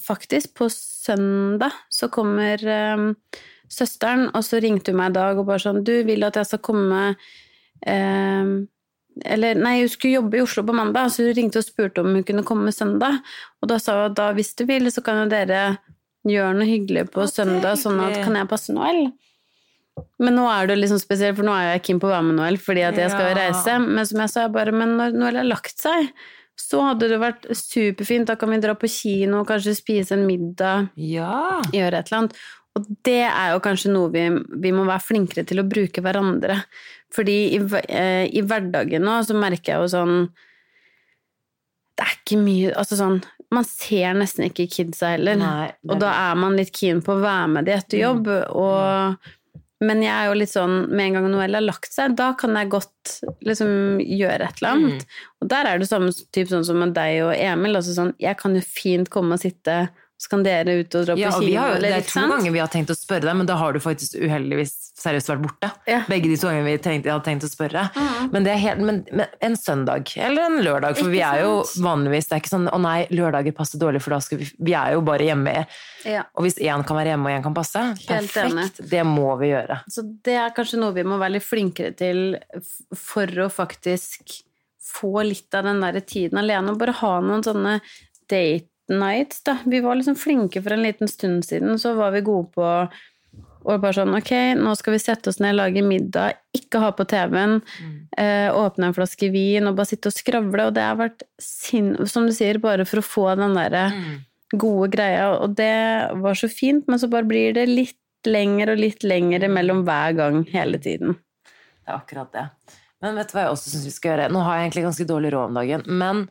faktisk, 0.05 0.53
på 0.59 0.69
søndag, 0.71 1.73
så 1.89 2.09
kommer 2.13 2.61
eh, 2.69 3.05
søsteren, 3.73 4.29
og 4.37 4.45
så 4.45 4.61
ringte 4.61 4.93
hun 4.93 4.99
meg 5.01 5.15
i 5.15 5.17
dag 5.17 5.39
og 5.41 5.47
bare 5.49 5.63
sånn 5.63 5.85
Du, 5.87 5.95
vil 6.05 6.27
at 6.27 6.37
jeg 6.37 6.47
skal 6.51 6.61
komme 6.67 7.01
eh, 7.87 8.51
Eller 9.25 9.55
nei, 9.59 9.77
hun 9.81 9.89
skulle 9.93 10.19
jobbe 10.21 10.39
i 10.39 10.43
Oslo 10.45 10.65
på 10.69 10.77
mandag, 10.77 11.09
så 11.15 11.25
hun 11.27 11.35
ringte 11.39 11.63
og 11.63 11.67
spurte 11.67 12.05
om 12.05 12.13
hun 12.15 12.27
kunne 12.27 12.45
komme 12.47 12.73
søndag. 12.73 13.19
Og 13.63 13.71
da 13.73 13.79
sa 13.83 13.97
hun 13.97 14.11
at 14.13 14.19
da, 14.21 14.29
hvis 14.37 14.53
du 14.61 14.67
vil, 14.69 14.87
så 14.93 15.03
kan 15.05 15.25
jo 15.25 15.31
dere 15.33 15.63
gjøre 16.29 16.53
noe 16.61 16.69
hyggelig 16.69 17.07
på 17.15 17.25
søndag, 17.33 17.79
sånn 17.81 18.01
at 18.05 18.21
kan 18.27 18.37
jeg 18.37 18.49
passe 18.51 18.73
Noel? 18.77 19.07
Men 20.21 20.37
nå 20.39 20.45
er 20.49 20.69
det 20.69 20.77
jo 20.77 20.83
liksom 20.85 21.01
spesielt, 21.03 21.37
for 21.37 21.45
nå 21.49 21.53
er 21.57 21.73
jeg 21.75 21.83
keen 21.89 22.01
på 22.01 22.09
å 22.09 22.13
være 22.13 22.27
med 22.29 22.37
Noel 22.39 22.59
fordi 22.63 22.85
at 22.87 22.97
jeg 23.01 23.11
skal 23.13 23.27
jo 23.27 23.33
Ja. 23.35 23.39
reise. 23.41 23.79
Men 23.83 24.07
som 24.07 24.21
jeg 24.23 24.31
sa, 24.33 24.47
bare 24.49 24.73
Men 24.73 24.97
når 25.01 25.17
Noel 25.17 25.41
har 25.41 25.49
lagt 25.49 25.77
seg, 25.81 26.13
så 26.61 26.83
hadde 26.91 27.09
det 27.11 27.19
vært 27.23 27.47
superfint. 27.57 28.29
Da 28.31 28.37
kan 28.41 28.51
vi 28.53 28.61
dra 28.63 28.75
på 28.79 28.89
kino, 28.91 29.43
kanskje 29.49 29.75
spise 29.79 30.13
en 30.17 30.27
middag, 30.29 30.91
Ja. 30.97 31.61
gjøre 31.73 31.99
et 32.03 32.11
eller 32.13 32.19
annet. 32.23 32.37
Og 32.77 32.87
det 33.03 33.19
er 33.27 33.49
jo 33.53 33.61
kanskje 33.65 33.91
noe 33.93 34.11
vi, 34.15 34.29
vi 34.63 34.71
må 34.73 34.85
være 34.87 35.03
flinkere 35.03 35.45
til 35.49 35.59
å 35.59 35.67
bruke 35.69 36.01
hverandre. 36.05 36.61
Fordi 37.13 37.39
i, 37.57 37.59
eh, 37.89 38.29
i 38.31 38.41
hverdagen 38.47 39.03
nå 39.03 39.17
så 39.27 39.35
merker 39.35 39.73
jeg 39.75 39.81
jo 39.83 39.89
sånn 39.97 40.29
Det 41.99 42.05
er 42.07 42.13
ikke 42.21 42.39
mye 42.39 42.71
Altså 42.79 42.97
sånn 43.01 43.17
Man 43.51 43.65
ser 43.67 44.15
nesten 44.15 44.47
ikke 44.47 44.69
kidsa 44.71 45.17
heller. 45.17 45.35
Nei, 45.41 45.73
Og 45.91 45.99
da 45.99 46.13
er 46.31 46.37
man 46.39 46.55
litt 46.57 46.71
keen 46.73 47.03
på 47.03 47.17
å 47.17 47.21
være 47.25 47.49
med 47.51 47.67
de 47.67 47.73
etter 47.75 47.99
jobb. 48.05 48.29
Og, 48.55 49.17
men 49.81 50.03
jeg 50.05 50.13
er 50.13 50.29
jo 50.29 50.37
litt 50.37 50.53
sånn 50.53 50.75
Med 50.93 51.07
en 51.07 51.15
gang 51.17 51.29
Noel 51.33 51.57
har 51.57 51.65
lagt 51.65 51.95
seg, 51.95 52.13
da 52.19 52.31
kan 52.39 52.57
jeg 52.59 52.69
godt 52.75 53.15
liksom 53.49 54.01
gjøre 54.05 54.47
et 54.51 54.61
eller 54.61 54.75
annet. 54.75 55.07
Og 55.41 55.49
der 55.53 55.69
er 55.71 55.81
det 55.81 55.89
samme 55.89 56.13
typ 56.37 56.51
sånn 56.53 56.67
som 56.69 56.81
med 56.83 56.93
deg 56.97 57.23
og 57.25 57.33
Emil. 57.33 57.79
Altså 57.79 57.97
sånn, 57.97 58.13
jeg 58.21 58.37
kan 58.41 58.57
jo 58.57 58.63
fint 58.65 59.09
komme 59.13 59.39
og 59.39 59.43
sitte, 59.43 59.79
så 60.21 60.29
kan 60.29 60.43
dere 60.45 60.75
ut 60.83 60.95
og 60.99 61.07
dra 61.07 61.15
på 61.17 61.21
Ja, 61.23 61.31
vi 61.41 61.47
kino. 61.49 61.61
har 61.63 61.77
eller, 61.79 61.89
det 61.95 61.99
er 62.03 62.09
to 62.11 62.21
ganger 62.29 62.53
vi 62.53 62.59
har 62.61 62.69
tenkt 62.69 62.91
å 62.93 62.97
spørre 62.99 63.25
deg, 63.25 63.37
men 63.39 63.47
da 63.49 63.55
har 63.57 63.73
du 63.73 63.79
faktisk 63.81 64.19
uheldigvis 64.21 64.75
seriøst 65.01 65.31
vært 65.33 65.41
borte. 65.47 65.71
Ja. 65.89 66.03
Begge 66.11 66.29
de 66.29 66.37
to 66.37 66.51
gangene 66.51 66.67
vi 66.69 66.75
tenkte, 66.85 67.09
hadde 67.09 67.25
tenkt 67.25 67.47
å 67.47 67.49
spørre. 67.49 67.87
Men, 68.35 68.45
det 68.45 68.53
er 68.53 68.61
helt, 68.61 68.83
men, 68.85 68.99
men 69.17 69.33
en 69.41 69.57
søndag 69.57 70.13
eller 70.21 70.45
en 70.51 70.59
lørdag, 70.61 70.99
for 70.99 71.09
Ikke 71.09 71.15
vi 71.15 71.23
er 71.25 71.41
jo 71.47 71.55
sant? 71.65 71.81
vanligvis 71.87 72.29
Det 72.29 72.37
er 72.37 72.43
ikke 72.43 72.53
sånn 72.53 72.69
'å 72.69 72.81
nei, 72.85 73.07
lørdager 73.17 73.57
passer 73.57 73.79
dårlig', 73.81 74.03
for 74.05 74.11
da 74.11 74.19
skal 74.21 74.39
vi 74.43 74.51
Vi 74.61 74.75
er 74.77 74.93
jo 74.93 75.01
bare 75.01 75.25
hjemme. 75.25 75.67
Ja. 76.05 76.25
Og 76.37 76.45
hvis 76.45 76.59
én 76.61 76.85
kan 76.85 76.97
være 77.01 77.15
hjemme 77.17 77.25
og 77.33 77.39
én 77.39 77.43
kan 77.49 77.55
passe, 77.57 77.81
Helt 77.81 78.11
enig. 78.11 78.29
perfekt. 78.35 78.91
Det 78.91 79.05
må 79.07 79.39
vi 79.41 79.49
gjøre. 79.55 79.81
Så 79.89 80.05
det 80.23 80.37
er 80.37 80.51
kanskje 80.51 80.79
noe 80.85 80.93
vi 80.93 81.03
må 81.03 81.17
være 81.19 81.33
litt 81.39 81.49
flinkere 81.49 81.97
til 81.97 82.37
for 82.95 83.25
å 83.27 83.49
faktisk 83.49 84.43
få 84.85 85.25
litt 85.25 85.55
av 85.55 85.65
den 85.65 85.81
der 85.81 86.01
tiden 86.01 86.37
alene, 86.39 86.71
og 86.73 86.79
bare 86.79 86.93
ha 86.93 87.21
noen 87.21 87.43
sånne 87.43 87.81
date 88.29 88.67
nights, 88.91 89.43
da. 89.47 89.59
Vi 89.65 89.81
var 89.85 89.99
liksom 89.99 90.19
flinke 90.19 90.63
for 90.63 90.75
en 90.75 90.85
liten 90.85 91.09
stund 91.09 91.47
siden, 91.47 91.79
så 91.79 91.95
var 91.99 92.15
vi 92.17 92.27
gode 92.27 92.51
på 92.57 92.67
og 93.61 93.83
bare 93.83 93.93
sånn, 93.93 94.15
ok, 94.17 94.31
nå 94.57 94.73
skal 94.79 94.95
vi 94.95 95.03
sette 95.03 95.29
oss 95.29 95.41
ned, 95.43 95.59
lage 95.59 95.83
middag, 95.85 96.39
ikke 96.57 96.81
ha 96.81 96.95
på 96.97 97.05
TV-en, 97.11 97.59
eh, 98.17 98.49
åpne 98.57 98.89
en 98.89 98.97
flaske 98.97 99.29
vin 99.35 99.69
og 99.69 99.77
bare 99.77 99.91
sitte 99.91 100.09
og 100.09 100.17
skravle, 100.17 100.71
og 100.71 100.77
det 100.79 100.87
har 100.87 100.97
vært 100.97 101.27
sinn... 101.37 101.93
Som 102.09 102.29
du 102.29 102.33
sier, 102.33 102.61
bare 102.63 102.87
for 102.89 103.03
å 103.03 103.05
få 103.05 103.27
den 103.37 103.59
derre 103.59 103.85
gode 104.57 104.91
greia, 104.97 105.29
og 105.37 105.59
det 105.61 105.75
var 106.25 106.39
så 106.41 106.49
fint, 106.51 106.89
men 106.89 107.03
så 107.03 107.11
bare 107.13 107.29
blir 107.29 107.53
det 107.59 107.69
litt 107.69 107.99
lenger 108.27 108.73
og 108.73 108.81
litt 108.81 109.05
lenger 109.05 109.47
mellom 109.53 109.85
hver 109.85 110.17
gang 110.17 110.43
hele 110.51 110.81
tiden. 110.81 111.19
Det 111.45 111.93
er 111.93 112.01
akkurat 112.01 112.33
det. 112.33 112.49
Men 113.01 113.17
vet 113.17 113.31
du 113.31 113.37
hva 113.37 113.47
jeg 113.47 113.55
også 113.55 113.71
syns 113.73 113.87
vi 113.89 113.95
skal 113.95 114.13
gjøre? 114.13 114.33
Nå 114.33 114.43
har 114.45 114.57
jeg 114.57 114.67
egentlig 114.67 114.89
ganske 114.89 115.07
dårlig 115.09 115.31
råd 115.33 115.53
om 115.53 115.61
dagen, 115.61 115.85
men 116.01 116.27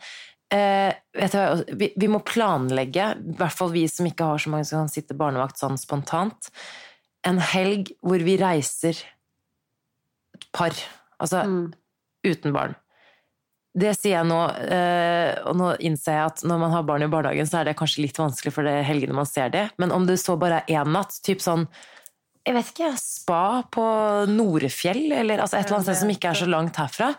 eh, 0.51 0.93
vet 1.13 1.31
du 1.31 1.37
også- 1.37 1.77
vi, 1.77 1.93
vi 1.97 2.07
må 2.07 2.23
planlegge, 2.25 3.11
i 3.17 3.35
hvert 3.37 3.51
fall 3.55 3.71
vi 3.71 3.87
som 3.87 4.05
ikke 4.05 4.25
har 4.25 4.37
så 4.37 4.49
mange 4.49 4.65
som 4.65 4.79
kan 4.81 4.89
sitte 4.89 5.17
barnevakt 5.17 5.57
sånn 5.59 5.77
spontant, 5.77 6.49
en 7.23 7.39
helg 7.39 7.91
hvor 8.01 8.19
vi 8.23 8.37
reiser 8.37 8.95
et 10.33 10.45
par, 10.53 10.71
altså 11.19 11.43
Mm. 11.45 11.73
uten 12.25 12.53
barn. 12.53 12.75
Det 13.77 13.95
sier 13.99 14.17
jeg 14.17 14.25
nå, 14.25 14.39
eh, 14.71 15.35
og 15.45 15.55
nå 15.55 15.77
innser 15.79 16.13
jeg 16.13 16.25
at 16.25 16.41
når 16.43 16.59
man 16.59 16.71
har 16.71 16.83
barn 16.83 17.03
i 17.03 17.07
barnehagen, 17.07 17.45
så 17.47 17.59
er 17.59 17.65
det 17.65 17.77
kanskje 17.77 18.01
litt 18.01 18.17
vanskelig 18.17 18.51
for 18.51 18.63
det 18.63 18.83
helgene 18.85 19.13
man 19.13 19.25
ser 19.25 19.49
det, 19.49 19.71
men 19.77 19.91
om 19.91 20.05
det 20.07 20.17
så 20.19 20.37
bare 20.39 20.63
er 20.67 20.83
én 20.83 20.91
natt, 20.91 21.19
typ 21.23 21.39
sånn 21.39 21.67
jeg 22.47 22.55
vet 22.55 22.65
ikke, 22.71 22.97
spa 22.97 23.63
på 23.69 24.25
Norefjell, 24.27 25.11
eller 25.11 25.37
altså 25.37 25.59
et 25.59 25.65
eller 25.67 25.75
annet 25.77 25.85
sted 25.85 25.97
som 25.97 26.09
ikke 26.09 26.29
er 26.31 26.39
så 26.39 26.47
langt 26.49 26.75
herfra. 26.77 27.15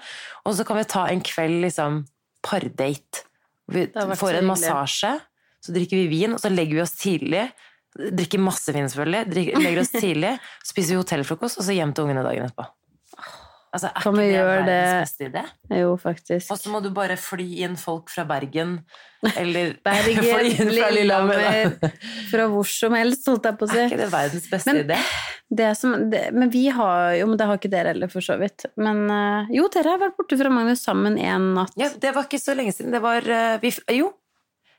Og 0.46 0.54
så 0.56 0.64
kan 0.66 0.76
vi 0.78 0.84
ta 0.84 1.04
en 1.06 1.20
kveld, 1.20 1.60
liksom, 1.62 2.06
pardate. 2.44 3.24
Vi 3.70 3.86
får 3.92 4.40
en 4.40 4.48
massasje, 4.50 5.12
så 5.64 5.74
drikker 5.74 6.00
vi 6.02 6.08
vin, 6.10 6.34
og 6.34 6.42
så 6.42 6.50
legger 6.52 6.80
vi 6.80 6.82
oss 6.84 6.96
tidlig. 6.98 7.44
Drikker 7.94 8.42
masse 8.42 8.74
vin, 8.74 8.88
selvfølgelig. 8.90 9.30
Drikker, 9.30 9.62
legger 9.62 9.82
oss 9.84 9.94
tidlig, 10.04 10.34
spiser 10.66 10.94
vi 10.94 11.02
hotellfrokost, 11.02 11.60
og 11.60 11.66
så 11.66 11.76
hjem 11.76 11.94
til 11.94 12.08
ungene 12.08 12.24
dagen 12.26 12.48
etterpå. 12.48 12.66
Altså, 13.70 13.86
er 13.94 14.02
Kan 14.02 14.16
ikke 14.18 14.22
vi 14.26 14.30
det 14.34 14.44
verdens 14.48 14.94
beste 15.04 15.26
idé? 15.30 15.42
Jo, 15.78 15.90
faktisk. 16.02 16.50
Og 16.50 16.58
så 16.58 16.70
må 16.72 16.80
du 16.82 16.88
bare 16.90 17.14
fly 17.20 17.44
inn 17.62 17.76
folk 17.78 18.08
fra 18.10 18.24
Bergen, 18.26 18.72
eller 19.38 19.76
Bergen, 19.86 20.24
fly 20.32 20.48
inn 20.56 20.72
fra 20.74 20.88
Lillehammer. 20.90 21.76
Fra 22.32 22.46
hvor 22.50 22.66
som 22.66 22.96
helst, 22.98 23.28
holdt 23.30 23.46
jeg 23.46 23.58
på 23.60 23.68
å 23.68 23.76
Er 23.76 23.84
ikke 23.86 24.00
det 24.02 24.08
verdens 24.10 24.48
beste 24.50 24.74
Men- 24.74 24.82
idé? 24.88 24.98
Det 25.50 25.68
som, 25.74 25.94
det, 26.12 26.28
men 26.30 26.50
vi 26.50 26.68
har 26.70 27.16
jo, 27.18 27.24
men 27.26 27.38
det 27.38 27.46
har 27.46 27.56
ikke 27.58 27.70
dere 27.72 27.90
heller, 27.90 28.06
for 28.10 28.22
så 28.22 28.36
vidt. 28.38 28.68
Men 28.78 29.00
eh, 29.10 29.48
jo, 29.56 29.64
dere 29.74 29.96
har 29.96 29.98
vært 30.02 30.14
borte 30.18 30.36
fra 30.38 30.50
Magnus 30.54 30.82
sammen 30.86 31.16
en 31.18 31.48
natt. 31.56 31.72
Ja, 31.78 31.88
det 31.90 32.12
var 32.14 32.26
ikke 32.28 32.38
så 32.38 32.54
lenge 32.54 32.70
siden. 32.74 32.92
Det 32.94 33.00
var 33.02 33.26
eh, 33.26 33.56
vi, 33.62 33.72
Jo. 33.98 34.12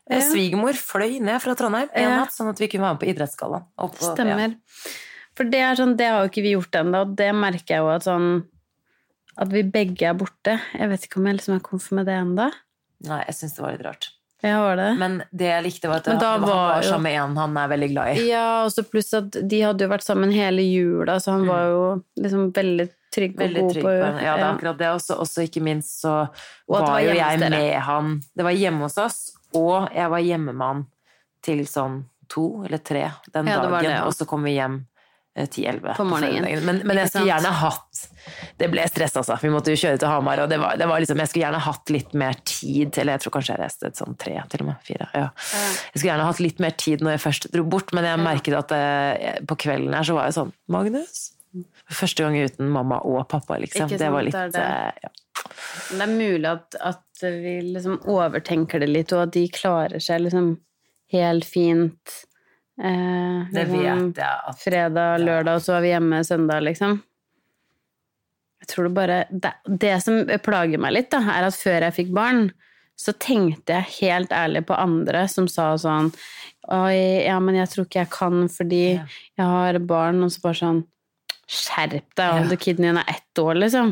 Eh, 0.10 0.18
Ja. 0.18 0.22
Svigermor 0.28 0.76
fløy 0.80 1.20
ned 1.24 1.40
fra 1.44 1.54
Trondheim 1.60 1.92
en 1.96 2.10
natt, 2.22 2.32
sånn 2.36 2.50
at 2.52 2.60
vi 2.60 2.68
kunne 2.72 2.84
være 2.88 2.96
med 2.98 3.04
på 3.04 3.10
Idrettsgallaen. 3.12 3.68
Stemmer. 4.00 4.56
Ja. 4.56 4.96
For 5.38 5.48
det 5.48 5.62
sånn, 5.80 5.94
det 6.00 6.08
har 6.12 6.24
jo 6.26 6.32
ikke 6.32 6.44
vi 6.44 6.56
gjort 6.58 6.76
ennå, 6.82 7.04
og 7.06 7.14
det 7.20 7.30
merker 7.36 7.76
jeg 7.78 7.84
jo 7.84 7.92
at 7.94 8.04
sånn 8.08 8.26
At 9.40 9.52
vi 9.54 9.64
begge 9.64 10.10
er 10.10 10.18
borte. 10.18 10.58
Jeg 10.76 10.90
vet 10.92 11.06
ikke 11.08 11.22
om 11.22 11.30
jeg 11.30 11.40
liksom 11.40 11.56
er 11.56 11.64
komf 11.66 11.92
med 11.96 12.06
det 12.10 12.18
ennå. 12.20 12.50
Nei, 13.08 13.22
jeg 13.28 13.38
syns 13.38 13.56
det 13.58 13.64
var 13.64 13.78
litt 13.78 13.86
rart. 13.86 14.10
Ja, 14.42 14.58
var 14.64 14.76
det? 14.80 14.90
Men 14.98 15.20
det 15.30 15.46
jeg 15.52 15.64
likte, 15.68 15.90
var 15.90 16.02
at 16.02 16.08
det, 16.10 16.16
da 16.22 16.32
han 16.34 16.42
var, 16.42 16.50
var 16.50 16.72
var 16.80 16.88
sammen 16.88 17.06
med 17.06 17.18
en 17.22 17.36
han 17.38 17.58
er 17.62 17.68
veldig 17.70 17.90
glad 17.92 18.16
i. 18.16 18.24
Ja, 18.32 18.46
og 18.66 18.72
så 18.74 18.84
pluss 18.90 19.12
at 19.14 19.38
de 19.38 19.60
hadde 19.62 19.86
jo 19.86 19.92
vært 19.92 20.06
sammen 20.06 20.34
hele 20.34 20.66
jula, 20.66 21.20
så 21.22 21.36
han 21.36 21.46
var 21.50 21.68
jo 21.70 21.84
liksom 22.18 22.50
veldig 22.56 22.88
trygg 23.14 23.36
og 23.36 23.42
Mm. 23.42 23.44
Veldig 23.44 23.62
god 23.62 23.74
trygg 23.76 23.84
på 23.84 23.92
på. 23.92 24.24
Ja, 24.24 24.34
det 24.38 24.44
er 24.46 24.48
akkurat 24.48 24.78
det. 24.80 24.90
Også, 25.14 25.44
ikke 25.46 25.62
minst 25.62 26.02
så 26.02 26.14
var, 26.68 26.86
var 26.88 27.00
jo 27.04 27.14
jeg 27.14 27.40
med 27.44 27.76
han 27.84 28.22
Det 28.38 28.44
var 28.48 28.52
hjemme 28.56 28.88
hos 28.88 28.98
oss, 28.98 29.20
og 29.54 29.92
jeg 29.94 30.10
var 30.10 30.24
hjemme 30.26 30.54
med 30.54 30.68
han 30.68 30.86
til 31.44 31.66
sånn 31.68 32.06
to 32.32 32.64
eller 32.64 32.80
tre 32.80 33.12
den 33.34 33.50
Ja, 33.52 33.60
dagen, 33.60 33.84
det, 33.84 33.92
ja. 33.92 34.06
og 34.08 34.14
så 34.16 34.26
kom 34.26 34.46
vi 34.48 34.56
hjem 34.56 34.86
10-11 35.38 35.96
På 35.96 36.04
morgenen. 36.04 36.66
Men, 36.68 36.82
men 36.84 36.98
jeg 37.00 37.08
skulle 37.12 37.30
gjerne 37.30 37.52
hatt 37.62 38.02
Det 38.60 38.68
ble 38.74 38.84
stress, 38.92 39.14
altså. 39.22 39.38
Vi 39.42 39.52
måtte 39.54 39.72
jo 39.72 39.80
kjøre 39.80 40.00
til 40.02 40.12
Hamar, 40.12 40.42
og 40.44 40.50
det 40.52 40.58
var, 40.60 40.76
det 40.80 40.88
var 40.92 41.00
liksom 41.00 41.22
Jeg 41.24 41.32
skulle 41.32 41.46
gjerne 41.46 41.62
hatt 41.64 41.94
litt 41.96 42.16
mer 42.20 42.36
tid, 42.44 42.98
eller 43.00 43.16
jeg 43.16 43.24
tror 43.24 43.36
kanskje 43.38 43.54
jeg 43.56 43.62
reiste 43.64 43.92
sånn 44.02 44.18
tre, 44.20 44.34
til 44.52 44.66
og 44.66 44.72
med. 44.72 44.82
Fire. 44.88 45.08
Ja. 45.16 45.30
Jeg 45.32 46.02
skulle 46.02 46.10
gjerne 46.12 46.26
hatt 46.28 46.42
litt 46.44 46.60
mer 46.64 46.76
tid 46.84 47.06
når 47.06 47.16
jeg 47.16 47.24
først 47.28 47.48
dro 47.54 47.64
bort, 47.76 47.94
men 47.96 48.08
jeg 48.10 48.20
merket 48.26 48.58
at 48.60 48.74
eh, 48.76 49.38
på 49.48 49.58
kvelden 49.64 49.96
her 49.96 50.08
så 50.08 50.18
var 50.18 50.28
jeg 50.30 50.36
sånn 50.42 50.52
Magnus? 50.72 51.22
Første 51.92 52.24
gang 52.28 52.36
uten 52.40 52.70
mamma 52.72 53.00
og 53.08 53.24
pappa, 53.32 53.58
liksom. 53.60 53.88
Sant, 53.88 53.98
Det 54.00 54.12
var 54.12 54.24
litt 54.28 54.36
det 54.36 54.44
er 54.44 54.52
det. 54.56 54.68
eh, 54.68 55.08
ja. 55.08 55.16
Det 55.92 56.04
er 56.06 56.12
mulig 56.12 56.48
at, 56.52 56.76
at 56.92 57.24
vi 57.24 57.56
liksom 57.72 57.98
overtenker 58.12 58.84
det 58.84 58.88
litt, 58.92 59.12
og 59.16 59.26
at 59.30 59.34
de 59.36 59.46
klarer 59.52 60.00
seg 60.04 60.24
liksom 60.28 60.52
helt 61.16 61.48
fint. 61.48 62.20
Eh, 62.80 63.46
Det 63.52 63.66
liksom 63.68 64.08
vet 64.14 64.18
jeg 64.22 64.40
at 64.48 64.60
Fredag, 64.62 65.20
lørdag, 65.22 65.56
og 65.60 65.62
så 65.66 65.76
er 65.78 65.82
vi 65.82 65.92
hjemme 65.92 66.22
søndag, 66.26 66.64
liksom. 66.64 67.02
Jeg 68.62 68.68
tror 68.70 68.88
det 68.88 68.94
bare 68.94 69.20
Det, 69.34 69.52
det 69.82 69.96
som 70.04 70.20
plager 70.46 70.80
meg 70.82 70.94
litt, 70.94 71.10
da, 71.12 71.20
er 71.34 71.48
at 71.50 71.58
før 71.58 71.82
jeg 71.88 71.94
fikk 71.98 72.12
barn, 72.16 72.52
så 72.98 73.14
tenkte 73.18 73.74
jeg 73.80 73.96
helt 74.02 74.30
ærlig 74.32 74.66
på 74.70 74.78
andre 74.78 75.28
som 75.32 75.48
sa 75.50 75.74
sånn 75.82 76.12
Oi, 76.70 77.26
ja, 77.26 77.40
men 77.42 77.56
jeg 77.58 77.70
tror 77.72 77.88
ikke 77.88 78.04
jeg 78.04 78.12
kan 78.14 78.48
fordi 78.54 78.84
Ja. 78.94 79.06
jeg 79.38 79.46
har 79.46 79.80
barn, 79.80 80.24
og 80.24 80.30
så 80.32 80.42
bare 80.44 80.60
sånn 80.62 80.84
Skjerp 81.52 82.14
deg, 82.16 82.52
og 82.54 82.60
kiden 82.62 82.86
din 82.86 82.98
er 82.98 83.10
ett 83.10 83.36
år, 83.42 83.56
liksom. 83.60 83.90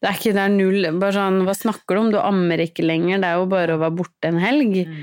Det 0.00 0.08
er 0.08 0.14
ikke 0.16 0.32
det 0.32 0.44
er 0.46 0.48
null 0.54 0.86
bare 0.98 1.12
sånn, 1.12 1.42
Hva 1.44 1.52
snakker 1.54 1.94
du 1.94 2.00
om? 2.00 2.10
Du 2.12 2.18
ammer 2.18 2.58
ikke 2.64 2.86
lenger. 2.86 3.20
Det 3.20 3.28
er 3.28 3.34
jo 3.36 3.46
bare 3.46 3.74
å 3.76 3.78
være 3.82 3.96
borte 3.98 4.24
en 4.30 4.38
helg. 4.40 4.86
Mm. 4.88 5.02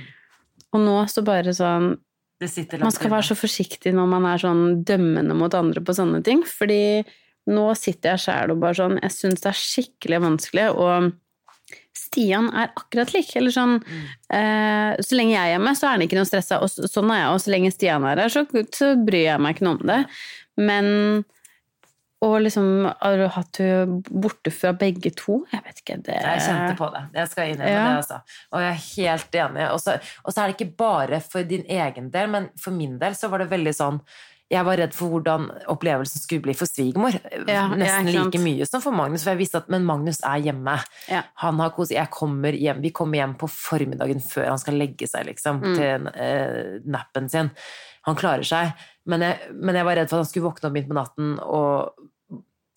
Og 0.73 0.79
nå 0.81 0.95
så 1.07 1.21
bare 1.23 1.53
sånn 1.53 1.99
man 2.39 2.93
skal 2.95 3.11
være 3.11 3.27
så 3.29 3.35
forsiktig 3.35 3.91
når 3.95 4.11
man 4.11 4.27
er 4.29 4.41
sånn 4.41 4.83
dømmende 4.87 5.35
mot 5.35 5.55
andre 5.57 5.83
på 5.83 5.95
sånne 5.97 6.21
ting, 6.23 6.45
fordi 6.47 7.01
nå 7.49 7.65
sitter 7.77 8.13
jeg 8.13 8.23
sjæl 8.25 8.53
og 8.53 8.61
bare 8.61 8.77
sånn 8.77 8.99
Jeg 9.01 9.15
syns 9.15 9.43
det 9.43 9.49
er 9.49 9.59
skikkelig 9.59 10.19
vanskelig, 10.21 10.67
og 10.77 11.09
Stian 11.97 12.49
er 12.53 12.71
akkurat 12.77 13.11
lik. 13.13 13.31
Eller 13.37 13.53
sånn 13.53 13.75
eh, 14.33 14.93
Så 15.01 15.17
lenge 15.17 15.35
jeg 15.35 15.41
er 15.41 15.53
hjemme, 15.55 15.73
så 15.77 15.87
er 15.87 15.97
han 15.97 16.05
ikke 16.05 16.19
noe 16.19 16.29
stressa, 16.29 16.61
og 16.63 16.69
sånn 16.69 17.11
er 17.13 17.23
jeg. 17.23 17.33
Og 17.33 17.41
så 17.43 17.53
lenge 17.53 17.73
Stian 17.73 18.07
er 18.07 18.23
her, 18.23 18.33
så, 18.33 18.45
så 18.75 18.93
bryr 18.97 19.25
jeg 19.25 19.43
meg 19.43 19.57
ikke 19.57 19.67
noe 19.67 19.79
om 19.79 19.91
det. 19.91 19.99
Men 20.59 20.89
og 22.21 22.33
liksom 22.43 22.65
Har 22.99 23.17
du 23.17 23.27
hatt 23.31 23.57
henne 23.61 24.01
borte 24.09 24.51
fra 24.51 24.73
begge 24.75 25.11
to? 25.15 25.45
Jeg 25.53 25.61
vet 25.65 25.77
ikke. 25.83 25.95
Det 26.03 26.15
Jeg 26.19 26.41
kjente 26.47 26.73
på 26.77 26.89
det. 26.93 27.03
Jeg 27.15 27.29
skal 27.31 27.53
innrømme 27.53 27.69
Ja. 27.71 27.85
det, 27.87 27.97
altså. 28.01 28.21
Og 28.51 28.59
jeg 28.65 28.71
er 28.73 28.81
helt 28.95 29.31
enig. 29.43 29.69
Og 29.71 29.79
så, 29.79 29.95
er 30.43 30.47
det 30.47 30.57
ikke 30.57 30.75
bare 30.77 31.21
for 31.21 31.43
din 31.43 31.63
egen 31.69 32.09
del, 32.11 32.27
men 32.29 32.49
for 32.59 32.71
min 32.75 32.97
del 32.99 33.13
så 33.15 33.29
var 33.31 33.39
det 33.39 33.49
veldig 33.49 33.73
sånn 33.75 34.01
jeg 34.49 34.65
var 34.65 34.77
redd 34.81 34.95
for 34.97 35.11
hvordan 35.13 35.43
opplevelsen 35.69 36.23
skulle 36.23 36.41
bli 36.41 36.55
for 36.57 36.65
svigermor. 36.65 37.13
Ja, 37.45 37.67
Nesten 37.69 38.07
like 38.09 38.39
mye 38.41 38.65
som 38.65 38.81
for 38.81 38.89
Magnus, 38.97 39.21
for 39.21 39.35
jeg 39.35 39.43
visste 39.43 39.59
at 39.61 39.69
men 39.69 39.85
Magnus 39.85 40.23
er 40.25 40.41
hjemme. 40.41 40.73
Ja. 41.07 41.21
Han 41.43 41.59
har 41.61 41.69
kos, 41.69 41.91
jeg 41.93 42.09
kommer 42.09 42.51
hjem, 42.57 42.81
vi 42.81 42.89
kommer 42.89 43.19
hjem 43.21 43.35
på 43.37 43.45
formiddagen 43.47 44.17
før 44.25 44.49
han 44.49 44.57
skal 44.57 44.73
legge 44.81 45.05
seg 45.07 45.27
liksom, 45.29 45.61
Mm. 45.61 45.75
til 45.77 46.07
eh, 46.15 46.79
nappen 46.83 47.29
sin. 47.29 47.51
Han 48.09 48.15
klarer 48.15 48.41
seg. 48.43 48.73
Men 49.05 49.21
jeg, 49.21 49.37
men 49.53 49.75
jeg 49.75 49.85
var 49.85 49.95
redd 50.01 50.09
for 50.09 50.17
at 50.17 50.25
han 50.25 50.31
skulle 50.31 50.49
våkne 50.49 50.65
opp 50.65 50.73
midt 50.73 50.89
på 50.89 50.97
natten 50.97 51.39
og 51.45 52.08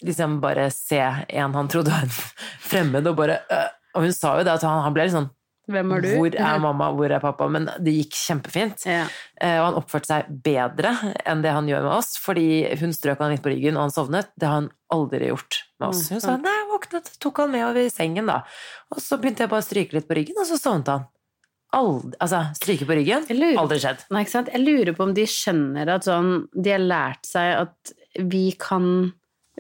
liksom 0.05 0.41
bare 0.43 0.71
se 0.75 0.99
en 1.03 1.55
han 1.55 1.69
trodde 1.73 1.91
var 1.95 2.03
en 2.09 2.17
fremmed, 2.73 3.07
og 3.07 3.17
bare 3.23 3.41
øh. 3.51 3.71
Og 3.95 4.07
hun 4.07 4.13
sa 4.17 4.39
jo 4.39 4.45
det, 4.47 4.53
at 4.55 4.63
han, 4.65 4.79
han 4.87 4.95
ble 4.97 5.05
litt 5.05 5.13
sånn 5.13 5.31
Hvem 5.71 5.91
er 5.95 6.01
du? 6.03 6.07
Hvor 6.19 6.35
er 6.35 6.57
mamma, 6.59 6.87
hvor 6.97 7.13
er 7.15 7.21
pappa? 7.23 7.47
Men 7.53 7.69
det 7.79 7.93
gikk 7.95 8.17
kjempefint. 8.19 8.83
Ja. 8.89 9.05
Eh, 9.39 9.61
Og 9.61 9.67
han 9.69 9.77
oppførte 9.79 10.09
seg 10.11 10.31
bedre 10.43 10.91
enn 11.29 11.45
det 11.45 11.53
han 11.55 11.69
gjør 11.71 11.85
med 11.87 11.93
oss, 12.01 12.17
fordi 12.19 12.65
hun 12.81 12.91
strøk 12.97 13.21
han 13.23 13.31
litt 13.31 13.45
på 13.45 13.53
ryggen, 13.53 13.77
og 13.79 13.85
han 13.85 13.95
sovnet. 13.95 14.33
Det 14.35 14.49
har 14.49 14.57
han 14.59 14.67
aldri 14.91 15.29
gjort 15.31 15.61
med 15.79 15.87
oss. 15.93 16.01
Mm, 16.09 16.17
Hun 16.17 16.25
sa 16.25 16.35
nei, 16.43 16.57
jeg 16.59 16.67
våknet, 16.73 17.13
tok 17.23 17.39
han 17.45 17.53
med 17.55 17.65
over 17.69 17.79
i 17.85 17.93
sengen, 17.95 18.27
da. 18.33 18.41
Og 18.91 18.99
så 19.05 19.21
begynte 19.23 19.45
jeg 19.47 19.53
bare 19.55 19.63
å 19.63 19.69
stryke 19.69 19.97
litt 20.01 20.09
på 20.11 20.19
ryggen, 20.19 20.41
og 20.43 20.51
så 20.51 20.59
sovnet 20.59 20.91
han. 20.97 21.07
Aldri, 21.79 22.17
altså, 22.21 22.43
stryke 22.59 22.85
på 22.91 22.99
ryggen, 22.99 23.31
lurer- 23.31 23.63
aldri 23.63 23.79
skjedd. 23.87 24.03
Nei, 24.13 24.25
ikke 24.27 24.35
sant? 24.35 24.51
Jeg 24.53 24.65
lurer 24.67 24.97
på 24.99 25.07
om 25.07 25.15
de 25.17 25.29
skjønner 25.31 25.95
at 25.95 26.05
sånn 26.11 26.49
De 26.53 26.75
har 26.75 26.83
lært 26.83 27.25
seg 27.31 27.55
at 27.63 27.95
vi 28.35 28.49
kan 28.61 29.13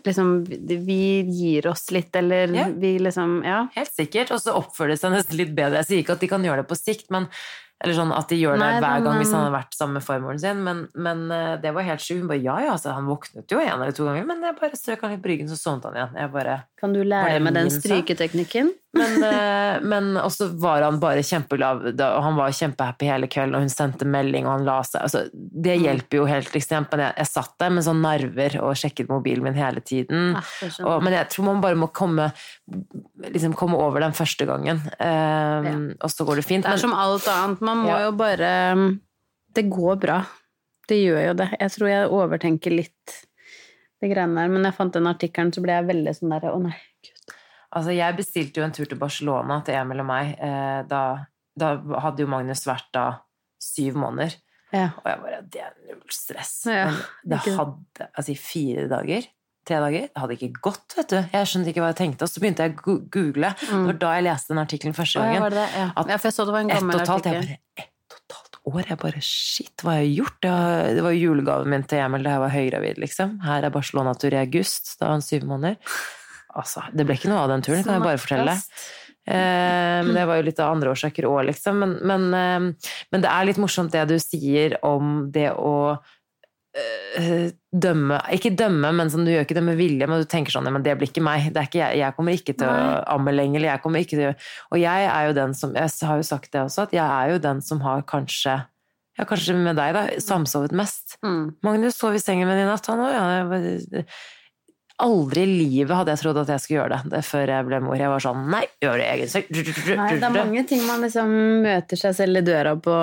Liksom 0.04 0.44
Vi 0.46 1.22
gir 1.28 1.66
oss 1.70 1.90
litt, 1.90 2.14
eller 2.16 2.48
Ja. 2.48 2.68
vi 2.68 2.98
liksom 2.98 3.44
Ja. 3.44 3.68
Helt 3.74 3.92
sikkert. 3.92 4.30
Og 4.32 4.40
så 4.40 4.54
oppfører 4.56 4.94
de 4.94 4.96
seg 4.96 5.12
nesten 5.12 5.36
litt 5.36 5.54
bedre. 5.54 5.82
Jeg 5.82 5.86
sier 5.86 6.02
ikke 6.02 6.16
at 6.16 6.20
de 6.20 6.28
kan 6.28 6.42
gjøre 6.42 6.64
det 6.64 6.68
på 6.68 6.78
sikt, 6.78 7.10
men 7.10 7.28
eller 7.82 7.96
sånn 7.98 8.12
at 8.14 8.28
de 8.30 8.36
gjør 8.38 8.54
det 8.54 8.62
Nei, 8.62 8.74
hver 8.78 9.02
gang 9.02 9.16
hvis 9.18 9.32
han 9.34 9.42
har 9.42 9.54
vært 9.56 9.74
sammen 9.74 9.98
med 9.98 10.04
farmoren 10.06 10.38
sin. 10.38 10.60
Men, 10.62 10.84
men 10.94 11.24
eh, 11.34 11.56
det 11.62 11.72
var 11.74 11.82
helt 11.82 12.00
sjukt. 12.00 12.20
Hun 12.22 12.28
bare 12.30 12.42
ja, 12.42 12.58
ja, 12.62 12.76
altså, 12.76 12.92
han 12.94 13.08
våknet 13.10 13.50
jo 13.50 13.58
en 13.58 13.74
eller 13.74 13.90
to 13.96 14.06
ganger, 14.06 14.24
men 14.28 14.44
jeg 14.46 14.54
bare 14.60 14.78
strøk 14.78 15.02
han 15.02 15.16
litt 15.16 15.24
på 15.24 15.32
ryggen, 15.32 15.50
så 15.50 15.58
sovnet 15.58 15.88
han 15.90 15.98
igjen. 15.98 16.14
Jeg 16.22 16.32
bare 16.36 16.56
Kan 16.78 16.94
du 16.94 17.02
lære 17.02 17.40
meg 17.42 17.56
den 17.58 17.72
stryketeknikken? 17.74 18.70
Men, 18.94 19.22
eh, 19.24 19.80
men 19.88 20.10
også 20.20 20.50
var 20.60 20.82
han 20.84 20.98
bare 21.00 21.22
kjempeglad, 21.24 21.86
og 21.96 22.22
han 22.26 22.34
var 22.36 22.50
kjempehappy 22.52 23.06
hele 23.08 23.28
kvelden, 23.32 23.54
og 23.56 23.62
hun 23.64 23.70
sendte 23.72 24.04
melding, 24.04 24.44
og 24.44 24.58
han 24.58 24.66
la 24.68 24.74
seg 24.84 25.00
altså, 25.06 25.22
Det 25.32 25.78
Mm. 25.78 25.84
hjelper 25.86 26.18
jo 26.18 26.26
helt 26.28 26.52
ekstremt, 26.58 26.90
men 26.92 27.00
jeg, 27.06 27.14
jeg 27.22 27.26
satt 27.30 27.54
der 27.58 27.70
med 27.70 27.84
sånn 27.86 28.02
nerver 28.04 28.58
og 28.60 28.74
sjekket 28.76 29.08
mobilen 29.08 29.42
min 29.46 29.54
hele 29.56 29.80
tiden. 29.80 30.36
Ah. 30.36 30.52
Og, 30.84 31.02
men 31.06 31.12
jeg 31.16 31.30
tror 31.32 31.44
man 31.48 31.62
bare 31.64 31.78
må 31.80 31.88
komme, 31.92 32.28
liksom 33.32 33.54
komme 33.56 33.80
over 33.80 34.00
den 34.04 34.12
første 34.12 34.44
gangen, 34.46 34.82
eh, 35.00 35.70
og 36.02 36.10
så 36.12 36.26
går 36.28 36.36
det 36.42 36.44
fint. 36.50 36.64
Det 36.66 36.72
er 36.74 36.76
Men, 36.76 36.84
som 36.84 36.94
alt 36.94 37.28
annet. 37.32 37.60
Man 37.64 37.78
må 37.86 37.88
Ja. 37.94 38.04
jo 38.10 38.12
bare 38.12 38.52
Det 39.54 39.68
går 39.70 39.96
bra. 40.00 40.20
Det 40.88 40.96
gjør 41.00 41.26
jo 41.28 41.34
det. 41.34 41.48
Jeg 41.60 41.70
tror 41.70 41.88
jeg 41.88 42.08
overtenker 42.10 42.70
litt 42.76 43.18
de 44.02 44.08
greiene 44.08 44.34
der. 44.34 44.48
Men 44.48 44.64
jeg 44.64 44.74
fant 44.74 44.92
den 44.92 45.06
artikkelen, 45.06 45.52
så 45.54 45.62
ble 45.62 45.72
jeg 45.76 45.86
veldig 45.86 46.14
sånn 46.16 46.30
derre 46.32 46.52
Å, 46.52 46.60
nei. 46.62 46.74
Altså, 47.72 47.92
jeg 47.96 48.16
bestilte 48.18 48.60
jo 48.60 48.66
en 48.66 48.74
tur 48.76 48.88
til 48.88 49.00
Barcelona 49.00 49.60
til 49.66 49.76
Emil 49.78 50.04
og 50.04 50.08
meg. 50.08 50.32
Eh, 50.38 50.80
da, 50.90 51.02
da 51.58 51.74
hadde 52.04 52.24
jo 52.24 52.30
Magnus 52.32 52.64
vært 52.68 52.88
da 52.94 53.06
syv 53.62 53.98
måneder. 54.02 54.34
Ja. 54.72 54.88
Og 55.02 55.08
jeg 55.10 55.20
bare 55.20 55.38
Det 55.52 55.60
er 55.60 55.72
null 55.84 56.12
stress. 56.14 56.52
Ja, 56.64 56.86
Men 56.88 57.34
det 57.34 57.40
hadde 57.44 58.06
Altså, 58.08 58.32
i 58.32 58.38
fire 58.40 58.86
dager 58.88 59.26
Tre 59.68 59.78
dager. 59.78 60.08
Det 60.08 60.18
hadde 60.18 60.34
ikke 60.38 60.62
gått, 60.64 60.94
vet 60.96 61.12
du. 61.12 61.18
Jeg 61.20 61.46
skjønte 61.46 61.70
ikke 61.70 61.82
hva 61.84 61.90
jeg 61.92 61.98
tenkte. 62.00 62.26
Og 62.26 62.30
så 62.32 62.40
begynte 62.42 62.64
jeg 62.66 62.72
å 62.72 62.78
google. 62.82 63.12
google. 63.12 63.50
Det 63.52 63.82
var 63.86 63.98
da 64.02 64.14
jeg 64.16 64.24
leste 64.26 64.50
den 64.50 64.60
artikkelen 64.64 64.96
første 64.96 65.22
gangen. 65.22 65.36
ja, 65.38 65.50
det? 65.54 65.66
Ja. 65.78 65.84
At 65.94 66.10
ja, 66.10 66.16
for 66.16 66.26
jeg 66.26 66.34
så 66.34 66.46
det 66.48 66.54
var 66.56 66.64
en 66.64 66.72
gammel. 66.72 67.02
Artikkel. 67.04 67.52
Ett 67.78 68.16
og 68.16 68.16
et 68.18 68.34
halvt 68.40 68.58
år? 68.72 68.88
Jeg 68.88 69.00
bare 69.04 69.22
Shit, 69.22 69.84
hva 69.84 69.94
har 69.94 70.02
jeg 70.02 70.16
gjort? 70.16 70.40
Det 70.42 70.50
var, 70.56 70.88
det 70.98 71.04
var 71.06 71.14
julegaven 71.14 71.70
min 71.76 71.86
til 71.86 72.02
Emil 72.02 72.26
da 72.26 72.34
jeg 72.34 72.42
var 72.42 72.54
høygravid, 72.56 72.98
liksom. 73.04 73.36
Her 73.46 73.68
er 73.68 73.76
Barcelona-tur 73.76 74.34
i 74.34 74.40
august. 74.42 74.96
Da 74.98 75.06
var 75.06 75.14
han 75.20 75.24
syv 75.28 75.46
måneder. 75.52 75.78
Altså, 76.58 76.84
det 76.92 77.06
ble 77.08 77.16
ikke 77.16 77.30
noe 77.32 77.44
av 77.44 77.52
den 77.52 77.64
turen, 77.64 77.84
kan 77.86 77.96
jeg 77.96 78.04
bare 78.04 78.20
fortelle. 78.20 78.56
Eh, 79.22 80.00
men 80.02 80.16
det 80.16 80.24
var 80.26 80.40
jo 80.40 80.46
litt 80.48 80.58
av 80.60 80.72
andre 80.74 80.90
årsaker 80.92 81.28
òg, 81.28 81.44
liksom. 81.52 81.78
Men, 81.78 81.94
men, 82.08 82.24
eh, 82.34 82.90
men 83.14 83.22
det 83.22 83.30
er 83.30 83.46
litt 83.46 83.60
morsomt 83.62 83.94
det 83.94 84.02
du 84.10 84.16
sier 84.20 84.74
om 84.86 85.28
det 85.32 85.52
å 85.54 85.74
eh, 86.74 87.52
dømme 87.70 88.18
Ikke 88.34 88.50
dømme, 88.58 88.90
men 88.98 89.12
sånn, 89.12 89.24
du 89.28 89.32
gjør 89.32 89.46
ikke 89.46 89.58
det 89.60 89.64
med 89.68 89.78
vilje, 89.78 90.08
men 90.10 90.24
du 90.24 90.28
tenker 90.28 90.54
sånn 90.54 90.68
men 90.72 90.84
det 90.84 90.96
blir 90.98 91.12
ikke 91.12 91.24
meg. 91.24 91.52
Det 91.54 91.62
er 91.62 91.70
ikke 91.70 91.82
jeg, 91.84 92.02
jeg 92.02 92.18
kommer 92.18 92.36
ikke 92.40 92.56
til 92.58 92.68
å 92.68 92.98
amme 93.14 93.36
lenger. 93.36 93.68
Jeg 93.68 93.84
kommer 93.84 94.02
ikke 94.04 94.18
til 94.18 94.28
og 94.34 94.82
jeg 94.82 95.08
er 95.14 95.30
jo 95.30 95.38
den 95.38 95.56
som 95.56 95.78
Jeg 95.78 95.96
har 96.10 96.20
jo 96.20 96.28
sagt 96.28 96.52
det 96.52 96.66
også, 96.66 96.88
at 96.88 96.98
jeg 96.98 97.06
er 97.06 97.32
jo 97.36 97.40
den 97.46 97.64
som 97.64 97.82
har 97.86 98.04
kanskje 98.08 98.58
ja, 99.18 99.26
kanskje 99.28 99.54
med 99.54 99.76
deg, 99.76 99.92
da. 99.92 100.06
Samsovet 100.24 100.72
mest. 100.74 101.18
Mm. 101.20 101.52
Magnus 101.64 101.98
sov 102.00 102.16
i 102.16 102.20
sengen 102.22 102.48
min 102.48 102.62
i 102.62 102.64
natt, 102.64 102.86
han 102.88 103.02
òg. 103.04 103.12
Ja, 103.12 104.06
aldri 105.04 105.42
i 105.44 105.50
livet 105.50 105.96
hadde 105.96 106.14
jeg 106.14 106.22
trodd 106.22 106.38
at 106.42 106.52
jeg 106.54 106.62
skulle 106.62 106.78
gjøre 106.80 106.98
det, 106.98 107.10
det 107.14 107.22
før 107.26 107.52
jeg 107.54 107.66
ble 107.68 107.80
mor. 107.84 107.96
Jeg 107.98 108.12
var 108.12 108.22
sånn 108.24 108.46
Nei, 108.52 108.62
gjør 108.82 109.00
det 109.00 109.08
egen 109.10 109.32
seng. 109.32 109.48
Nei, 109.98 110.08
det 110.16 110.28
er 110.28 110.36
mange 110.36 110.64
ting 110.70 110.84
man 110.86 111.04
liksom 111.04 111.34
møter 111.64 112.00
seg 112.00 112.16
selv 112.18 112.40
i 112.40 112.44
døra 112.46 112.76
på, 112.82 112.94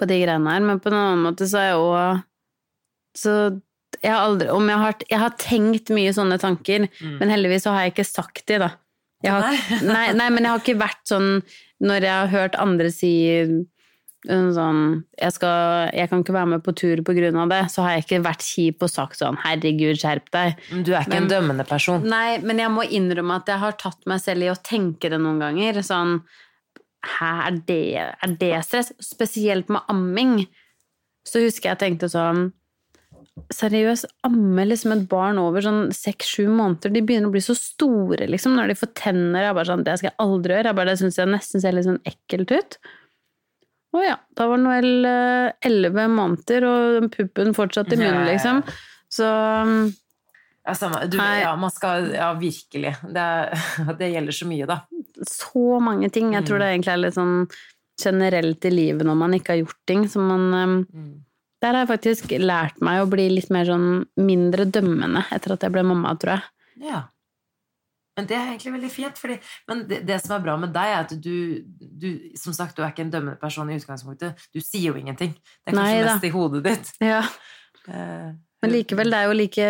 på 0.00 0.10
de 0.10 0.20
greiene 0.22 0.54
her, 0.54 0.68
men 0.68 0.82
på 0.82 0.92
en 0.92 0.98
annen 1.00 1.24
måte 1.30 1.48
så 1.50 1.62
er 1.62 1.68
jeg 1.70 1.80
òg 1.82 2.22
Så 3.20 3.34
jeg 4.00 4.12
har 4.14 4.22
aldri 4.22 4.48
Om 4.54 4.68
jeg 4.70 4.82
har, 4.84 4.94
jeg 5.10 5.20
har 5.24 5.34
tenkt 5.40 5.90
mye 5.96 6.12
sånne 6.16 6.38
tanker, 6.40 6.86
men 7.18 7.32
heldigvis 7.32 7.66
så 7.66 7.74
har 7.74 7.86
jeg 7.86 7.96
ikke 7.96 8.08
sagt 8.08 8.46
de, 8.48 8.60
da. 8.62 8.70
Har, 9.26 9.50
nei, 9.84 10.06
nei, 10.16 10.30
men 10.32 10.46
jeg 10.46 10.54
har 10.54 10.62
ikke 10.62 10.80
vært 10.80 11.02
sånn 11.10 11.26
Når 11.84 12.06
jeg 12.06 12.14
har 12.14 12.30
hørt 12.32 12.54
andre 12.56 12.88
si 12.94 13.12
sånn 14.28 14.80
jeg, 15.16 15.32
skal, 15.32 15.88
jeg 15.96 16.10
kan 16.10 16.20
ikke 16.20 16.34
være 16.36 16.50
med 16.52 16.64
på 16.64 16.74
tur 16.76 17.00
av 17.00 17.48
det, 17.48 17.60
så 17.72 17.84
har 17.86 17.94
jeg 17.94 18.04
ikke 18.04 18.20
vært 18.26 18.44
kjip 18.44 18.84
og 18.84 18.92
sagt 18.92 19.18
sånn 19.18 19.38
'herregud, 19.40 19.96
skjerp 19.96 20.28
deg'. 20.30 20.60
Du 20.84 20.92
er 20.92 21.06
ikke 21.06 21.22
en 21.22 21.30
dømmende 21.30 21.64
person. 21.64 22.04
Nei, 22.04 22.38
men 22.38 22.58
jeg 22.58 22.70
må 22.70 22.84
innrømme 22.84 23.40
at 23.40 23.48
jeg 23.48 23.58
har 23.58 23.72
tatt 23.80 24.04
meg 24.06 24.20
selv 24.20 24.44
i 24.44 24.52
å 24.52 24.60
tenke 24.60 25.08
det 25.08 25.20
noen 25.20 25.40
ganger. 25.40 25.82
Sånn 25.82 26.20
Hæ, 27.00 27.48
er 27.48 27.60
det, 27.64 27.96
er 27.96 28.32
det 28.36 28.64
stress? 28.66 28.92
Spesielt 29.00 29.70
med 29.72 29.80
amming. 29.88 30.46
Så 31.24 31.40
husker 31.40 31.72
jeg 31.72 31.80
tenkte 31.80 32.10
sånn 32.12 32.50
Seriøst, 33.54 34.04
amme 34.26 34.66
liksom 34.66 34.92
et 34.92 35.06
barn 35.08 35.38
over 35.40 35.64
sånn 35.64 35.94
seks-sju 35.96 36.44
måneder. 36.50 36.92
De 36.92 37.00
begynner 37.00 37.30
å 37.30 37.32
bli 37.32 37.40
så 37.40 37.54
store, 37.56 38.26
liksom, 38.28 38.52
når 38.58 38.68
de 38.68 38.76
får 38.76 38.90
tenner. 38.98 39.46
Jeg 39.46 39.56
bare 39.56 39.70
sånn, 39.70 39.84
Det 39.86 39.96
skal 39.96 40.10
jeg 40.10 40.18
aldri 40.20 40.54
gjøre. 40.58 40.68
Jeg 40.68 40.76
bare, 40.76 40.90
det 40.90 41.00
syns 41.00 41.16
jeg 41.16 41.30
nesten 41.30 41.62
ser 41.62 41.72
litt 41.72 41.86
sånn 41.86 42.02
ekkelt 42.04 42.52
ut. 42.52 42.76
Å 43.90 44.02
ja, 44.04 44.18
da 44.38 44.46
var 44.46 44.60
Noel 44.62 45.06
eh, 45.08 45.48
elleve 45.66 46.06
måneder, 46.12 46.66
og 46.68 47.08
puppen 47.14 47.54
fortsatt 47.56 47.90
i 47.94 47.98
munnen, 47.98 48.26
liksom. 48.28 48.62
Så 49.10 49.26
Ja, 50.66 50.74
samme. 50.76 51.06
Du, 51.10 51.16
ja, 51.18 51.56
man 51.58 51.72
skal 51.74 52.12
Ja, 52.14 52.30
virkelig. 52.38 52.94
Det, 53.02 53.26
det 53.98 54.12
gjelder 54.12 54.36
så 54.36 54.46
mye, 54.46 54.68
da. 54.70 54.80
så 55.26 55.80
mange 55.82 56.10
ting. 56.14 56.34
Jeg 56.36 56.46
tror 56.46 56.62
det 56.62 56.70
egentlig 56.70 56.94
er 56.94 57.02
litt 57.06 57.18
sånn 57.18 57.34
generelt 58.00 58.64
i 58.64 58.70
livet 58.72 59.04
når 59.04 59.18
man 59.18 59.34
ikke 59.36 59.54
har 59.56 59.62
gjort 59.64 59.80
ting. 59.90 60.06
Så 60.08 60.22
man 60.22 60.46
mm. 60.54 61.10
Der 61.60 61.76
har 61.76 61.84
jeg 61.84 61.90
faktisk 61.90 62.30
lært 62.40 62.78
meg 62.80 63.02
å 63.02 63.08
bli 63.10 63.26
litt 63.34 63.50
mer 63.52 63.66
sånn 63.68 64.06
mindre 64.16 64.64
dømmende 64.64 65.26
etter 65.28 65.52
at 65.52 65.66
jeg 65.66 65.74
ble 65.74 65.82
mamma, 65.84 66.14
tror 66.16 66.38
jeg. 66.38 66.46
Ja. 66.88 67.00
Men 68.18 68.26
det 68.26 68.36
er 68.36 68.48
egentlig 68.50 68.72
veldig 68.74 68.90
fint. 68.92 69.18
Fordi, 69.18 69.36
men 69.70 69.82
det, 69.88 70.00
det 70.08 70.18
som 70.22 70.34
er 70.36 70.44
bra 70.44 70.56
med 70.60 70.72
deg, 70.74 70.92
er 70.92 71.04
at 71.06 71.12
du, 71.22 71.62
du 71.78 72.08
Som 72.38 72.52
sagt, 72.56 72.76
du 72.76 72.82
er 72.82 72.90
ikke 72.92 73.04
en 73.06 73.12
dømmende 73.12 73.38
person 73.40 73.70
i 73.70 73.76
utgangspunktet. 73.78 74.40
Du 74.54 74.60
sier 74.60 74.90
jo 74.90 74.98
ingenting. 74.98 75.34
Det 75.34 75.72
er 75.72 75.76
kanskje 75.76 75.98
Nei 76.00 76.06
mest 76.08 76.26
i 76.26 76.32
hodet 76.34 76.64
ditt. 76.66 76.90
Ja. 77.04 77.22
Uh, 77.88 78.32
Men 78.60 78.74
likevel, 78.74 79.12
det 79.12 79.20
er 79.20 79.30
jo 79.30 79.36
like 79.38 79.68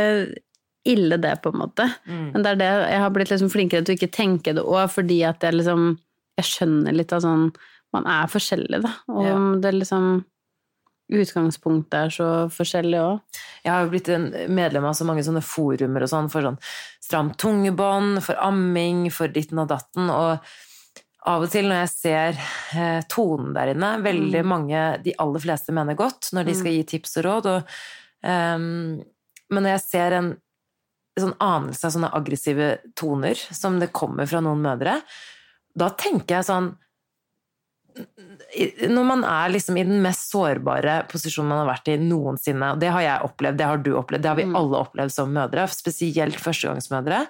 ille 0.90 1.18
det, 1.20 1.34
på 1.44 1.52
en 1.52 1.60
måte. 1.60 1.84
Mm. 2.08 2.30
Men 2.32 2.42
det 2.44 2.54
er 2.54 2.60
det 2.62 2.70
jeg 2.94 3.02
har 3.04 3.12
blitt 3.14 3.30
liksom 3.30 3.52
flinkere 3.52 3.84
til 3.84 3.94
å 3.94 3.98
ikke 4.00 4.14
tenke 4.16 4.54
det 4.56 4.64
òg, 4.64 4.86
fordi 4.90 5.20
at 5.28 5.44
jeg 5.44 5.60
liksom 5.60 5.92
Jeg 6.40 6.46
skjønner 6.46 6.94
litt 6.96 7.12
av 7.12 7.20
sånn 7.20 7.50
Man 7.92 8.06
er 8.08 8.30
forskjellig, 8.30 8.80
da. 8.86 8.92
Og 9.12 9.24
Ja. 9.26 9.36
det 9.60 9.74
liksom 9.74 10.24
Utgangspunktet 11.10 11.96
er 11.98 12.14
så 12.14 12.30
forskjellig 12.54 12.98
òg. 13.02 13.38
Jeg 13.64 13.72
har 13.72 13.84
jo 13.84 13.92
blitt 13.92 14.10
en 14.14 14.28
medlem 14.54 14.86
av 14.86 14.96
så 14.98 15.06
mange 15.08 15.24
sånne 15.26 15.42
forumer 15.44 16.06
og 16.06 16.12
sånn 16.12 16.30
for 16.32 16.46
sånn 16.46 16.58
stramt 17.02 17.38
tungebånd, 17.42 18.20
for 18.22 18.38
amming, 18.38 19.08
for 19.14 19.32
ditten 19.32 19.58
og 19.62 19.70
datten, 19.72 20.10
og 20.14 20.44
av 21.28 21.44
og 21.44 21.50
til 21.52 21.66
når 21.68 21.82
jeg 21.82 21.90
ser 21.92 22.38
eh, 22.78 23.00
tonen 23.10 23.50
der 23.56 23.74
inne, 23.74 23.90
veldig 24.04 24.44
mange, 24.46 24.84
de 25.04 25.14
aller 25.20 25.42
fleste 25.42 25.74
mener 25.76 25.98
godt 25.98 26.30
når 26.36 26.48
de 26.48 26.54
skal 26.56 26.76
gi 26.76 26.84
tips 26.94 27.18
og 27.20 27.26
råd, 27.26 27.48
og, 27.50 27.74
um, 28.24 29.02
men 29.50 29.66
når 29.66 29.74
jeg 29.74 29.84
ser 29.84 30.16
en 30.16 30.30
sånn 31.20 31.34
anelse 31.42 31.84
av 31.84 31.92
sånne 31.96 32.12
aggressive 32.16 32.70
toner 32.96 33.36
som 33.36 33.76
det 33.82 33.90
kommer 33.92 34.30
fra 34.30 34.40
noen 34.44 34.62
mødre, 34.64 35.00
da 35.76 35.90
tenker 35.98 36.38
jeg 36.38 36.48
sånn 36.48 36.70
når 38.90 39.04
man 39.06 39.22
er 39.26 39.52
liksom 39.54 39.76
i 39.78 39.84
den 39.86 40.00
mest 40.02 40.30
sårbare 40.32 41.04
posisjonen 41.10 41.52
man 41.52 41.60
har 41.62 41.68
vært 41.70 41.90
i 41.92 41.98
noensinne, 42.02 42.72
og 42.74 42.80
det 42.82 42.90
har 42.90 43.04
jeg 43.04 43.28
opplevd, 43.28 43.58
det 43.60 43.68
har 43.68 43.78
du 43.84 43.92
opplevd, 43.94 44.22
det 44.24 44.30
har 44.32 44.38
vi 44.40 44.48
alle 44.48 44.80
opplevd 44.80 45.14
som 45.14 45.30
mødre, 45.34 45.68
spesielt 45.70 46.40
førstegangsmødre, 46.42 47.20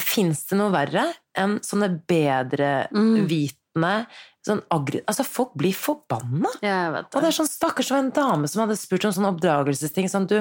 fins 0.00 0.46
det 0.48 0.56
noe 0.58 0.72
verre 0.72 1.04
enn 1.36 1.58
sånne 1.64 1.88
bedrevitende, 2.08 3.94
sånn. 4.46 4.62
Altså, 4.70 5.26
folk 5.26 5.52
blir 5.58 5.74
forbanna! 5.76 6.50
Og 6.56 7.18
det 7.20 7.28
er 7.28 7.38
sånn 7.38 7.50
stakkars 7.50 7.92
en 7.94 8.10
dame 8.14 8.48
som 8.50 8.64
hadde 8.64 8.78
spurt 8.80 9.04
om 9.04 9.12
sånne 9.14 9.32
oppdragelsesting. 9.34 10.08
Sånn, 10.10 10.28
du, 10.30 10.38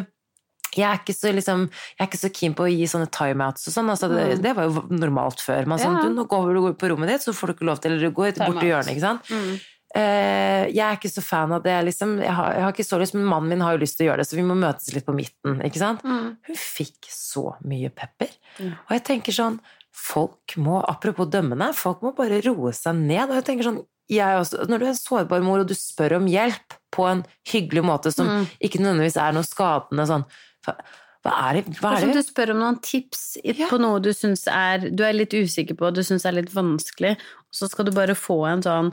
jeg 0.76 0.88
er, 0.92 1.14
så, 1.16 1.32
liksom, 1.36 1.68
jeg 1.96 2.04
er 2.04 2.10
ikke 2.10 2.20
så 2.22 2.32
keen 2.34 2.54
på 2.58 2.66
å 2.66 2.72
gi 2.72 2.88
sånne 2.92 3.08
timeouts 3.16 3.68
og 3.70 3.74
sånn. 3.76 3.90
Altså, 3.94 4.10
det, 4.12 4.42
det 4.44 4.56
var 4.58 4.68
jo 4.68 4.84
normalt 4.92 5.40
før. 5.44 5.66
Man 5.72 5.80
sånn, 5.80 5.96
Mm. 5.96 6.02
Ja. 6.02 6.10
du, 6.10 6.16
nå 6.20 6.26
går 6.28 6.52
du 6.58 6.74
på 6.82 6.90
rommet 6.92 7.10
ditt, 7.14 7.24
så 7.26 7.34
får 7.34 7.48
du 7.48 7.54
ikke 7.56 7.70
lov 7.70 7.80
til 7.80 7.92
Eller 7.96 8.10
du 8.10 8.16
går 8.18 8.36
bort 8.40 8.60
til 8.60 8.70
hjørnet, 8.74 8.92
ikke 8.96 9.06
sant. 9.08 9.32
Mm. 9.32 9.56
Uh, 9.96 10.66
jeg 10.76 10.82
er 10.84 10.98
ikke 10.98 11.08
så 11.14 11.22
fan 11.24 11.54
av 11.56 11.62
det, 11.64 11.76
liksom. 11.88 12.18
Jeg 12.20 12.34
har, 12.36 12.50
jeg 12.58 12.64
har 12.66 12.74
ikke 12.74 12.84
så 12.90 12.98
lyst, 13.00 13.14
men 13.16 13.30
mannen 13.32 13.48
min 13.54 13.62
har 13.64 13.78
jo 13.78 13.80
lyst 13.86 13.96
til 13.96 14.08
å 14.08 14.10
gjøre 14.10 14.24
det, 14.24 14.28
så 14.28 14.36
vi 14.36 14.44
må 14.44 14.58
møtes 14.60 14.90
litt 14.92 15.06
på 15.08 15.16
midten, 15.16 15.62
ikke 15.64 15.80
sant. 15.80 16.04
Mm. 16.04 16.34
Hun 16.50 16.60
fikk 16.60 17.08
så 17.14 17.54
mye 17.64 17.92
pepper. 17.96 18.34
Mm. 18.60 18.74
Og 18.76 18.92
jeg 18.98 19.04
tenker 19.08 19.38
sånn, 19.38 19.60
folk 19.96 20.58
må, 20.60 20.82
apropos 20.84 21.30
dømmende, 21.32 21.70
folk 21.78 22.02
må 22.04 22.12
bare 22.18 22.42
roe 22.44 22.74
seg 22.76 22.98
ned. 23.00 23.30
Og 23.30 23.38
jeg 23.40 23.46
tenker 23.48 23.70
sånn, 23.70 23.80
jeg 24.12 24.42
også, 24.42 24.66
når 24.70 24.82
du 24.84 24.86
er 24.86 24.92
en 24.92 25.00
sårbar 25.00 25.46
mor, 25.48 25.64
og 25.64 25.70
du 25.72 25.78
spør 25.80 26.18
om 26.20 26.28
hjelp 26.30 26.76
på 26.94 27.08
en 27.10 27.24
hyggelig 27.50 27.84
måte 27.88 28.12
som 28.14 28.28
Mm. 28.28 28.44
ikke 28.68 28.84
nødvendigvis 28.84 29.16
er 29.18 29.32
noe 29.34 29.48
skadende, 29.48 30.06
sånn, 30.12 30.26
hva, 30.66 31.34
er 31.50 31.54
det? 31.62 31.78
Hva 31.80 31.94
er 31.96 32.04
som 32.04 32.12
det? 32.14 32.22
du 32.22 32.28
spør 32.28 32.52
om 32.54 32.60
noen 32.62 32.80
tips 32.86 33.38
Ja. 33.44 33.68
på 33.72 33.80
noe 33.82 34.00
du 34.00 34.12
syns 34.14 34.46
er 34.52 34.90
Du 34.90 35.04
er 35.04 35.14
litt 35.14 35.34
usikker 35.34 35.76
på, 35.80 35.92
du 35.94 36.02
syns 36.06 36.26
er 36.26 36.32
litt 36.38 36.52
vanskelig, 36.54 37.16
og 37.18 37.54
så 37.54 37.70
skal 37.72 37.86
du 37.86 37.92
bare 37.92 38.14
få 38.18 38.42
en 38.52 38.62
sånn 38.66 38.92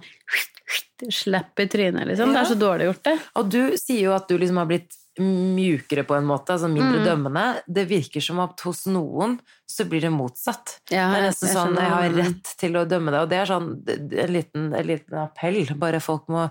slapp 1.12 1.58
i 1.60 1.66
trynet, 1.68 2.06
liksom. 2.08 2.32
Det 2.32 2.40
er 2.40 2.48
så 2.54 2.58
dårlig 2.58 2.86
gjort, 2.88 3.02
det. 3.04 3.16
Og 3.36 3.48
du 3.52 3.60
sier 3.76 4.04
jo 4.06 4.12
at 4.16 4.28
du 4.30 4.36
liksom 4.38 4.56
har 4.62 4.68
blitt 4.70 4.96
mjukere 5.20 6.06
på 6.08 6.14
en 6.16 6.24
måte, 6.24 6.54
altså 6.54 6.70
mindre 6.72 7.02
Mm. 7.02 7.04
dømmende. 7.04 7.62
Det 7.68 7.86
virker 7.88 8.22
som 8.22 8.38
at 8.40 8.58
hos 8.64 8.86
noen 8.86 9.38
så 9.68 9.84
blir 9.84 10.00
det 10.00 10.10
motsatt. 10.12 10.78
Ja, 10.90 11.10
Det 11.12 11.18
er 11.18 11.28
nesten 11.28 11.48
jeg 11.48 11.56
sånn 11.56 11.76
jeg 11.76 11.90
har 11.90 12.10
rett 12.16 12.56
til 12.56 12.72
å 12.72 12.86
dømme 12.88 13.10
det, 13.12 13.20
og 13.20 13.28
det 13.28 13.38
er 13.42 13.46
sånn 13.46 13.88
en 13.88 14.32
liten, 14.32 14.72
en 14.74 14.86
liten 14.86 15.18
appell. 15.18 15.66
Bare 15.76 16.00
folk 16.00 16.26
må, 16.28 16.50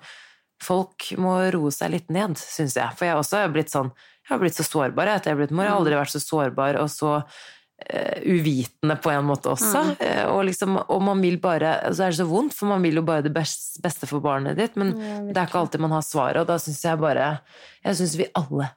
folk 0.62 0.98
må 1.18 1.52
roe 1.52 1.72
seg 1.72 1.90
litt 1.92 2.10
ned, 2.12 2.36
syns 2.38 2.76
jeg. 2.76 2.94
For 2.96 3.06
jeg 3.06 3.16
også 3.16 3.38
har 3.42 3.50
blitt 3.50 3.72
sånn 3.72 3.92
Jeg 4.22 4.36
har 4.36 4.42
blitt 4.44 4.58
så 4.58 4.66
sårbar 4.68 5.10
etter 5.12 5.32
jeg 5.32 5.36
har 5.36 5.42
blitt 5.42 5.56
mor. 5.56 5.66
Jeg 5.66 5.74
har 5.74 5.82
aldri 5.82 5.98
vært 5.98 6.14
så 6.14 6.22
sårbar 6.24 6.78
og 6.82 6.90
så 6.94 7.14
uh, 7.22 8.18
uvitende 8.24 8.98
på 9.02 9.12
en 9.14 9.28
måte 9.28 9.52
også. 9.52 9.84
Eh, 10.00 10.24
og, 10.30 10.44
liksom, 10.48 10.78
og 10.82 11.02
man 11.04 11.24
vil 11.24 11.40
bare 11.42 11.74
Så 11.90 12.06
er 12.06 12.14
det 12.14 12.20
så 12.22 12.28
vondt, 12.30 12.56
for 12.58 12.72
man 12.72 12.86
vil 12.86 13.02
jo 13.02 13.06
bare 13.08 13.26
det 13.26 13.34
beste 13.34 14.10
for 14.10 14.24
barnet 14.24 14.60
ditt, 14.60 14.78
men 14.80 14.94
det 15.32 15.36
er 15.36 15.50
ikke 15.50 15.64
alltid 15.64 15.84
man 15.84 15.98
har 15.98 16.06
svaret, 16.06 16.44
og 16.44 16.52
da 16.52 16.60
syns 16.62 16.84
jeg 16.86 17.02
bare 17.02 17.34
Jeg 17.82 18.00
syns 18.00 18.20
vi 18.22 18.30
alle 18.38 18.70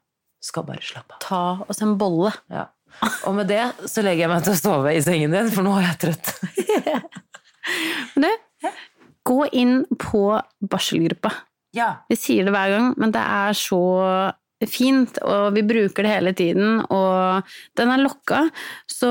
skal 0.45 0.67
bare 0.69 0.85
slappe 0.85 1.17
av. 1.17 1.21
Ta 1.25 1.45
oss 1.73 1.81
en 1.85 1.95
bolle. 2.01 2.33
Ja. 2.53 2.67
Og 3.27 3.35
med 3.37 3.49
det 3.49 3.63
så 3.91 4.05
legger 4.05 4.27
jeg 4.27 4.33
meg 4.33 4.45
til 4.45 4.55
å 4.55 4.61
sove 4.61 4.93
i 4.95 5.03
sengen 5.05 5.33
din, 5.35 5.51
for 5.53 5.67
nå 5.67 5.73
er 5.79 5.87
jeg 5.89 6.01
trøtt. 6.05 6.35
Men 8.15 8.27
du, 8.27 8.69
gå 9.25 9.41
inn 9.57 9.83
på 10.01 10.25
barselgruppa. 10.71 11.33
Ja. 11.75 11.91
Vi 12.11 12.19
sier 12.19 12.47
det 12.47 12.55
hver 12.55 12.71
gang, 12.71 12.91
men 13.01 13.13
det 13.15 13.23
er 13.25 13.57
så 13.59 13.81
fint, 14.71 15.19
og 15.23 15.55
vi 15.57 15.63
bruker 15.67 16.07
det 16.07 16.13
hele 16.13 16.33
tiden, 16.37 16.81
og 16.93 17.45
den 17.79 17.93
er 17.95 18.03
lokka, 18.03 18.41
så 18.91 19.11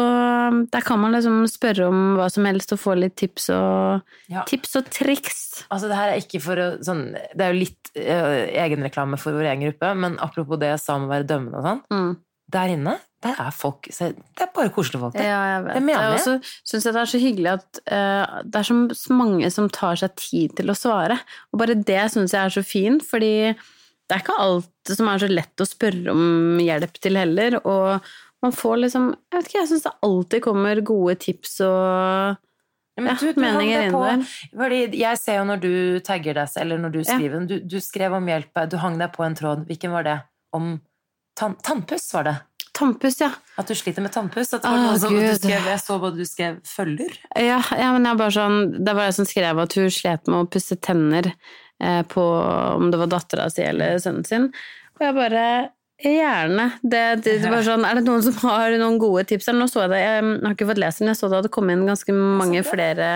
der 0.71 0.85
kan 0.85 0.99
man 1.01 1.15
liksom 1.15 1.43
spørre 1.51 1.87
om 1.89 2.01
hva 2.17 2.29
som 2.31 2.45
helst 2.49 2.73
og 2.75 2.81
få 2.81 2.95
litt 2.99 3.15
tips 3.19 3.49
og, 3.55 4.01
Ja. 4.31 4.43
tips 4.49 4.75
og 4.79 4.89
triks. 4.93 5.39
Altså, 5.69 5.87
det 5.91 5.97
her 5.99 6.13
er 6.13 6.21
ikke 6.21 6.41
for 6.41 6.55
å 6.59 6.67
sånn 6.83 7.13
Det 7.13 7.41
er 7.45 7.53
jo 7.53 7.59
litt 7.63 7.91
uh, 7.97 8.43
egenreklame 8.63 9.17
for 9.21 9.35
vår 9.35 9.51
egen 9.53 9.67
gruppe, 9.67 9.93
men 9.95 10.17
apropos 10.23 10.59
det 10.59 10.73
jeg 10.73 10.79
sa 10.83 10.95
om 10.97 11.07
å 11.07 11.11
være 11.13 11.27
dømmende 11.29 11.59
og 11.59 11.67
sånn. 11.67 11.83
Mm. 11.93 12.13
Der 12.53 12.73
inne, 12.75 12.99
der 13.23 13.37
er 13.39 13.53
folk 13.55 13.87
Det 13.87 14.43
er 14.43 14.49
bare 14.53 14.69
koselige 14.69 14.99
folk. 15.01 15.15
Ja, 15.15 15.39
jeg 15.55 15.61
vet. 15.65 15.73
Det 15.73 15.83
mener 15.87 16.11
jeg. 16.11 16.19
så 16.21 16.33
syns 16.67 16.85
jeg 16.85 16.93
det 16.93 17.01
er 17.01 17.11
så 17.11 17.21
hyggelig 17.23 17.51
at 17.53 17.79
uh, 17.87 18.41
det 18.43 18.59
er 18.59 18.67
så 18.99 19.15
mange 19.15 19.49
som 19.53 19.69
tar 19.73 19.95
seg 20.01 20.15
tid 20.19 20.57
til 20.59 20.69
å 20.69 20.75
svare. 20.77 21.17
Og 21.53 21.61
bare 21.63 21.77
det 21.79 22.03
syns 22.13 22.35
jeg 22.35 22.43
er 22.43 22.53
så 22.53 22.63
fint, 22.65 23.05
fordi 23.07 23.53
det 24.13 24.19
er 24.19 24.23
ikke 24.27 24.41
alt 24.43 24.91
som 24.93 25.07
er 25.09 25.21
så 25.23 25.27
lett 25.31 25.61
å 25.63 25.65
spørre 25.65 26.13
om 26.13 26.59
hjelp 26.61 26.99
til 27.01 27.17
heller. 27.17 27.55
Og 27.65 28.11
man 28.45 28.53
får 28.53 28.75
liksom 28.83 29.07
Jeg 29.15 29.39
vet 29.39 29.47
ikke, 29.49 29.59
jeg 29.63 29.69
syns 29.71 29.85
det 29.87 29.93
alltid 30.05 30.43
kommer 30.45 30.81
gode 30.85 31.15
tips 31.23 31.55
og 31.65 32.37
Ja, 32.93 33.01
men 33.01 33.17
du- 33.17 33.33
du 33.33 33.41
meninger 33.41 33.87
inni 33.87 34.03
der. 34.05 34.25
Fordi 34.53 34.81
jeg 34.99 35.17
ser 35.17 35.39
jo 35.39 35.45
når 35.49 35.61
du 35.61 35.99
tagger 36.05 36.37
deg 36.37 36.49
eller 36.61 36.77
når 36.77 36.91
du 36.93 37.03
skriver 37.03 37.39
ja. 37.39 37.45
du, 37.49 37.59
du 37.65 37.79
skrev 37.81 38.13
om 38.13 38.27
hjelp, 38.29 38.69
du 38.69 38.77
hang 38.77 38.99
deg 38.99 39.11
på 39.15 39.25
en 39.25 39.35
tråd. 39.35 39.65
Hvilken 39.65 39.91
var 39.91 40.03
det? 40.03 40.19
Om 40.53 40.79
tan 41.35 41.55
tannpuss, 41.55 42.13
var 42.13 42.23
det? 42.23 42.35
Tannpuss, 42.73 43.19
ja. 43.21 43.31
At 43.57 43.67
du 43.67 43.73
sliter 43.73 44.01
med 44.01 44.11
tannpuss? 44.13 44.53
At 44.53 44.61
det 44.61 44.69
var 44.69 44.77
noe 44.77 44.99
som 44.99 45.13
du 45.13 45.25
skrev, 45.37 45.65
jeg 45.65 45.81
så 45.81 45.97
hva 46.01 46.13
du 46.13 46.23
skrev 46.25 46.61
følger. 46.65 47.17
Ja, 47.37 47.59
ja, 47.73 47.91
men 47.93 48.05
jeg 48.05 48.17
bare 48.17 48.33
sånn, 48.33 48.83
det 48.85 48.93
var 48.93 49.09
jeg 49.09 49.17
som 49.17 49.25
skrev 49.25 49.61
at 49.61 49.73
hun 49.73 49.89
slet 49.89 50.29
med 50.29 50.37
å 50.37 50.49
pusse 50.53 50.77
tenner 50.77 51.33
på 52.11 52.23
om 52.23 52.91
det 52.91 52.99
var 53.01 53.09
dattera 53.11 53.49
si 53.51 53.63
eller 53.65 53.97
sønnen 53.99 54.27
sin. 54.27 54.51
Og 54.97 55.07
jeg 55.07 55.15
bare 55.17 55.45
Gjerne. 56.03 56.65
Det, 56.81 57.01
det, 57.23 57.37
det 57.45 57.51
var 57.51 57.63
sånn, 57.63 57.85
er 57.87 57.99
det 57.99 58.03
noen 58.07 58.23
som 58.25 58.35
har 58.43 58.73
noen 58.81 58.97
gode 58.99 59.23
tips? 59.29 59.47
Nå 59.55 59.69
så 59.71 59.85
jeg 59.85 59.91
det, 59.93 59.99
jeg 60.01 60.23
har 60.25 60.55
ikke 60.55 60.67
fått 60.67 60.81
lest 60.81 60.99
den, 60.99 61.11
jeg 61.13 61.19
så 61.19 61.29
det 61.31 61.37
hadde 61.37 61.51
kommet 61.53 61.77
inn 61.77 61.85
ganske 61.87 62.15
mange 62.17 62.63
flere 62.67 63.11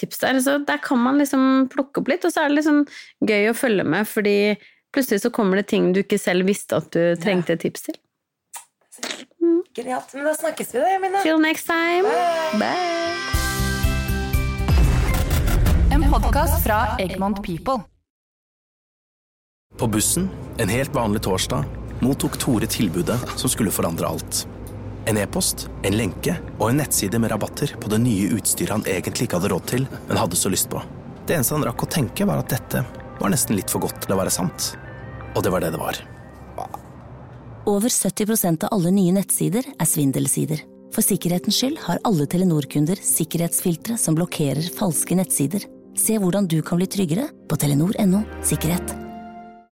tips 0.00 0.24
der. 0.24 0.40
Så 0.42 0.56
der 0.66 0.80
kan 0.82 0.98
man 1.04 1.20
liksom 1.22 1.68
plukke 1.72 2.02
opp 2.02 2.10
litt, 2.10 2.26
og 2.26 2.34
så 2.34 2.42
er 2.42 2.50
det 2.50 2.58
liksom 2.58 2.82
gøy 3.30 3.52
å 3.52 3.54
følge 3.56 3.86
med, 3.86 4.08
fordi 4.10 4.56
plutselig 4.96 5.22
så 5.22 5.30
kommer 5.34 5.60
det 5.60 5.68
ting 5.70 5.92
du 5.94 6.02
ikke 6.02 6.18
selv 6.18 6.48
visste 6.48 6.80
at 6.80 6.90
du 6.96 7.14
trengte 7.22 7.58
tips 7.62 7.86
til. 7.90 8.00
Genialt. 9.76 10.10
Men 10.16 10.26
da 10.26 10.34
snakkes 10.34 10.72
vi, 10.72 10.80
da, 10.80 10.88
Jamina. 10.96 11.22
Till 11.22 11.38
next 11.38 11.68
time. 11.68 12.08
Bye. 12.08 12.58
Bye. 12.64 13.65
En 16.06 16.12
podkast 16.12 16.64
fra 16.64 16.96
Egmont 16.98 17.42
People. 17.42 17.80
På 19.78 19.86
bussen, 19.86 20.28
en 20.56 20.68
helt 20.68 20.94
vanlig 20.94 21.22
torsdag, 21.22 21.64
mottok 22.00 22.38
Tore 22.38 22.66
tilbudet 22.66 23.18
som 23.36 23.50
skulle 23.50 23.72
forandre 23.74 24.06
alt. 24.06 24.44
En 25.10 25.18
e-post, 25.18 25.66
en 25.82 25.96
lenke 25.98 26.36
og 26.60 26.68
en 26.68 26.78
nettside 26.78 27.18
med 27.18 27.34
rabatter 27.34 27.74
på 27.82 27.90
det 27.90 27.98
nye 28.04 28.30
utstyret 28.38 28.76
han 28.76 28.86
egentlig 28.86 29.26
ikke 29.26 29.40
hadde 29.40 29.50
råd 29.50 29.66
til, 29.72 29.88
men 30.06 30.22
hadde 30.22 30.38
så 30.38 30.52
lyst 30.52 30.70
på. 30.70 30.84
Det 31.26 31.40
eneste 31.40 31.58
han 31.58 31.66
rakk 31.66 31.82
å 31.82 31.90
tenke, 31.98 32.30
var 32.30 32.38
at 32.44 32.54
dette 32.54 32.86
var 33.18 33.34
nesten 33.34 33.58
litt 33.58 33.74
for 33.74 33.82
godt 33.82 34.06
til 34.06 34.14
å 34.14 34.22
være 34.22 34.38
sant. 34.38 34.76
Og 35.34 35.42
det 35.42 35.56
var 35.56 35.66
det 35.66 35.74
det 35.74 35.82
var. 35.82 36.02
Over 37.66 37.90
70% 37.90 38.68
av 38.68 38.78
alle 38.78 38.94
nye 38.94 39.18
nettsider 39.18 39.74
er 39.74 39.90
svindelsider. 39.90 40.62
For 40.94 41.02
sikkerhetens 41.02 41.58
skyld 41.58 41.82
har 41.90 41.98
alle 42.06 42.30
Telenor-kunder 42.30 43.02
sikkerhetsfiltre 43.02 43.98
som 43.98 44.14
blokkerer 44.14 44.70
falske 44.78 45.18
nettsider. 45.18 45.66
Se 45.96 46.18
hvordan 46.20 46.46
du 46.46 46.60
kan 46.62 46.76
bli 46.80 46.86
tryggere 46.92 47.30
på 47.48 47.56
telenor.no 47.56 48.22
sikkerhet. 48.44 49.05